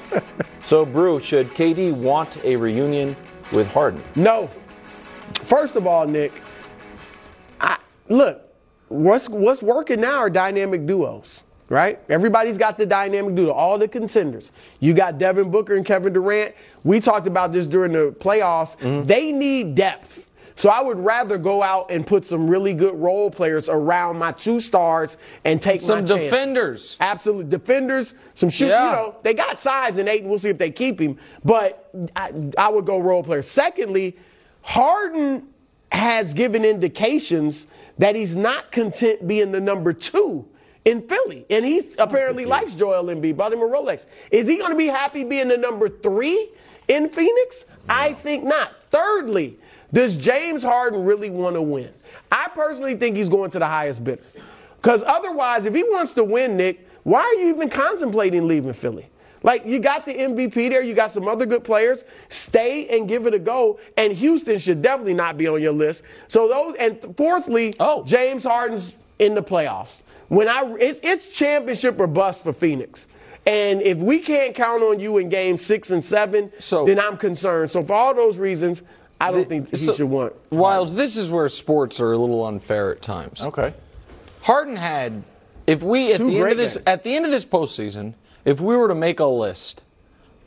so, 0.60 0.84
Brou, 0.84 1.20
should 1.20 1.50
KD 1.50 1.92
want 1.92 2.44
a 2.44 2.56
reunion 2.56 3.16
with 3.52 3.68
Harden? 3.68 4.02
No. 4.16 4.50
First 5.44 5.76
of 5.76 5.86
all, 5.86 6.08
Nick, 6.08 6.42
I, 7.60 7.78
look, 8.08 8.42
what's 8.88 9.28
what's 9.28 9.62
working 9.62 10.00
now 10.00 10.18
are 10.18 10.28
dynamic 10.28 10.86
duos, 10.86 11.44
right? 11.68 12.00
Everybody's 12.08 12.58
got 12.58 12.76
the 12.76 12.84
dynamic 12.84 13.36
duo, 13.36 13.52
all 13.52 13.78
the 13.78 13.86
contenders. 13.86 14.50
You 14.80 14.92
got 14.92 15.18
Devin 15.18 15.52
Booker 15.52 15.76
and 15.76 15.86
Kevin 15.86 16.12
Durant. 16.12 16.52
We 16.82 16.98
talked 16.98 17.28
about 17.28 17.52
this 17.52 17.64
during 17.68 17.92
the 17.92 18.10
playoffs. 18.18 18.76
Mm-hmm. 18.78 19.06
They 19.06 19.30
need 19.30 19.76
depth. 19.76 20.27
So 20.58 20.70
I 20.70 20.82
would 20.82 20.98
rather 20.98 21.38
go 21.38 21.62
out 21.62 21.92
and 21.92 22.04
put 22.04 22.26
some 22.26 22.50
really 22.50 22.74
good 22.74 22.96
role 22.96 23.30
players 23.30 23.68
around 23.68 24.18
my 24.18 24.32
two 24.32 24.58
stars 24.58 25.16
and 25.44 25.62
take 25.62 25.80
Some 25.80 26.00
my 26.00 26.00
chance. 26.00 26.10
Some 26.10 26.18
defenders. 26.18 26.96
Absolute 26.98 27.48
defenders, 27.48 28.14
some 28.34 28.50
shoot. 28.50 28.66
Yeah. 28.66 28.90
You 28.90 28.96
know, 28.96 29.16
they 29.22 29.34
got 29.34 29.60
size 29.60 29.98
in 29.98 30.08
eight, 30.08 30.22
and 30.22 30.28
we'll 30.28 30.40
see 30.40 30.48
if 30.48 30.58
they 30.58 30.72
keep 30.72 31.00
him. 31.00 31.16
But 31.44 31.88
I, 32.16 32.32
I 32.58 32.68
would 32.70 32.86
go 32.86 32.98
role 32.98 33.22
player. 33.22 33.42
Secondly, 33.42 34.16
Harden 34.62 35.46
has 35.92 36.34
given 36.34 36.64
indications 36.64 37.68
that 37.98 38.16
he's 38.16 38.34
not 38.34 38.72
content 38.72 39.28
being 39.28 39.52
the 39.52 39.60
number 39.60 39.92
two 39.92 40.44
in 40.84 41.06
Philly, 41.06 41.46
and 41.50 41.64
he's 41.64 41.96
apparently 41.98 42.46
likes 42.46 42.74
Joel 42.74 43.04
Embiid, 43.04 43.36
bought 43.36 43.52
him 43.52 43.60
a 43.60 43.64
Rolex. 43.64 44.06
Is 44.32 44.48
he 44.48 44.56
going 44.56 44.70
to 44.72 44.76
be 44.76 44.86
happy 44.86 45.22
being 45.22 45.46
the 45.46 45.56
number 45.56 45.88
three 45.88 46.50
in 46.88 47.10
Phoenix? 47.10 47.64
I 47.88 48.14
think 48.14 48.42
not. 48.42 48.72
Thirdly, 48.90 49.56
does 49.92 50.16
James 50.16 50.62
Harden 50.62 51.04
really 51.04 51.30
want 51.30 51.56
to 51.56 51.62
win? 51.62 51.90
I 52.30 52.48
personally 52.54 52.94
think 52.94 53.16
he's 53.16 53.28
going 53.28 53.50
to 53.52 53.58
the 53.58 53.66
highest 53.66 54.04
bidder. 54.04 54.22
Because 54.76 55.02
otherwise, 55.06 55.66
if 55.66 55.74
he 55.74 55.82
wants 55.82 56.12
to 56.12 56.24
win, 56.24 56.56
Nick, 56.56 56.86
why 57.04 57.20
are 57.20 57.34
you 57.34 57.48
even 57.54 57.68
contemplating 57.70 58.46
leaving 58.46 58.72
Philly? 58.72 59.06
Like, 59.42 59.64
you 59.64 59.78
got 59.78 60.04
the 60.04 60.12
MVP 60.14 60.68
there, 60.68 60.82
you 60.82 60.94
got 60.94 61.10
some 61.10 61.26
other 61.28 61.46
good 61.46 61.62
players. 61.64 62.04
Stay 62.28 62.88
and 62.88 63.08
give 63.08 63.26
it 63.26 63.34
a 63.34 63.38
go. 63.38 63.78
And 63.96 64.12
Houston 64.12 64.58
should 64.58 64.82
definitely 64.82 65.14
not 65.14 65.38
be 65.38 65.46
on 65.48 65.62
your 65.62 65.72
list. 65.72 66.04
So, 66.26 66.48
those, 66.48 66.74
and 66.74 67.16
fourthly, 67.16 67.74
Oh. 67.80 68.04
James 68.04 68.42
Harden's 68.44 68.94
in 69.20 69.34
the 69.34 69.42
playoffs. 69.42 70.02
When 70.28 70.48
I, 70.48 70.64
it's, 70.80 71.00
it's 71.02 71.28
championship 71.28 71.98
or 72.00 72.06
bust 72.08 72.42
for 72.42 72.52
Phoenix. 72.52 73.06
And 73.46 73.80
if 73.80 73.98
we 73.98 74.18
can't 74.18 74.54
count 74.54 74.82
on 74.82 75.00
you 75.00 75.18
in 75.18 75.28
game 75.28 75.56
six 75.56 75.90
and 75.90 76.02
seven, 76.04 76.52
So- 76.58 76.84
then 76.84 76.98
I'm 77.00 77.16
concerned. 77.16 77.70
So, 77.70 77.82
for 77.82 77.94
all 77.94 78.14
those 78.14 78.38
reasons, 78.38 78.82
I 79.20 79.30
don't 79.32 79.48
think 79.48 79.70
he 79.70 79.76
So- 79.76 79.94
should 79.94 80.08
want. 80.08 80.34
Wildes, 80.50 80.94
this 80.94 81.16
is 81.16 81.32
where 81.32 81.48
sports 81.48 82.00
are 82.00 82.12
a 82.12 82.18
little 82.18 82.44
unfair 82.46 82.92
at 82.92 83.02
times. 83.02 83.42
Okay. 83.42 83.74
Harden 84.42 84.76
had, 84.76 85.22
if 85.66 85.82
we 85.82 86.12
at 86.12 86.18
Two 86.18 86.26
the 86.30 86.38
end 86.38 86.52
of 86.52 86.56
this 86.56 86.74
games. 86.74 86.84
at 86.86 87.04
the 87.04 87.16
end 87.16 87.24
of 87.24 87.30
this 87.30 87.44
postseason, 87.44 88.14
if 88.44 88.60
we 88.60 88.76
were 88.76 88.88
to 88.88 88.94
make 88.94 89.18
a 89.20 89.26
list 89.26 89.82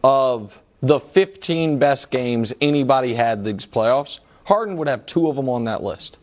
of 0.03 0.61
the 0.80 0.99
15 0.99 1.78
best 1.78 2.09
games 2.11 2.53
anybody 2.61 3.13
had 3.13 3.43
these 3.45 3.67
playoffs, 3.67 4.19
Harden 4.45 4.78
would 4.78 4.88
have 4.88 5.05
two 5.05 5.28
of 5.28 5.36
them 5.36 5.49
on 5.49 5.65
that 5.65 5.84
list. 5.84 6.17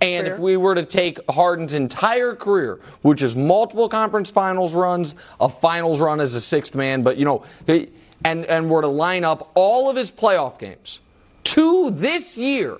And 0.00 0.26
if 0.26 0.38
we 0.38 0.56
were 0.56 0.74
to 0.74 0.84
take 0.84 1.18
Harden's 1.30 1.74
entire 1.74 2.34
career, 2.34 2.78
which 3.02 3.22
is 3.22 3.34
multiple 3.36 3.88
conference 3.88 4.30
finals 4.30 4.74
runs, 4.74 5.14
a 5.40 5.48
finals 5.48 6.00
run 6.00 6.20
as 6.20 6.34
a 6.34 6.40
sixth 6.40 6.74
man, 6.74 7.02
but 7.02 7.16
you 7.16 7.24
know, 7.24 7.42
and 8.24 8.44
and 8.44 8.70
were 8.70 8.82
to 8.82 8.88
line 8.88 9.24
up 9.24 9.50
all 9.54 9.88
of 9.90 9.96
his 9.96 10.10
playoff 10.10 10.58
games, 10.58 11.00
two 11.58 11.90
this 11.90 12.38
year 12.38 12.78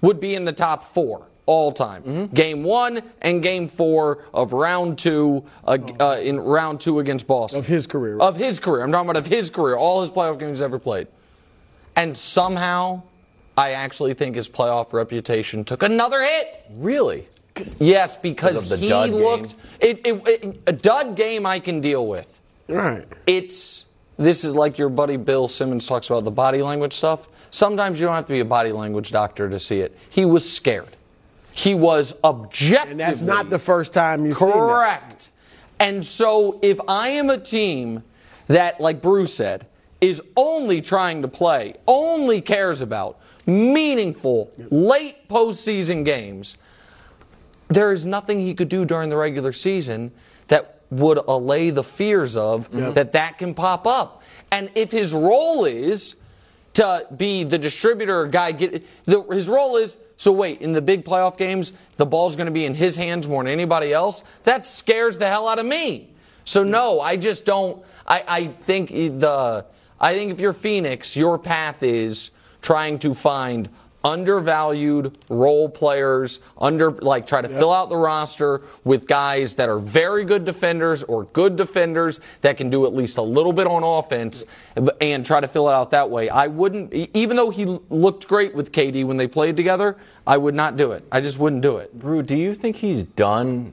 would 0.00 0.20
be 0.20 0.34
in 0.34 0.44
the 0.44 0.52
top 0.52 0.82
four. 0.82 1.26
all 1.46 1.70
time. 1.72 2.28
Game 2.28 2.62
one 2.64 3.02
and 3.20 3.42
game 3.42 3.68
four 3.68 4.24
of 4.32 4.54
round 4.54 4.98
two 4.98 5.44
uh, 5.66 5.76
uh, 6.00 6.18
in 6.22 6.40
round 6.40 6.80
two 6.80 7.00
against 7.00 7.26
Boston 7.26 7.58
Of 7.58 7.66
his 7.66 7.86
career. 7.86 8.16
Of 8.18 8.36
his 8.36 8.58
career, 8.58 8.82
I'm 8.82 8.90
talking 8.90 9.10
about 9.10 9.20
of 9.20 9.26
his 9.26 9.50
career, 9.50 9.76
all 9.76 10.00
his 10.00 10.10
playoff 10.10 10.38
games 10.38 10.62
ever 10.62 10.78
played. 10.78 11.06
And 11.96 12.16
somehow, 12.16 13.02
I 13.58 13.72
actually 13.72 14.14
think 14.14 14.36
his 14.36 14.48
playoff 14.48 14.94
reputation 14.94 15.64
took 15.64 15.82
another 15.82 16.22
hit. 16.22 16.64
Really? 16.70 17.28
Yes, 17.78 18.16
because 18.16 18.62
of 18.62 18.68
the 18.70 18.78
he 18.78 18.88
dud 18.88 19.10
looked 19.10 19.54
it, 19.80 20.00
it, 20.06 20.26
it- 20.26 20.62
a 20.66 20.72
dud 20.72 21.14
game 21.14 21.44
I 21.44 21.60
can 21.60 21.80
deal 21.82 22.06
with. 22.06 22.40
Right. 22.68 23.06
It's 23.26 23.84
this 24.16 24.44
is 24.44 24.54
like 24.54 24.78
your 24.78 24.88
buddy 24.88 25.18
Bill 25.18 25.46
Simmons 25.46 25.86
talks 25.86 26.08
about 26.08 26.24
the 26.24 26.30
body 26.30 26.62
language 26.62 26.94
stuff. 26.94 27.28
Sometimes 27.54 28.00
you 28.00 28.06
don't 28.06 28.16
have 28.16 28.26
to 28.26 28.32
be 28.32 28.40
a 28.40 28.44
body 28.44 28.72
language 28.72 29.12
doctor 29.12 29.48
to 29.48 29.60
see 29.60 29.78
it. 29.78 29.96
He 30.10 30.24
was 30.24 30.50
scared. 30.50 30.96
He 31.52 31.72
was 31.72 32.12
objective. 32.24 32.90
And 32.90 32.98
that's 32.98 33.22
not 33.22 33.48
the 33.48 33.60
first 33.60 33.94
time 33.94 34.26
you've 34.26 34.36
seen. 34.38 34.50
Correct. 34.50 35.30
And 35.78 36.04
so 36.04 36.58
if 36.62 36.80
I 36.88 37.10
am 37.10 37.30
a 37.30 37.38
team 37.38 38.02
that, 38.48 38.80
like 38.80 39.00
Bruce 39.00 39.32
said, 39.32 39.68
is 40.00 40.20
only 40.36 40.82
trying 40.82 41.22
to 41.22 41.28
play, 41.28 41.76
only 41.86 42.40
cares 42.40 42.80
about 42.80 43.20
meaningful 43.46 44.50
late 44.72 45.28
postseason 45.28 46.04
games, 46.04 46.58
there 47.68 47.92
is 47.92 48.04
nothing 48.04 48.40
he 48.40 48.52
could 48.52 48.68
do 48.68 48.84
during 48.84 49.10
the 49.10 49.16
regular 49.16 49.52
season 49.52 50.10
that 50.48 50.80
would 50.90 51.18
allay 51.18 51.70
the 51.70 51.84
fears 51.84 52.36
of 52.36 52.68
that 52.94 53.12
that 53.12 53.38
can 53.38 53.54
pop 53.54 53.86
up. 53.86 54.24
And 54.50 54.72
if 54.74 54.90
his 54.90 55.14
role 55.14 55.64
is 55.66 56.16
to 56.74 57.06
be 57.16 57.44
the 57.44 57.58
distributor 57.58 58.26
guy, 58.26 58.52
get 58.52 58.84
the, 59.04 59.22
his 59.22 59.48
role 59.48 59.76
is 59.76 59.96
so 60.16 60.32
wait 60.32 60.60
in 60.60 60.72
the 60.72 60.82
big 60.82 61.04
playoff 61.04 61.36
games 61.36 61.72
the 61.96 62.06
ball's 62.06 62.36
going 62.36 62.46
to 62.46 62.52
be 62.52 62.64
in 62.64 62.74
his 62.74 62.96
hands 62.96 63.28
more 63.28 63.42
than 63.42 63.52
anybody 63.52 63.92
else. 63.92 64.22
That 64.44 64.66
scares 64.66 65.18
the 65.18 65.28
hell 65.28 65.48
out 65.48 65.58
of 65.58 65.66
me. 65.66 66.10
So 66.44 66.62
no, 66.62 67.00
I 67.00 67.16
just 67.16 67.44
don't. 67.44 67.82
I, 68.06 68.24
I 68.26 68.46
think 68.48 68.90
the 68.90 69.64
I 70.00 70.14
think 70.14 70.32
if 70.32 70.40
you're 70.40 70.52
Phoenix, 70.52 71.16
your 71.16 71.38
path 71.38 71.82
is 71.82 72.30
trying 72.60 72.98
to 73.00 73.14
find 73.14 73.68
undervalued 74.04 75.16
role 75.30 75.68
players, 75.68 76.40
under 76.58 76.90
like 76.92 77.26
try 77.26 77.40
to 77.40 77.48
fill 77.48 77.72
out 77.72 77.88
the 77.88 77.96
roster 77.96 78.60
with 78.84 79.06
guys 79.06 79.54
that 79.54 79.68
are 79.68 79.78
very 79.78 80.24
good 80.24 80.44
defenders 80.44 81.02
or 81.02 81.24
good 81.24 81.56
defenders 81.56 82.20
that 82.42 82.56
can 82.56 82.68
do 82.68 82.84
at 82.84 82.94
least 82.94 83.16
a 83.16 83.22
little 83.22 83.52
bit 83.52 83.66
on 83.66 83.82
offense 83.82 84.44
and 85.00 85.24
try 85.24 85.40
to 85.40 85.48
fill 85.48 85.68
it 85.68 85.72
out 85.72 85.90
that 85.90 86.10
way. 86.10 86.28
I 86.28 86.46
wouldn't 86.46 86.92
even 86.92 87.36
though 87.36 87.50
he 87.50 87.64
looked 87.88 88.28
great 88.28 88.54
with 88.54 88.70
KD 88.70 89.04
when 89.04 89.16
they 89.16 89.26
played 89.26 89.56
together, 89.56 89.96
I 90.26 90.36
would 90.36 90.54
not 90.54 90.76
do 90.76 90.92
it. 90.92 91.06
I 91.10 91.20
just 91.20 91.38
wouldn't 91.38 91.62
do 91.62 91.78
it. 91.78 91.98
Brou, 91.98 92.22
do 92.22 92.36
you 92.36 92.54
think 92.54 92.76
he's 92.76 93.04
done 93.04 93.72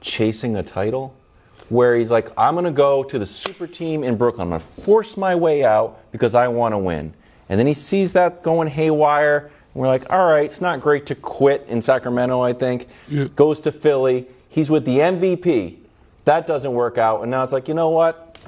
chasing 0.00 0.56
a 0.56 0.62
title? 0.62 1.14
Where 1.68 1.96
he's 1.96 2.10
like, 2.10 2.32
I'm 2.36 2.54
going 2.54 2.64
to 2.64 2.72
go 2.72 3.04
to 3.04 3.16
the 3.16 3.26
super 3.26 3.68
team 3.68 4.02
in 4.02 4.16
Brooklyn. 4.16 4.52
I'm 4.52 4.58
going 4.58 4.60
to 4.60 4.82
force 4.82 5.16
my 5.16 5.36
way 5.36 5.62
out 5.64 6.10
because 6.10 6.34
I 6.34 6.48
want 6.48 6.72
to 6.72 6.78
win. 6.78 7.14
And 7.50 7.58
then 7.58 7.66
he 7.66 7.74
sees 7.74 8.12
that 8.14 8.42
going 8.42 8.68
haywire. 8.68 9.38
And 9.74 9.80
we're 9.82 9.88
like, 9.88 10.10
all 10.10 10.30
right, 10.30 10.44
it's 10.46 10.60
not 10.62 10.80
great 10.80 11.04
to 11.06 11.14
quit 11.14 11.66
in 11.68 11.82
Sacramento, 11.82 12.40
I 12.40 12.54
think. 12.54 12.86
Goes 13.36 13.60
to 13.60 13.72
Philly. 13.72 14.26
He's 14.48 14.70
with 14.70 14.84
the 14.86 14.96
MVP. 14.98 15.76
That 16.24 16.46
doesn't 16.46 16.72
work 16.72 16.96
out. 16.96 17.20
And 17.22 17.30
now 17.30 17.42
it's 17.44 17.52
like, 17.52 17.68
you 17.68 17.74
know 17.74 17.90
what? 17.90 18.38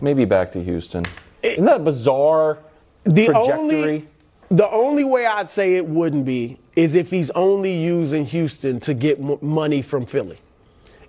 Maybe 0.00 0.24
back 0.24 0.52
to 0.52 0.62
Houston. 0.62 1.04
Isn't 1.42 1.64
that 1.64 1.82
bizarre 1.82 2.58
The 3.04 3.26
trajectory? 3.26 3.52
only 3.58 4.08
the 4.50 4.68
only 4.70 5.02
way 5.04 5.24
I'd 5.24 5.48
say 5.48 5.76
it 5.76 5.86
wouldn't 5.86 6.26
be 6.26 6.58
is 6.76 6.94
if 6.94 7.10
he's 7.10 7.30
only 7.30 7.72
using 7.74 8.26
Houston 8.26 8.80
to 8.80 8.92
get 8.92 9.18
m- 9.18 9.38
money 9.40 9.80
from 9.80 10.04
Philly. 10.04 10.36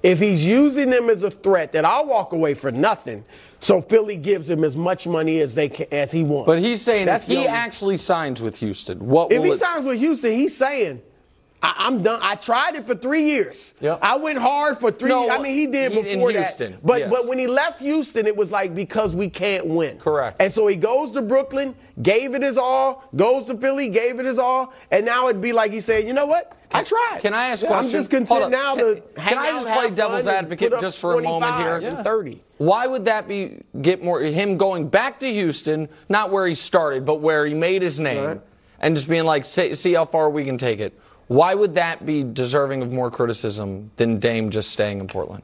If 0.03 0.19
he's 0.19 0.45
using 0.45 0.89
them 0.89 1.09
as 1.09 1.23
a 1.23 1.31
threat, 1.31 1.71
that 1.71 1.85
I'll 1.85 2.05
walk 2.05 2.33
away 2.33 2.53
for 2.53 2.71
nothing. 2.71 3.23
So 3.61 3.79
Philly 3.79 4.17
gives 4.17 4.49
him 4.49 4.65
as 4.65 4.75
much 4.75 5.07
money 5.07 5.39
as 5.39 5.55
they 5.55 5.69
can, 5.69 5.87
as 5.93 6.11
he 6.11 6.23
wants. 6.23 6.45
But 6.45 6.59
he's 6.59 6.81
saying 6.81 7.05
That's 7.05 7.23
if 7.23 7.29
he 7.29 7.37
only- 7.37 7.47
actually 7.47 7.95
signs 7.97 8.41
with 8.41 8.57
Houston, 8.57 8.99
what 9.07 9.31
If 9.31 9.37
will 9.39 9.45
he 9.45 9.51
it- 9.51 9.61
signs 9.61 9.85
with 9.85 9.97
Houston, 9.99 10.33
he's 10.33 10.55
saying, 10.55 11.01
I, 11.64 11.74
I'm 11.78 12.03
done. 12.03 12.20
I 12.22 12.36
tried 12.36 12.76
it 12.76 12.86
for 12.86 12.93
three 12.93 13.24
years. 13.24 13.74
Yep. 13.80 13.99
I 14.01 14.18
went 14.18 14.38
hard 14.38 14.78
for 14.78 14.91
three. 14.91 15.09
No, 15.09 15.30
I 15.30 15.41
mean, 15.41 15.53
he 15.53 15.66
did 15.66 15.93
he- 15.93 15.99
in 15.99 16.03
before 16.20 16.32
Houston, 16.32 16.74
that. 16.74 16.86
But 16.86 16.99
yes. 16.99 17.09
but 17.09 17.28
when 17.28 17.39
he 17.39 17.47
left 17.47 17.80
Houston, 17.80 18.28
it 18.28 18.36
was 18.36 18.51
like 18.51 18.76
because 18.76 19.16
we 19.16 19.30
can't 19.30 19.66
win. 19.68 19.97
Correct. 19.97 20.38
And 20.41 20.51
so 20.51 20.68
he 20.68 20.76
goes 20.76 21.11
to 21.11 21.22
Brooklyn, 21.22 21.74
gave 22.01 22.36
it 22.36 22.41
his 22.41 22.57
all. 22.57 23.05
Goes 23.16 23.47
to 23.47 23.57
Philly, 23.57 23.88
gave 23.88 24.20
it 24.20 24.26
his 24.26 24.38
all. 24.38 24.74
And 24.91 25.05
now 25.05 25.30
it'd 25.30 25.41
be 25.41 25.53
like 25.53 25.72
he 25.72 25.80
said, 25.80 26.05
you 26.05 26.14
know 26.14 26.26
what? 26.26 26.57
I 26.76 26.84
tried. 26.84 27.20
Can 27.22 27.34
I 27.36 27.47
ask 27.49 27.64
a 27.64 27.72
I'm 27.72 27.88
just 27.88 28.09
content 28.09 28.49
now 28.51 28.76
Can- 28.76 28.95
to 28.95 29.01
can 29.01 29.24
hang 29.24 29.38
I 29.38 29.51
just 29.51 29.68
play 29.68 29.89
devil's 29.91 30.28
advocate 30.28 30.74
just 30.82 30.99
for 30.99 31.18
a 31.18 31.22
moment 31.22 31.55
here? 31.57 31.76
and 31.78 32.03
30. 32.03 32.43
Why 32.57 32.88
would 32.88 33.05
that 33.05 33.28
be 33.28 33.61
get 33.82 34.03
more 34.03 34.20
him 34.22 34.57
going 34.57 34.89
back 34.89 35.20
to 35.22 35.32
Houston, 35.32 35.88
not 36.09 36.30
where 36.32 36.45
he 36.47 36.55
started, 36.55 37.05
but 37.05 37.22
where 37.22 37.45
he 37.45 37.53
made 37.53 37.82
his 37.84 37.99
name, 37.99 38.24
Right. 38.26 38.41
and 38.80 38.95
just 38.95 39.07
being 39.07 39.24
like, 39.26 39.45
see, 39.45 39.76
see 39.76 39.93
how 39.93 40.05
far 40.05 40.30
we 40.30 40.43
can 40.45 40.57
take 40.57 40.80
it? 40.80 40.97
Why 41.28 41.53
would 41.53 41.76
that 41.76 42.05
be 42.05 42.24
deserving 42.24 42.82
of 42.82 42.91
more 42.91 43.09
criticism 43.09 43.91
than 43.95 44.19
Dame 44.19 44.49
just 44.49 44.71
staying 44.71 44.99
in 44.99 45.07
Portland? 45.07 45.43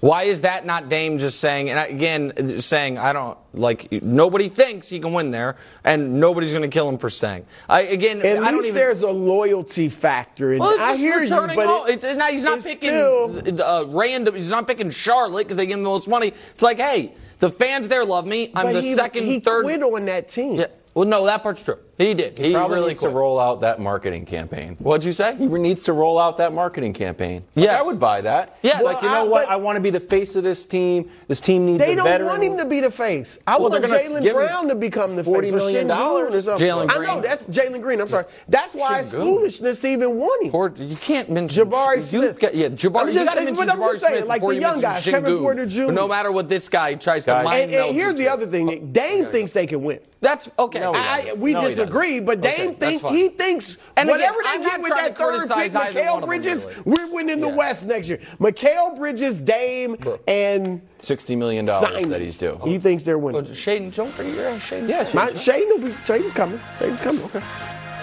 Why 0.00 0.24
is 0.24 0.40
that 0.40 0.66
not 0.66 0.88
Dame 0.88 1.18
just 1.20 1.38
saying, 1.38 1.70
and 1.70 1.78
again, 1.78 2.60
saying, 2.60 2.98
I 2.98 3.12
don't, 3.12 3.38
like, 3.54 4.02
nobody 4.02 4.48
thinks 4.48 4.88
he 4.88 4.98
can 4.98 5.12
win 5.12 5.30
there, 5.30 5.54
and 5.84 6.18
nobody's 6.18 6.50
going 6.50 6.68
to 6.68 6.74
kill 6.74 6.88
him 6.88 6.98
for 6.98 7.08
staying. 7.08 7.46
I, 7.68 7.82
again, 7.82 8.20
At 8.20 8.38
I 8.38 8.46
don't 8.50 8.54
least 8.56 8.64
even. 8.68 8.74
there's 8.74 9.02
a 9.04 9.10
loyalty 9.10 9.88
factor. 9.88 10.50
And 10.50 10.60
Well, 10.60 10.70
it's 10.70 10.80
I 10.80 10.96
hear 10.96 11.14
you, 11.18 11.20
returning 11.20 11.54
but 11.54 11.66
home. 11.68 11.86
it- 11.88 12.02
It- 12.02 12.16
it- 12.18 12.30
he's 12.32 12.42
not 12.42 12.60
picking 12.64 12.88
still- 12.90 13.62
uh, 13.62 13.84
random. 13.90 14.34
He's 14.34 14.50
not 14.50 14.66
picking 14.66 14.90
Charlotte 14.90 15.44
because 15.44 15.56
they 15.56 15.66
give 15.66 15.78
him 15.78 15.84
the 15.84 15.90
most 15.90 16.08
money. 16.08 16.32
It's 16.52 16.64
like, 16.64 16.80
hey, 16.80 17.12
the 17.38 17.48
fans 17.50 17.86
there 17.86 18.04
love 18.04 18.26
me. 18.26 18.50
I'm 18.56 18.72
the 18.74 18.80
he, 18.80 18.94
second, 18.94 19.22
he 19.22 19.38
third. 19.38 19.62
quit 19.62 19.84
on 19.84 20.04
that 20.06 20.26
team. 20.26 20.56
Yeah. 20.58 20.66
Well, 20.94 21.06
no, 21.06 21.24
that 21.26 21.44
part's 21.44 21.62
true. 21.62 21.78
He 22.02 22.14
did. 22.14 22.38
He 22.38 22.52
Probably 22.52 22.74
really 22.76 22.88
needs 22.88 23.00
quit. 23.00 23.10
to 23.12 23.16
roll 23.16 23.38
out 23.38 23.60
that 23.62 23.80
marketing 23.80 24.24
campaign. 24.26 24.76
What'd 24.78 25.04
you 25.04 25.12
say? 25.12 25.36
He 25.36 25.46
needs 25.46 25.84
to 25.84 25.92
roll 25.92 26.18
out 26.18 26.36
that 26.38 26.52
marketing 26.52 26.92
campaign. 26.92 27.44
Like, 27.54 27.64
Yes. 27.64 27.82
I 27.82 27.86
would 27.86 28.00
buy 28.00 28.20
that. 28.22 28.56
Yeah. 28.62 28.80
like 28.80 29.00
you 29.02 29.08
know 29.08 29.24
I- 29.26 29.28
what? 29.28 29.48
I 29.48 29.56
want 29.56 29.76
to 29.76 29.80
be 29.80 29.90
the 29.90 30.00
face 30.00 30.36
of 30.36 30.44
this 30.44 30.64
team. 30.64 31.10
This 31.28 31.40
team 31.40 31.66
needs 31.66 31.78
They 31.78 31.92
a 31.92 31.96
don't 31.96 32.04
veteran. 32.04 32.28
want 32.28 32.42
him 32.42 32.58
to 32.58 32.64
be 32.64 32.80
the 32.80 32.90
face. 32.90 33.38
I 33.46 33.52
Well, 33.58 33.70
want 33.70 33.82
they're 33.86 33.98
Jalen 33.98 34.32
Brown 34.32 34.68
to 34.68 34.74
become 34.74 35.16
the 35.16 35.22
$40 35.22 35.42
face. 35.42 35.52
million 35.52 35.90
or 35.90 35.94
Sengun 35.94 36.32
or 36.34 36.42
something. 36.42 36.66
Jalen 36.68 36.90
I 36.90 37.04
know 37.06 37.20
that's 37.20 37.44
Jalen 37.44 37.80
Green. 37.82 38.00
I'm 38.00 38.08
sorry. 38.08 38.24
That's 38.48 38.74
why 38.74 39.00
it's 39.00 39.12
foolishness 39.12 39.78
to 39.80 39.88
even 39.88 40.16
want 40.18 40.44
him. 40.46 40.50
Poor, 40.52 40.72
you 40.76 40.96
can't 40.96 41.30
mention 41.30 41.68
Jabari 41.68 41.96
you 41.96 42.02
Smith. 42.02 42.38
Got, 42.38 42.54
yeah, 42.54 42.68
Jabari. 42.68 43.00
I'm 43.02 43.06
you 43.08 43.14
just- 43.14 43.26
got 43.26 43.34
to 43.38 43.44
mention 43.44 43.54
but 43.66 43.70
I'm 43.72 43.78
Jabari 43.78 43.92
just 43.92 44.00
saying, 44.04 44.16
Smith 44.18 44.28
like 44.28 44.40
the 44.42 44.48
young 44.54 44.60
mention 44.62 44.80
guys, 44.80 45.04
Kevin 45.04 45.32
Sengun. 45.34 45.40
Porter 45.40 45.66
Jr. 45.66 45.84
But 45.86 45.94
no 45.94 46.08
matter 46.08 46.32
what 46.32 46.48
this 46.48 46.68
guy 46.68 46.94
tries 46.94 47.24
to 47.26 47.42
mind 47.42 47.72
And, 47.72 47.74
and 47.86 47.94
here's 47.94 48.16
the 48.16 48.28
other 48.28 48.46
thing. 48.46 48.90
Dame 48.92 49.26
thinks 49.26 49.52
they 49.52 49.66
can 49.66 49.82
win. 49.82 50.00
That's 50.20 50.48
okay. 50.56 50.78
No, 50.78 50.92
I, 50.94 51.32
we 51.36 51.52
No, 51.52 51.62
he 51.62 51.74
disagree, 51.92 52.20
but 52.20 52.38
Okay, 52.38 52.56
Dame 52.56 52.76
that's 52.78 53.00
thinks 53.00 53.14
he 53.14 53.28
thinks 53.28 53.78
And 53.96 54.08
again, 54.08 54.20
whatever 54.20 54.38
I'm 54.46 54.62
they 54.62 54.66
get 54.68 54.80
with 54.82 54.88
that 54.90 55.16
third 55.18 55.40
pick, 55.40 55.48
criticize 55.48 55.94
Mikal 55.94 56.14
of 56.14 56.20
them, 56.20 56.28
Bridges, 56.28 56.64
really. 56.66 56.82
we're 56.84 57.12
winning 57.12 57.40
the 57.40 57.48
West 57.48 57.84
next 57.84 58.08
year. 58.08 58.18
Mikal 58.38 58.96
Bridges, 58.96 59.40
Dame, 59.40 59.96
and 60.26 60.80
Sixty 60.98 61.36
million 61.36 61.64
dollars 61.64 62.06
that 62.06 62.20
he's 62.20 62.38
due. 62.38 62.58
He 62.64 62.78
thinks 62.78 63.04
they're 63.04 63.18
Well, 63.18 63.34
winning. 63.34 63.52
Shaedon, 63.52 63.94
don't 63.94 64.10
forget, 64.10 64.34
yeah, 64.34 64.58
Shaedon. 64.58 64.88
Yeah, 64.88 65.04
Shaedon. 65.04 65.14
My, 65.14 65.30
Shaedon 65.32 65.68
will 65.68 65.78
be. 65.78 65.88
Shaedon's 65.88 66.32
coming. 66.32 66.58
Shaedon's 66.78 67.00
coming. 67.00 67.24
Okay. 67.24 67.42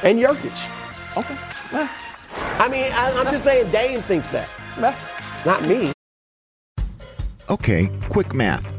And 0.03 0.19
Jokic. 0.19 1.17
Okay. 1.17 1.89
I 2.59 2.69
mean, 2.69 2.91
I, 2.93 3.11
I'm 3.17 3.25
just 3.31 3.43
saying 3.43 3.71
Dame 3.71 4.01
thinks 4.01 4.29
that. 4.31 4.47
Not 5.45 5.65
me. 5.65 5.91
Okay, 7.49 7.89
quick 8.09 8.33
math. 8.33 8.78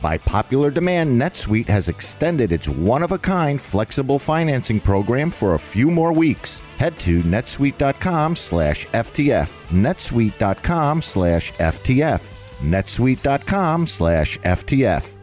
By 0.00 0.16
popular 0.16 0.70
demand, 0.70 1.20
NetSuite 1.20 1.68
has 1.68 1.88
extended 1.88 2.52
its 2.52 2.68
one 2.68 3.02
of 3.02 3.12
a 3.12 3.18
kind 3.18 3.60
flexible 3.60 4.18
financing 4.18 4.80
program 4.80 5.30
for 5.30 5.54
a 5.54 5.58
few 5.58 5.90
more 5.90 6.12
weeks. 6.12 6.62
Head 6.78 6.98
to 7.00 7.22
netsuite.com 7.22 8.36
slash 8.36 8.86
FTF. 8.88 9.48
netsuite.com 9.68 11.02
slash 11.02 11.52
FTF. 11.52 12.22
netsuite.com 12.60 13.86
slash 13.86 14.38
FTF. 14.38 15.18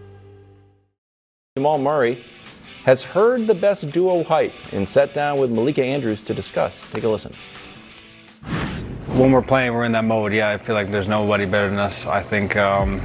Jamal 1.57 1.79
Murray 1.79 2.23
has 2.85 3.03
heard 3.03 3.47
the 3.47 3.55
best 3.55 3.89
duo 3.89 4.23
hype 4.23 4.53
and 4.71 4.87
sat 4.87 5.15
down 5.15 5.39
with 5.39 5.51
Malika 5.51 5.83
Andrews 5.83 6.21
to 6.21 6.33
discuss. 6.35 6.87
Take 6.91 7.03
a 7.03 7.09
listen. 7.09 7.33
When 9.17 9.31
we're 9.31 9.41
playing, 9.41 9.73
we're 9.73 9.85
in 9.85 9.93
that 9.93 10.05
mode. 10.05 10.31
Yeah, 10.31 10.49
I 10.49 10.57
feel 10.59 10.75
like 10.75 10.91
there's 10.91 11.07
nobody 11.07 11.45
better 11.45 11.69
than 11.69 11.79
us. 11.79 12.05
I 12.05 12.21
think 12.21 12.55
um, 12.55 12.99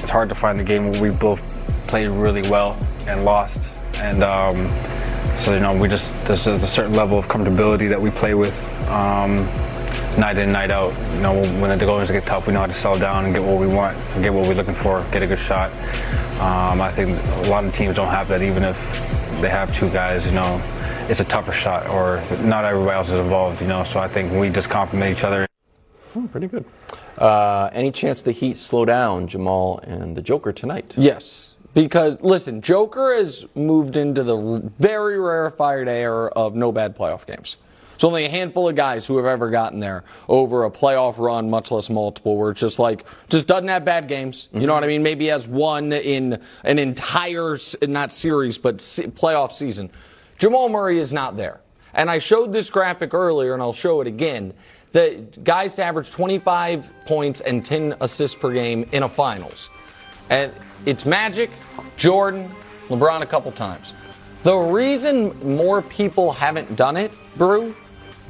it's 0.00 0.10
hard 0.10 0.28
to 0.28 0.34
find 0.34 0.60
a 0.60 0.64
game 0.64 0.90
where 0.90 1.00
we 1.00 1.10
both 1.10 1.42
played 1.86 2.08
really 2.08 2.42
well 2.42 2.78
and 3.06 3.24
lost. 3.24 3.82
And 3.96 4.22
um, 4.22 4.68
so, 5.36 5.52
you 5.52 5.60
know, 5.60 5.76
we 5.76 5.88
just, 5.88 6.16
there's 6.26 6.46
a, 6.46 6.54
a, 6.54 6.66
certain 6.66 6.94
level 6.94 7.18
of 7.18 7.28
comfortability 7.28 7.88
that 7.88 8.00
we 8.00 8.10
play 8.10 8.34
with 8.34 8.56
um, 8.88 9.36
night 10.18 10.38
in, 10.38 10.52
night 10.52 10.70
out. 10.70 10.92
You 11.14 11.20
know, 11.20 11.42
when 11.60 11.78
the 11.78 11.84
goals 11.84 12.10
get 12.10 12.24
tough, 12.24 12.46
we 12.46 12.52
know 12.52 12.60
how 12.60 12.66
to 12.66 12.72
settle 12.72 12.98
down 12.98 13.24
and 13.24 13.34
get 13.34 13.42
what 13.42 13.58
we 13.58 13.66
want, 13.66 13.96
get 14.22 14.32
what 14.32 14.46
we're 14.46 14.54
looking 14.54 14.74
for, 14.74 15.02
get 15.12 15.22
a 15.22 15.26
good 15.26 15.38
shot. 15.38 15.70
Um, 16.40 16.80
I 16.80 16.90
think 16.90 17.10
a 17.46 17.48
lot 17.48 17.64
of 17.64 17.74
teams 17.74 17.96
don't 17.96 18.08
have 18.08 18.28
that, 18.28 18.42
even 18.42 18.62
if 18.62 18.76
they 19.40 19.48
have 19.48 19.74
two 19.74 19.88
guys, 19.90 20.26
you 20.26 20.32
know, 20.32 20.60
it's 21.08 21.20
a 21.20 21.24
tougher 21.24 21.52
shot, 21.52 21.86
or 21.88 22.22
not 22.42 22.64
everybody 22.64 22.94
else 22.96 23.08
is 23.08 23.14
involved, 23.14 23.60
you 23.60 23.68
know. 23.68 23.84
So 23.84 24.00
I 24.00 24.08
think 24.08 24.32
we 24.32 24.50
just 24.50 24.68
complement 24.68 25.16
each 25.16 25.24
other. 25.24 25.46
Hmm, 26.12 26.26
pretty 26.26 26.48
good. 26.48 26.64
Uh, 27.18 27.70
any 27.72 27.90
chance 27.90 28.22
the 28.22 28.32
Heat 28.32 28.56
slow 28.56 28.84
down 28.84 29.26
Jamal 29.26 29.78
and 29.78 30.16
the 30.16 30.22
Joker 30.22 30.52
tonight? 30.52 30.94
Yes. 30.96 31.54
Because, 31.74 32.20
listen, 32.22 32.62
Joker 32.62 33.14
has 33.14 33.46
moved 33.54 33.96
into 33.96 34.22
the 34.22 34.62
very 34.78 35.18
rarefied 35.18 35.88
air 35.88 36.30
of 36.30 36.54
no 36.54 36.72
bad 36.72 36.96
playoff 36.96 37.26
games. 37.26 37.56
It's 37.94 38.04
only 38.04 38.26
a 38.26 38.28
handful 38.28 38.68
of 38.68 38.76
guys 38.76 39.06
who 39.06 39.16
have 39.16 39.24
ever 39.24 39.48
gotten 39.48 39.80
there 39.80 40.04
over 40.28 40.64
a 40.64 40.70
playoff 40.70 41.18
run, 41.18 41.48
much 41.48 41.70
less 41.70 41.88
multiple, 41.88 42.36
where 42.36 42.50
it's 42.50 42.60
just 42.60 42.78
like, 42.78 43.06
just 43.30 43.46
doesn't 43.46 43.68
have 43.68 43.86
bad 43.86 44.06
games. 44.06 44.48
You 44.52 44.66
know 44.66 44.74
what 44.74 44.84
I 44.84 44.86
mean? 44.86 45.02
Maybe 45.02 45.26
has 45.28 45.48
one 45.48 45.92
in 45.92 46.42
an 46.64 46.78
entire, 46.78 47.56
not 47.82 48.12
series, 48.12 48.58
but 48.58 48.76
playoff 48.78 49.52
season. 49.52 49.90
Jamal 50.36 50.68
Murray 50.68 50.98
is 50.98 51.10
not 51.10 51.38
there. 51.38 51.60
And 51.94 52.10
I 52.10 52.18
showed 52.18 52.52
this 52.52 52.68
graphic 52.68 53.14
earlier, 53.14 53.54
and 53.54 53.62
I'll 53.62 53.72
show 53.72 54.02
it 54.02 54.06
again. 54.06 54.52
The 54.92 55.24
guys 55.44 55.74
to 55.74 55.84
average 55.84 56.10
25 56.10 56.90
points 57.04 57.40
and 57.40 57.64
10 57.64 57.96
assists 58.00 58.36
per 58.36 58.52
game 58.52 58.88
in 58.92 59.02
a 59.02 59.08
finals. 59.08 59.70
And 60.30 60.52
it's 60.86 61.04
Magic, 61.04 61.50
Jordan, 61.96 62.48
LeBron 62.88 63.22
a 63.22 63.26
couple 63.26 63.52
times. 63.52 63.94
The 64.42 64.56
reason 64.56 65.32
more 65.56 65.82
people 65.82 66.32
haven't 66.32 66.76
done 66.76 66.96
it, 66.96 67.12
Brou, 67.36 67.74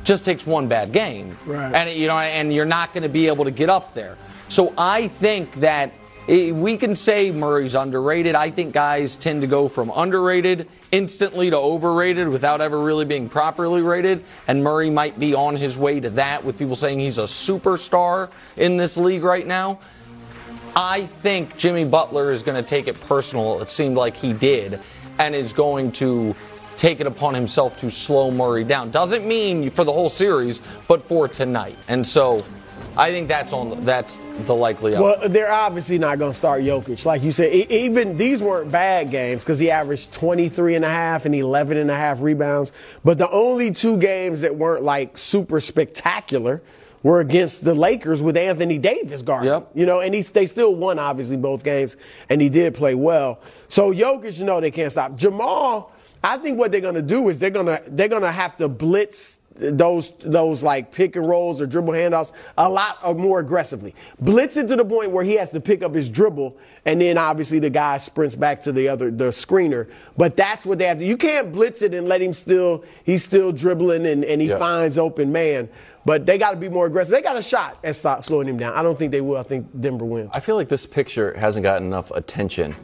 just 0.03 0.25
takes 0.25 0.47
one 0.47 0.67
bad 0.67 0.93
game. 0.93 1.37
Right. 1.45 1.73
And 1.75 1.91
you 1.99 2.07
know, 2.07 2.19
and 2.19 2.53
you're 2.55 2.65
not 2.65 2.95
going 2.95 3.03
to 3.03 3.09
be 3.09 3.27
able 3.27 3.45
to 3.45 3.51
get 3.51 3.69
up 3.69 3.93
there. 3.93 4.17
So 4.49 4.73
I 4.79 5.09
think 5.09 5.53
that 5.57 5.95
Eh, 6.29 6.51
we 6.51 6.77
can 6.77 6.97
say 6.97 7.31
Murray's 7.31 7.75
underrated. 7.75 8.35
I 8.35 8.51
think 8.51 8.73
guys 8.73 9.17
tend 9.17 9.43
to 9.43 9.47
go 9.47 9.69
from 9.69 9.93
underrated 9.95 10.69
instantly 10.91 11.51
to 11.51 11.57
overrated 11.57 12.29
without 12.29 12.61
ever 12.61 12.81
really 12.81 13.05
being 13.05 13.29
properly 13.29 13.81
rated. 13.81 14.25
And 14.49 14.63
Murray 14.65 14.91
might 14.91 15.19
be 15.21 15.35
on 15.35 15.55
his 15.55 15.79
way 15.79 16.01
to 16.01 16.11
that 16.11 16.45
with 16.45 16.59
people 16.59 16.75
saying 16.75 16.99
he's 16.99 17.19
a 17.19 17.25
superstar 17.25 18.33
in 18.57 18.77
this 18.77 18.97
league 18.97 19.23
right 19.23 19.47
now. 19.47 19.79
I 20.75 21.07
think 21.07 21.57
Jimmy 21.57 21.85
Butler 21.85 22.33
is 22.33 22.43
going 22.43 22.63
to 22.63 22.69
take 22.69 22.89
it 22.89 23.01
personal. 23.03 23.63
It 23.63 23.71
seemed 23.71 23.97
like 23.97 24.15
he 24.15 24.33
did, 24.33 24.81
and 25.19 25.35
is 25.35 25.53
going 25.53 25.93
to 25.93 26.35
take 26.77 27.01
it 27.01 27.07
upon 27.07 27.35
himself 27.35 27.79
to 27.81 27.91
slow 27.91 28.31
Murray 28.31 28.65
down. 28.65 28.91
Doesn't 28.91 29.27
mean 29.27 29.71
for 29.71 29.85
the 29.85 29.93
whole 29.93 30.11
series, 30.11 30.61
but 30.87 31.03
for 31.03 31.29
tonight. 31.29 31.79
And 31.89 32.07
so 32.07 32.45
I 32.97 33.11
think 33.11 33.29
that's 33.29 33.53
on 33.53 33.81
that's 33.81 34.17
the 34.47 34.55
likely 34.55 34.97
outcome. 34.97 35.21
Well, 35.21 35.29
they're 35.29 35.53
obviously 35.53 35.99
not 35.99 36.19
going 36.19 36.33
to 36.33 36.39
start 36.39 36.63
Jokic. 36.63 37.05
Like 37.05 37.23
you 37.23 37.33
said, 37.33 37.53
even 37.53 38.17
these 38.17 38.43
weren't 38.43 38.73
bad 38.73 39.11
games 39.11 39.43
because 39.43 39.59
he 39.59 39.71
averaged 39.71 40.13
23 40.15 40.77
and 40.77 40.85
a 40.85 40.89
half 40.89 41.27
and 41.27 41.35
11 41.35 41.77
and 41.77 41.91
a 41.91 41.97
half 41.97 42.23
rebounds. 42.23 42.73
But 43.05 43.19
the 43.19 43.31
only 43.31 43.71
two 43.71 43.99
games 43.99 44.41
that 44.41 44.57
weren't 44.57 44.83
like 44.83 45.19
super 45.19 45.61
spectacular 45.61 46.63
were 47.03 47.21
against 47.21 47.65
the 47.65 47.75
Lakers 47.75 48.23
with 48.23 48.37
Anthony 48.37 48.79
Davis 48.79 49.23
guarding. 49.23 49.51
Yep. 49.51 49.71
You 49.75 49.87
know, 49.87 50.01
and 50.01 50.15
he, 50.15 50.23
they 50.23 50.47
still 50.47 50.75
won 50.75 50.99
obviously 50.99 51.37
both 51.37 51.63
games, 51.63 51.97
and 52.31 52.41
he 52.41 52.49
did 52.49 52.75
play 52.75 52.95
well. 52.95 53.41
So 53.69 53.93
Jokic, 53.93 54.39
you 54.39 54.45
know, 54.45 54.61
they 54.61 54.71
can't 54.71 54.91
stop. 54.91 55.17
Jamal, 55.17 55.93
I 56.25 56.39
think 56.39 56.59
what 56.59 56.73
they're 56.73 56.81
going 56.81 56.95
to 56.95 57.03
do 57.03 57.29
is 57.29 57.39
they're 57.39 57.51
going 57.51 57.67
to 57.67 57.83
they're 57.87 58.09
going 58.09 58.23
to 58.23 58.33
have 58.33 58.57
to 58.57 58.69
blitz 58.69 59.39
those 59.59 60.13
those 60.21 60.63
like 60.63 60.93
pick 60.93 61.17
and 61.17 61.27
rolls 61.27 61.61
or 61.61 61.67
dribble 61.67 61.93
handoffs 61.93 62.33
a 62.59 62.69
lot 62.69 63.17
more 63.17 63.41
aggressively. 63.41 63.95
Blitz 64.21 64.57
it 64.57 64.69
to 64.69 64.77
the 64.77 64.85
point 64.85 65.11
where 65.11 65.25
he 65.25 65.35
has 65.35 65.51
to 65.51 65.61
pick 65.61 65.83
up 65.83 65.95
his 65.95 66.09
dribble, 66.09 66.57
and 66.85 67.01
then 67.01 67.19
obviously 67.19 67.59
the 67.59 67.71
guy 67.71 67.99
sprints 67.99 68.35
back 68.35 68.61
to 68.63 68.73
the 68.73 68.89
other 68.89 69.11
the 69.11 69.29
screener. 69.29 69.91
But 70.17 70.37
that's 70.37 70.67
what 70.67 70.79
they 70.79 70.87
have 70.87 70.99
to. 70.99 71.05
You 71.05 71.17
can't 71.17 71.53
blitz 71.53 71.83
it 71.83 71.95
and 71.95 72.09
let 72.09 72.21
him 72.21 72.33
still 72.33 72.85
he's 73.05 73.25
still 73.25 73.53
dribbling 73.53 74.07
and, 74.07 74.25
and 74.25 74.41
he 74.41 74.49
yep. 74.49 74.59
finds 74.59 74.99
open 74.99 75.33
man. 75.33 75.69
But 76.05 76.25
they 76.25 76.39
got 76.39 76.53
to 76.53 76.57
be 76.57 76.69
more 76.69 76.87
aggressive. 76.87 77.11
They 77.11 77.23
got 77.23 77.37
a 77.37 77.43
shot 77.43 77.81
at 77.83 77.97
stop 77.97 78.25
slowing 78.25 78.47
him 78.47 78.57
down. 78.57 78.75
I 78.75 78.83
don't 78.83 78.97
think 78.97 79.11
they 79.11 79.21
will. 79.21 79.39
I 79.39 79.43
think 79.43 79.67
Denver 79.81 80.05
wins. 80.05 80.31
I 80.35 80.41
feel 80.41 80.55
like 80.55 80.69
this 80.69 80.87
picture 80.87 81.37
hasn't 81.37 81.65
gotten 81.65 81.89
enough 81.89 82.13
attention 82.13 82.77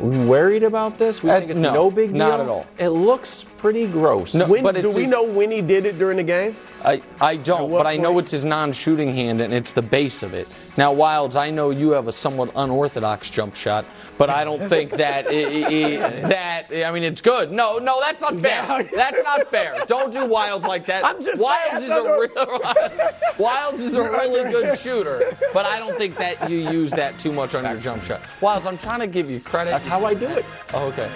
worried 0.00 0.62
about 0.62 0.98
this? 0.98 1.22
We 1.22 1.30
uh, 1.30 1.40
think 1.40 1.52
it's 1.52 1.60
no, 1.60 1.74
no 1.74 1.90
big 1.90 2.10
deal. 2.10 2.18
Not 2.18 2.40
at 2.40 2.48
all. 2.48 2.66
It 2.78 2.88
looks 2.88 3.44
pretty 3.60 3.86
gross. 3.86 4.34
No, 4.34 4.46
when, 4.46 4.74
do 4.74 4.88
we 4.88 5.02
his, 5.02 5.10
know 5.10 5.22
when 5.22 5.50
he 5.50 5.60
did 5.60 5.84
it 5.84 5.98
during 5.98 6.16
the 6.16 6.22
game? 6.22 6.56
I, 6.82 7.02
I 7.20 7.36
don't, 7.36 7.70
but 7.70 7.86
I 7.86 7.98
know 7.98 8.18
it's 8.18 8.30
his 8.30 8.42
non-shooting 8.42 9.12
hand 9.12 9.42
and 9.42 9.52
it's 9.52 9.74
the 9.74 9.82
base 9.82 10.22
of 10.22 10.32
it. 10.32 10.48
Now, 10.78 10.94
Wildes, 10.94 11.36
I 11.36 11.50
know 11.50 11.68
you 11.68 11.90
have 11.90 12.08
a 12.08 12.12
somewhat 12.12 12.50
unorthodox 12.56 13.28
jump 13.28 13.54
shot, 13.54 13.84
but 14.16 14.30
I 14.30 14.44
don't 14.44 14.66
think 14.66 14.90
that 15.04 15.30
it, 15.30 15.70
it, 15.70 16.00
that 16.22 16.72
I 16.72 16.90
mean 16.90 17.02
it's 17.02 17.20
good. 17.20 17.52
No, 17.52 17.76
no, 17.76 18.00
that's 18.00 18.22
not 18.22 18.34
fair. 18.38 18.88
That's 18.94 19.22
not 19.22 19.50
fair. 19.50 19.76
Don't 19.86 20.10
do 20.10 20.20
Wildes 20.20 20.66
like 20.66 20.86
that. 20.86 21.04
I'm 21.04 21.22
just 21.22 21.38
Wildes 21.38 21.82
is 21.82 21.90
a 21.90 22.02
real, 22.02 22.60
Wildes 23.36 23.80
is 23.80 23.94
a 23.94 24.02
really 24.02 24.50
good 24.50 24.78
shooter, 24.78 25.36
but 25.52 25.66
I 25.66 25.78
don't 25.78 25.96
think 25.98 26.16
that 26.16 26.48
you 26.48 26.70
use 26.70 26.92
that 26.92 27.18
too 27.18 27.30
much 27.30 27.54
on 27.54 27.64
your 27.64 27.76
jump 27.76 28.02
shot. 28.04 28.22
Wildes, 28.40 28.64
I'm 28.64 28.78
trying 28.78 29.00
to 29.00 29.06
give 29.06 29.28
you 29.28 29.38
credit. 29.38 29.70
That's 29.70 29.86
how 29.86 30.06
I 30.06 30.14
do 30.14 30.28
it. 30.28 30.46
Oh, 30.72 30.88
okay. 30.88 31.10